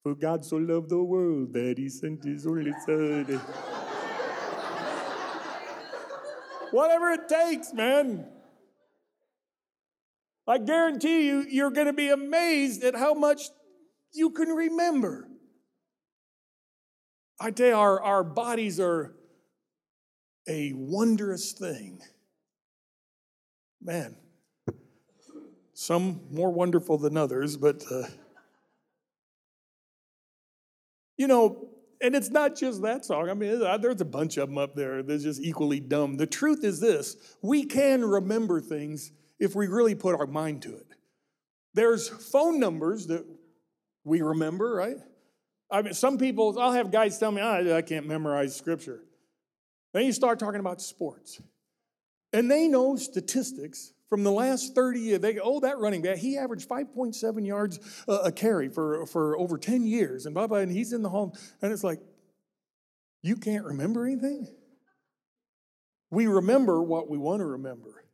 For 0.05 0.15
God 0.15 0.45
so 0.45 0.57
loved 0.59 0.91
the 0.91 1.03
world 1.03 1.55
that 1.55 1.79
he 1.79 1.89
sent 1.89 2.25
his 2.25 2.47
only 2.47 2.75
son. 2.85 3.25
Whatever 6.71 7.13
it 7.13 7.27
takes, 7.27 7.73
man. 7.73 8.27
I 10.47 10.59
guarantee 10.59 11.27
you, 11.27 11.47
you're 11.49 11.71
going 11.71 11.87
to 11.87 11.95
be 11.95 12.11
amazed 12.11 12.85
at 12.85 12.95
how 12.95 13.15
much 13.15 13.45
you 14.13 14.29
can 14.29 14.51
remember. 14.51 15.27
I 17.41 17.51
tell 17.51 17.69
you, 17.69 17.75
our, 17.75 18.03
our 18.03 18.23
bodies 18.23 18.79
are 18.79 19.15
a 20.47 20.75
wondrous 20.75 21.53
thing. 21.53 22.03
Man, 23.81 24.17
some 25.73 26.21
more 26.31 26.51
wonderful 26.51 26.99
than 26.99 27.17
others, 27.17 27.57
but 27.57 27.83
uh, 27.91 28.03
you 31.17 31.27
know, 31.27 31.69
and 32.01 32.15
it's 32.15 32.31
not 32.31 32.57
just 32.57 32.83
that 32.83 33.05
song. 33.05 33.31
I 33.31 33.35
mean, 33.35 33.61
there's 33.81 34.01
a 34.01 34.05
bunch 34.05 34.37
of 34.37 34.49
them 34.49 34.59
up 34.59 34.75
there 34.75 35.03
that's 35.03 35.23
just 35.23 35.41
equally 35.41 35.81
dumb. 35.81 36.17
The 36.17 36.27
truth 36.27 36.65
is 36.65 36.81
this 36.81 37.17
we 37.41 37.65
can 37.65 38.05
remember 38.05 38.61
things 38.61 39.13
if 39.39 39.55
we 39.55 39.67
really 39.67 39.95
put 39.95 40.15
our 40.15 40.27
mind 40.27 40.63
to 40.63 40.77
it. 40.77 40.87
There's 41.73 42.09
phone 42.09 42.61
numbers 42.61 43.07
that 43.07 43.25
we 44.05 44.21
remember, 44.21 44.75
right? 44.75 44.99
I 45.71 45.83
mean, 45.83 45.95
some 45.95 46.19
people, 46.19 46.57
I'll 46.61 46.73
have 46.73 46.93
guys 46.93 47.19
tell 47.19 47.33
me, 47.33 47.41
oh, 47.43 47.77
I 47.77 47.83
can't 47.83 48.07
memorize 48.07 48.55
scripture. 48.55 49.01
Then 49.93 50.05
you 50.05 50.13
start 50.13 50.39
talking 50.39 50.61
about 50.61 50.83
sports. 50.83 51.41
And 52.33 52.51
they 52.51 52.69
know 52.69 52.97
statistics 52.97 53.94
from 54.09 54.23
the 54.23 54.31
last 54.31 54.75
30 54.75 55.01
years. 55.01 55.21
They 55.21 55.35
go, 55.35 55.41
oh, 55.45 55.61
that 55.61 55.79
running 55.79 56.03
back, 56.03 56.19
he 56.19 56.37
averaged 56.37 56.69
5.7 56.69 57.47
yards 57.47 57.79
a 58.09 58.31
carry 58.31 58.69
for, 58.69 59.07
for 59.07 59.39
over 59.39 59.59
10 59.59 59.87
years. 59.87 60.27
And 60.27 60.35
blah, 60.35 60.47
blah, 60.47 60.59
and 60.59 60.71
he's 60.71 60.93
in 60.93 61.03
the 61.03 61.09
home. 61.09 61.33
And 61.63 61.73
it's 61.73 61.85
like, 61.85 62.01
you 63.23 63.37
can't 63.37 63.65
remember 63.65 64.07
anything? 64.07 64.47
We 66.11 66.27
remember 66.27 66.83
what 66.83 67.11
we 67.11 67.19
want 67.19 67.41
to 67.41 67.47
remember. 67.47 68.05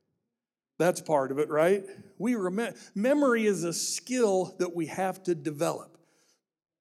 That's 0.79 1.03
part 1.03 1.31
of 1.31 1.39
it, 1.39 1.51
right? 1.51 1.85
We 2.19 2.37
remember. 2.37 2.79
Memory 2.95 3.45
is 3.45 3.65
a 3.65 3.73
skill 3.73 4.55
that 4.59 4.75
we 4.75 4.87
have 4.87 5.23
to 5.25 5.35
develop. 5.35 5.99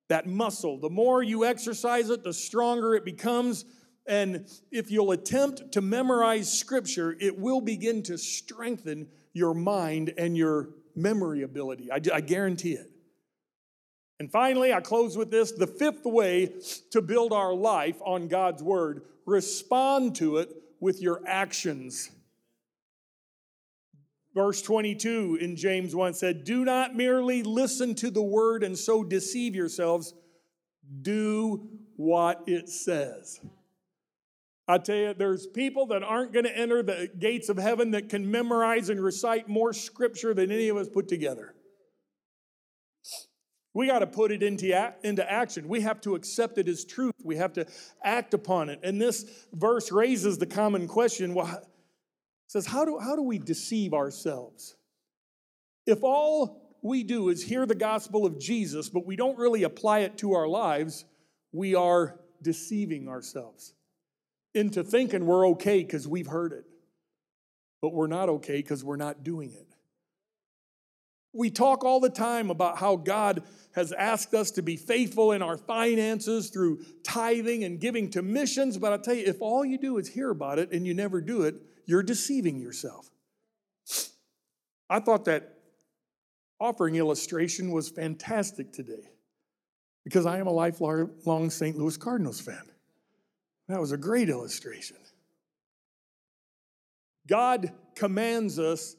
That 0.08 0.26
muscle, 0.26 0.80
the 0.80 0.90
more 0.90 1.22
you 1.22 1.44
exercise 1.44 2.10
it, 2.10 2.24
the 2.24 2.34
stronger 2.34 2.96
it 2.96 3.04
becomes 3.04 3.66
and 4.10 4.50
if 4.72 4.90
you'll 4.90 5.12
attempt 5.12 5.72
to 5.74 5.82
memorize 5.82 6.52
scripture, 6.52 7.16
it 7.20 7.38
will 7.38 7.62
begin 7.62 8.02
to 8.04 8.18
strengthen 8.18 9.08
your 9.34 9.54
mind 9.54 10.14
and 10.18 10.36
your 10.36 10.70
memory 10.96 11.44
ability. 11.44 11.92
I, 11.92 12.02
I 12.14 12.22
guarantee 12.22 12.74
it. 12.74 12.90
And 14.20 14.30
finally, 14.30 14.74
I 14.74 14.82
close 14.82 15.16
with 15.16 15.32
this 15.32 15.52
the 15.52 15.68
fifth 15.68 16.06
way 16.06 16.56
to 16.92 17.02
build 17.02 17.32
our 17.32 17.54
life 17.54 18.02
on 18.04 18.28
God's 18.28 18.62
word 18.62 19.04
respond 19.26 20.16
to 20.16 20.38
it 20.38 20.50
with 20.80 21.02
your 21.02 21.22
actions. 21.28 22.10
Verse 24.34 24.62
22 24.62 25.38
in 25.40 25.56
James 25.56 25.96
1 25.96 26.16
said, 26.16 26.44
Do 26.44 26.66
not 26.66 26.96
merely 26.96 27.44
listen 27.44 27.94
to 27.96 28.10
the 28.10 28.24
word 28.24 28.64
and 28.64 28.78
so 28.78 29.04
deceive 29.04 29.56
yourselves, 29.56 30.14
do 31.02 31.70
what 31.96 32.44
it 32.48 32.70
says. 32.70 33.40
I 34.70 34.78
tell 34.78 34.96
you, 34.96 35.16
there's 35.16 35.48
people 35.48 35.88
that 35.88 36.04
aren't 36.04 36.32
going 36.32 36.46
to 36.46 36.56
enter 36.56 36.84
the 36.84 37.10
gates 37.18 37.50
of 37.50 37.58
heaven 37.58 37.90
that 37.92 38.08
can 38.08 38.30
memorize 38.30 38.90
and 38.90 39.04
recite 39.04 39.50
more 39.50 39.74
scripture 39.74 40.36
than 40.36 40.52
any 40.52 40.70
of 40.70 40.78
us 40.78 40.88
put 40.88 41.08
together. 41.08 41.56
We 43.74 43.88
got 43.88 44.00
to 44.00 44.08
put 44.08 44.32
it 44.32 44.44
into, 44.44 44.94
into 45.04 45.30
action. 45.30 45.68
We 45.68 45.82
have 45.82 46.02
to 46.02 46.14
accept 46.14 46.60
it 46.60 46.68
as 46.68 46.86
truth. 46.86 47.16
We 47.24 47.38
have 47.38 47.54
to 47.54 47.66
act 48.04 48.36
upon 48.36 48.70
it. 48.70 48.80
And 48.84 49.02
this 49.02 49.26
verse 49.54 49.92
raises 49.92 50.38
the 50.38 50.46
common 50.46 50.88
question 50.88 51.34
well, 51.34 51.64
says, 52.46 52.68
how 52.68 52.86
do, 52.86 53.00
how 53.00 53.16
do 53.16 53.24
we 53.24 53.40
deceive 53.40 53.96
ourselves? 53.96 54.76
If 55.88 56.04
all 56.04 56.78
we 56.84 57.04
do 57.04 57.30
is 57.30 57.44
hear 57.44 57.66
the 57.66 57.74
gospel 57.74 58.24
of 58.24 58.40
Jesus, 58.40 58.88
but 58.88 59.04
we 59.04 59.16
don't 59.16 59.38
really 59.40 59.64
apply 59.64 60.00
it 60.00 60.20
to 60.20 60.34
our 60.34 60.48
lives, 60.48 61.06
we 61.52 61.74
are 61.74 62.20
deceiving 62.44 63.08
ourselves 63.08 63.74
into 64.60 64.84
thinking 64.84 65.26
we're 65.26 65.48
okay 65.50 65.84
because 65.84 66.08
we've 66.08 66.28
heard 66.28 66.54
it, 66.54 66.66
but 67.82 67.94
we're 67.94 68.08
not 68.08 68.30
okay 68.30 68.58
because 68.58 68.84
we're 68.84 68.98
not 68.98 69.24
doing 69.24 69.52
it. 69.54 69.66
We 71.34 71.50
talk 71.50 71.84
all 71.84 72.00
the 72.00 72.10
time 72.10 72.50
about 72.50 72.78
how 72.78 72.96
God 72.96 73.44
has 73.74 73.92
asked 73.92 74.34
us 74.34 74.52
to 74.52 74.62
be 74.62 74.76
faithful 74.76 75.32
in 75.32 75.42
our 75.42 75.58
finances 75.58 76.50
through 76.50 76.84
tithing 77.04 77.64
and 77.64 77.80
giving 77.80 78.10
to 78.12 78.22
missions, 78.22 78.78
but 78.78 78.94
I 78.94 78.98
tell 78.98 79.14
you, 79.14 79.26
if 79.26 79.42
all 79.42 79.64
you 79.64 79.78
do 79.78 79.98
is 79.98 80.08
hear 80.08 80.32
about 80.32 80.60
it 80.60 80.72
and 80.72 80.86
you 80.86 80.94
never 80.94 81.22
do 81.22 81.44
it, 81.44 81.56
you're 81.86 82.04
deceiving 82.04 82.60
yourself. 82.60 83.10
I 84.90 85.00
thought 85.00 85.26
that 85.26 85.54
offering 86.60 86.96
illustration 86.96 87.72
was 87.72 87.90
fantastic 87.90 88.74
today 88.74 89.12
because 90.04 90.26
I 90.26 90.40
am 90.40 90.48
a 90.48 90.52
lifelong 90.52 91.50
St. 91.50 91.78
Louis 91.78 91.96
Cardinals 91.96 92.42
fan. 92.42 92.69
That 93.70 93.80
was 93.80 93.92
a 93.92 93.98
great 93.98 94.30
illustration. 94.30 94.98
God 97.28 97.72
commands 97.96 98.58
us 98.58 98.96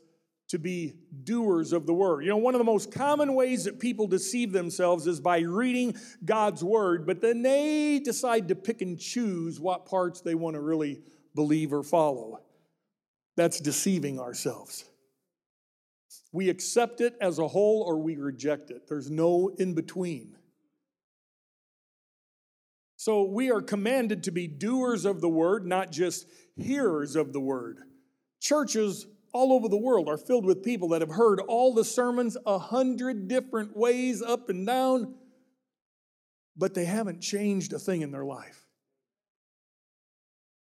to 0.48 0.58
be 0.58 0.94
doers 1.24 1.72
of 1.72 1.86
the 1.86 1.92
word. 1.92 2.22
You 2.22 2.30
know, 2.30 2.36
one 2.36 2.54
of 2.54 2.58
the 2.60 2.64
most 2.64 2.92
common 2.92 3.34
ways 3.34 3.64
that 3.64 3.80
people 3.80 4.06
deceive 4.06 4.52
themselves 4.52 5.06
is 5.06 5.20
by 5.20 5.40
reading 5.40 5.96
God's 6.24 6.62
word, 6.62 7.04
but 7.04 7.20
then 7.20 7.42
they 7.42 7.98
decide 7.98 8.48
to 8.48 8.54
pick 8.54 8.80
and 8.80 8.98
choose 8.98 9.60
what 9.60 9.86
parts 9.86 10.20
they 10.20 10.34
want 10.34 10.54
to 10.54 10.60
really 10.60 11.00
believe 11.34 11.72
or 11.72 11.82
follow. 11.82 12.40
That's 13.36 13.60
deceiving 13.60 14.20
ourselves. 14.20 14.84
We 16.32 16.48
accept 16.48 17.00
it 17.00 17.16
as 17.20 17.38
a 17.38 17.48
whole 17.48 17.82
or 17.82 17.98
we 17.98 18.16
reject 18.16 18.70
it. 18.70 18.88
There's 18.88 19.10
no 19.10 19.52
in 19.58 19.74
between. 19.74 20.36
So 23.00 23.22
we 23.22 23.50
are 23.50 23.62
commanded 23.62 24.24
to 24.24 24.30
be 24.30 24.46
doers 24.46 25.06
of 25.06 25.22
the 25.22 25.28
word, 25.30 25.66
not 25.66 25.90
just 25.90 26.26
hearers 26.54 27.16
of 27.16 27.32
the 27.32 27.40
word. 27.40 27.78
Churches 28.42 29.06
all 29.32 29.54
over 29.54 29.70
the 29.70 29.78
world 29.78 30.06
are 30.06 30.18
filled 30.18 30.44
with 30.44 30.62
people 30.62 30.90
that 30.90 31.00
have 31.00 31.12
heard 31.12 31.40
all 31.48 31.72
the 31.72 31.82
sermons 31.82 32.36
a 32.44 32.58
hundred 32.58 33.26
different 33.26 33.74
ways, 33.74 34.20
up 34.20 34.50
and 34.50 34.66
down, 34.66 35.14
but 36.54 36.74
they 36.74 36.84
haven't 36.84 37.22
changed 37.22 37.72
a 37.72 37.78
thing 37.78 38.02
in 38.02 38.10
their 38.10 38.26
life. 38.26 38.66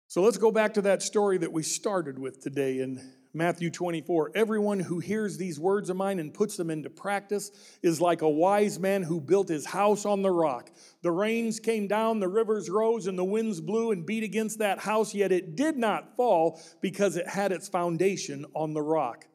So 0.09 0.23
let's 0.23 0.39
go 0.39 0.51
back 0.51 0.73
to 0.75 0.81
that 0.81 1.03
story 1.03 1.37
that 1.37 1.53
we 1.53 1.63
started 1.63 2.19
with 2.19 2.41
today 2.41 2.79
in 2.79 3.03
Matthew 3.37 3.69
24 3.69 4.31
Everyone 4.37 4.79
who 4.79 5.01
hears 5.01 5.37
these 5.37 5.59
words 5.59 5.91
of 5.91 5.97
mine 5.97 6.21
and 6.21 6.33
puts 6.33 6.57
them 6.57 6.71
into 6.71 6.89
practice 6.89 7.51
is 7.83 8.01
like 8.01 8.23
a 8.23 8.31
wise 8.31 8.79
man 8.79 9.03
who 9.03 9.21
built 9.21 9.49
his 9.49 9.67
house 9.67 10.07
on 10.07 10.23
the 10.23 10.31
rock. 10.31 10.71
The 11.03 11.11
rains 11.11 11.59
came 11.59 11.89
down, 11.89 12.21
the 12.21 12.29
rivers 12.29 12.71
rose, 12.71 13.09
and 13.09 13.19
the 13.19 13.25
winds 13.25 13.61
blew 13.61 13.91
and 13.91 14.07
beat 14.07 14.23
against 14.23 14.61
that 14.61 14.79
house, 14.79 15.15
yet 15.15 15.33
it 15.33 15.57
did 15.57 15.77
not 15.77 16.17
fall 16.17 16.61
because 16.81 17.17
it 17.17 17.29
had 17.29 17.51
its 17.51 17.69
foundation 17.69 18.47
on 18.55 18.73
the 18.73 18.83
rock. 18.83 19.27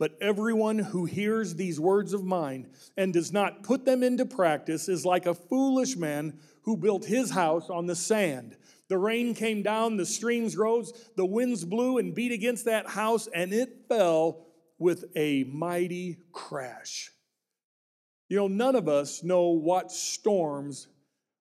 But 0.00 0.18
everyone 0.20 0.80
who 0.80 1.04
hears 1.04 1.54
these 1.54 1.78
words 1.78 2.12
of 2.12 2.24
mine 2.24 2.70
and 2.96 3.12
does 3.12 3.32
not 3.32 3.62
put 3.62 3.84
them 3.84 4.02
into 4.02 4.26
practice 4.26 4.88
is 4.88 5.06
like 5.06 5.26
a 5.26 5.34
foolish 5.34 5.96
man 5.96 6.40
who 6.62 6.76
built 6.76 7.04
his 7.04 7.30
house 7.30 7.70
on 7.70 7.86
the 7.86 7.94
sand. 7.94 8.56
The 8.88 8.98
rain 8.98 9.34
came 9.34 9.62
down, 9.62 9.96
the 9.96 10.06
streams 10.06 10.56
rose, 10.56 10.92
the 11.16 11.24
winds 11.24 11.64
blew 11.64 11.98
and 11.98 12.14
beat 12.14 12.32
against 12.32 12.66
that 12.66 12.88
house, 12.88 13.28
and 13.34 13.52
it 13.52 13.86
fell 13.88 14.46
with 14.78 15.04
a 15.16 15.44
mighty 15.44 16.18
crash. 16.32 17.10
You 18.28 18.36
know, 18.36 18.48
none 18.48 18.76
of 18.76 18.88
us 18.88 19.22
know 19.22 19.48
what 19.48 19.92
storms 19.92 20.88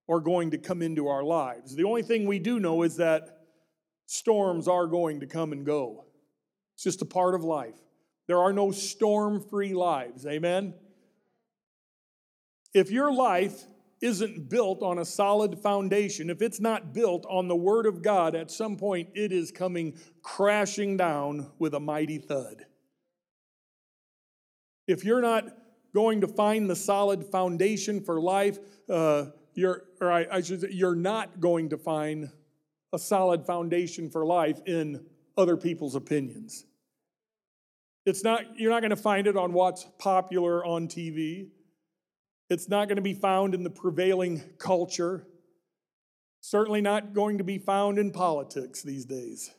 are 0.07 0.19
going 0.19 0.51
to 0.51 0.57
come 0.57 0.81
into 0.81 1.07
our 1.07 1.23
lives. 1.23 1.75
The 1.75 1.85
only 1.85 2.03
thing 2.03 2.25
we 2.25 2.39
do 2.39 2.59
know 2.59 2.83
is 2.83 2.97
that 2.97 3.29
storms 4.05 4.67
are 4.67 4.87
going 4.87 5.21
to 5.21 5.25
come 5.25 5.53
and 5.53 5.65
go. 5.65 6.05
It's 6.75 6.83
just 6.83 7.01
a 7.01 7.05
part 7.05 7.33
of 7.33 7.43
life. 7.43 7.79
There 8.27 8.39
are 8.39 8.53
no 8.53 8.71
storm 8.71 9.41
free 9.41 9.73
lives. 9.73 10.25
Amen? 10.25 10.73
If 12.73 12.91
your 12.91 13.13
life 13.13 13.63
isn't 14.01 14.49
built 14.49 14.81
on 14.81 14.97
a 14.97 15.05
solid 15.05 15.59
foundation, 15.59 16.29
if 16.29 16.41
it's 16.41 16.59
not 16.59 16.93
built 16.93 17.25
on 17.29 17.47
the 17.47 17.55
Word 17.55 17.85
of 17.85 18.01
God, 18.01 18.35
at 18.35 18.49
some 18.49 18.75
point 18.75 19.09
it 19.13 19.31
is 19.31 19.51
coming 19.51 19.97
crashing 20.23 20.97
down 20.97 21.51
with 21.59 21.75
a 21.75 21.79
mighty 21.79 22.17
thud. 22.17 22.65
If 24.87 25.05
you're 25.05 25.21
not 25.21 25.45
going 25.93 26.21
to 26.21 26.27
find 26.27 26.69
the 26.69 26.75
solid 26.75 27.25
foundation 27.25 28.01
for 28.01 28.19
life, 28.19 28.57
uh, 28.89 29.25
you're, 29.53 29.83
or 29.99 30.11
I, 30.11 30.25
I 30.31 30.41
should 30.41 30.61
say, 30.61 30.69
you're 30.71 30.95
not 30.95 31.39
going 31.39 31.69
to 31.69 31.77
find 31.77 32.29
a 32.93 32.99
solid 32.99 33.45
foundation 33.45 34.09
for 34.09 34.25
life 34.25 34.59
in 34.65 35.05
other 35.37 35.57
people's 35.57 35.95
opinions. 35.95 36.65
It's 38.05 38.23
not, 38.23 38.59
you're 38.59 38.71
not 38.71 38.81
going 38.81 38.91
to 38.91 38.95
find 38.95 39.27
it 39.27 39.37
on 39.37 39.53
what's 39.53 39.85
popular 39.99 40.65
on 40.65 40.87
TV. 40.87 41.49
It's 42.51 42.67
not 42.67 42.89
going 42.89 42.97
to 42.97 43.01
be 43.01 43.13
found 43.13 43.55
in 43.55 43.63
the 43.63 43.69
prevailing 43.69 44.43
culture. 44.57 45.25
Certainly 46.41 46.81
not 46.81 47.13
going 47.13 47.37
to 47.37 47.45
be 47.45 47.57
found 47.57 47.97
in 47.97 48.11
politics 48.11 48.81
these 48.81 49.05
days. 49.05 49.49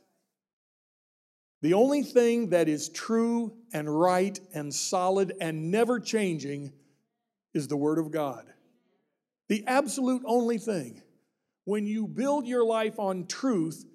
The 1.62 1.72
only 1.72 2.02
thing 2.02 2.50
that 2.50 2.68
is 2.68 2.90
true 2.90 3.54
and 3.72 3.88
right 3.88 4.38
and 4.52 4.74
solid 4.74 5.32
and 5.40 5.70
never 5.70 6.00
changing 6.00 6.74
is 7.54 7.66
the 7.66 7.78
Word 7.78 7.98
of 7.98 8.10
God. 8.10 8.44
The 9.48 9.64
absolute 9.66 10.22
only 10.26 10.58
thing. 10.58 11.00
When 11.64 11.86
you 11.86 12.06
build 12.06 12.46
your 12.46 12.66
life 12.66 12.98
on 12.98 13.26
truth, 13.26 13.86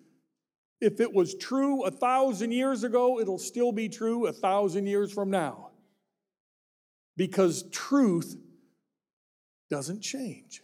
if 0.81 0.99
it 0.99 1.13
was 1.13 1.35
true 1.35 1.83
a 1.83 1.91
thousand 1.91 2.51
years 2.51 2.83
ago, 2.83 3.19
it'll 3.19 3.37
still 3.37 3.71
be 3.71 3.89
true 3.89 4.25
a 4.25 4.33
thousand 4.33 4.87
years 4.87 5.13
from 5.13 5.29
now. 5.29 5.69
Because 7.15 7.61
truth 7.69 8.35
doesn't 9.69 10.01
change. 10.01 10.61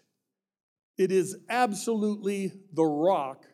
It 0.97 1.11
is 1.11 1.37
absolutely 1.49 2.53
the 2.71 2.85
rock 2.85 3.45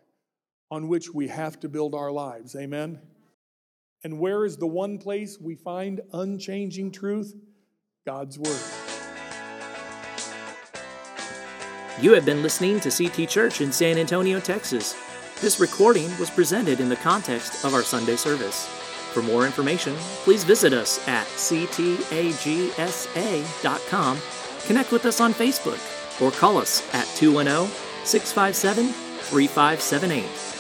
on 0.71 0.87
which 0.87 1.13
we 1.13 1.27
have 1.29 1.59
to 1.61 1.69
build 1.69 1.95
our 1.95 2.11
lives. 2.11 2.55
Amen? 2.55 2.99
And 4.03 4.19
where 4.19 4.45
is 4.45 4.57
the 4.57 4.67
one 4.67 4.97
place 4.97 5.37
we 5.39 5.55
find 5.55 6.01
unchanging 6.13 6.91
truth? 6.91 7.35
God's 8.05 8.39
Word. 8.39 8.59
You 12.01 12.13
have 12.13 12.25
been 12.25 12.41
listening 12.41 12.79
to 12.79 12.89
CT 12.89 13.27
Church 13.29 13.59
in 13.61 13.73
San 13.73 13.97
Antonio, 13.97 14.39
Texas. 14.39 14.95
This 15.41 15.59
recording 15.59 16.09
was 16.17 16.29
presented 16.29 16.79
in 16.79 16.87
the 16.87 16.95
context 16.95 17.65
of 17.65 17.73
our 17.73 17.83
Sunday 17.83 18.15
service. 18.15 18.67
For 19.13 19.21
more 19.21 19.45
information, 19.45 19.95
please 20.23 20.43
visit 20.43 20.71
us 20.71 21.05
at 21.07 21.25
ctagsa.com, 21.27 21.77
connect 24.69 24.91
with 24.91 25.03
us 25.07 25.19
on 25.19 25.33
Facebook, 25.33 25.81
or 26.21 26.29
call 26.29 26.55
us 26.55 26.83
at 26.93 27.07
210 27.17 27.75
657 28.05 28.85
3578. 28.85 30.58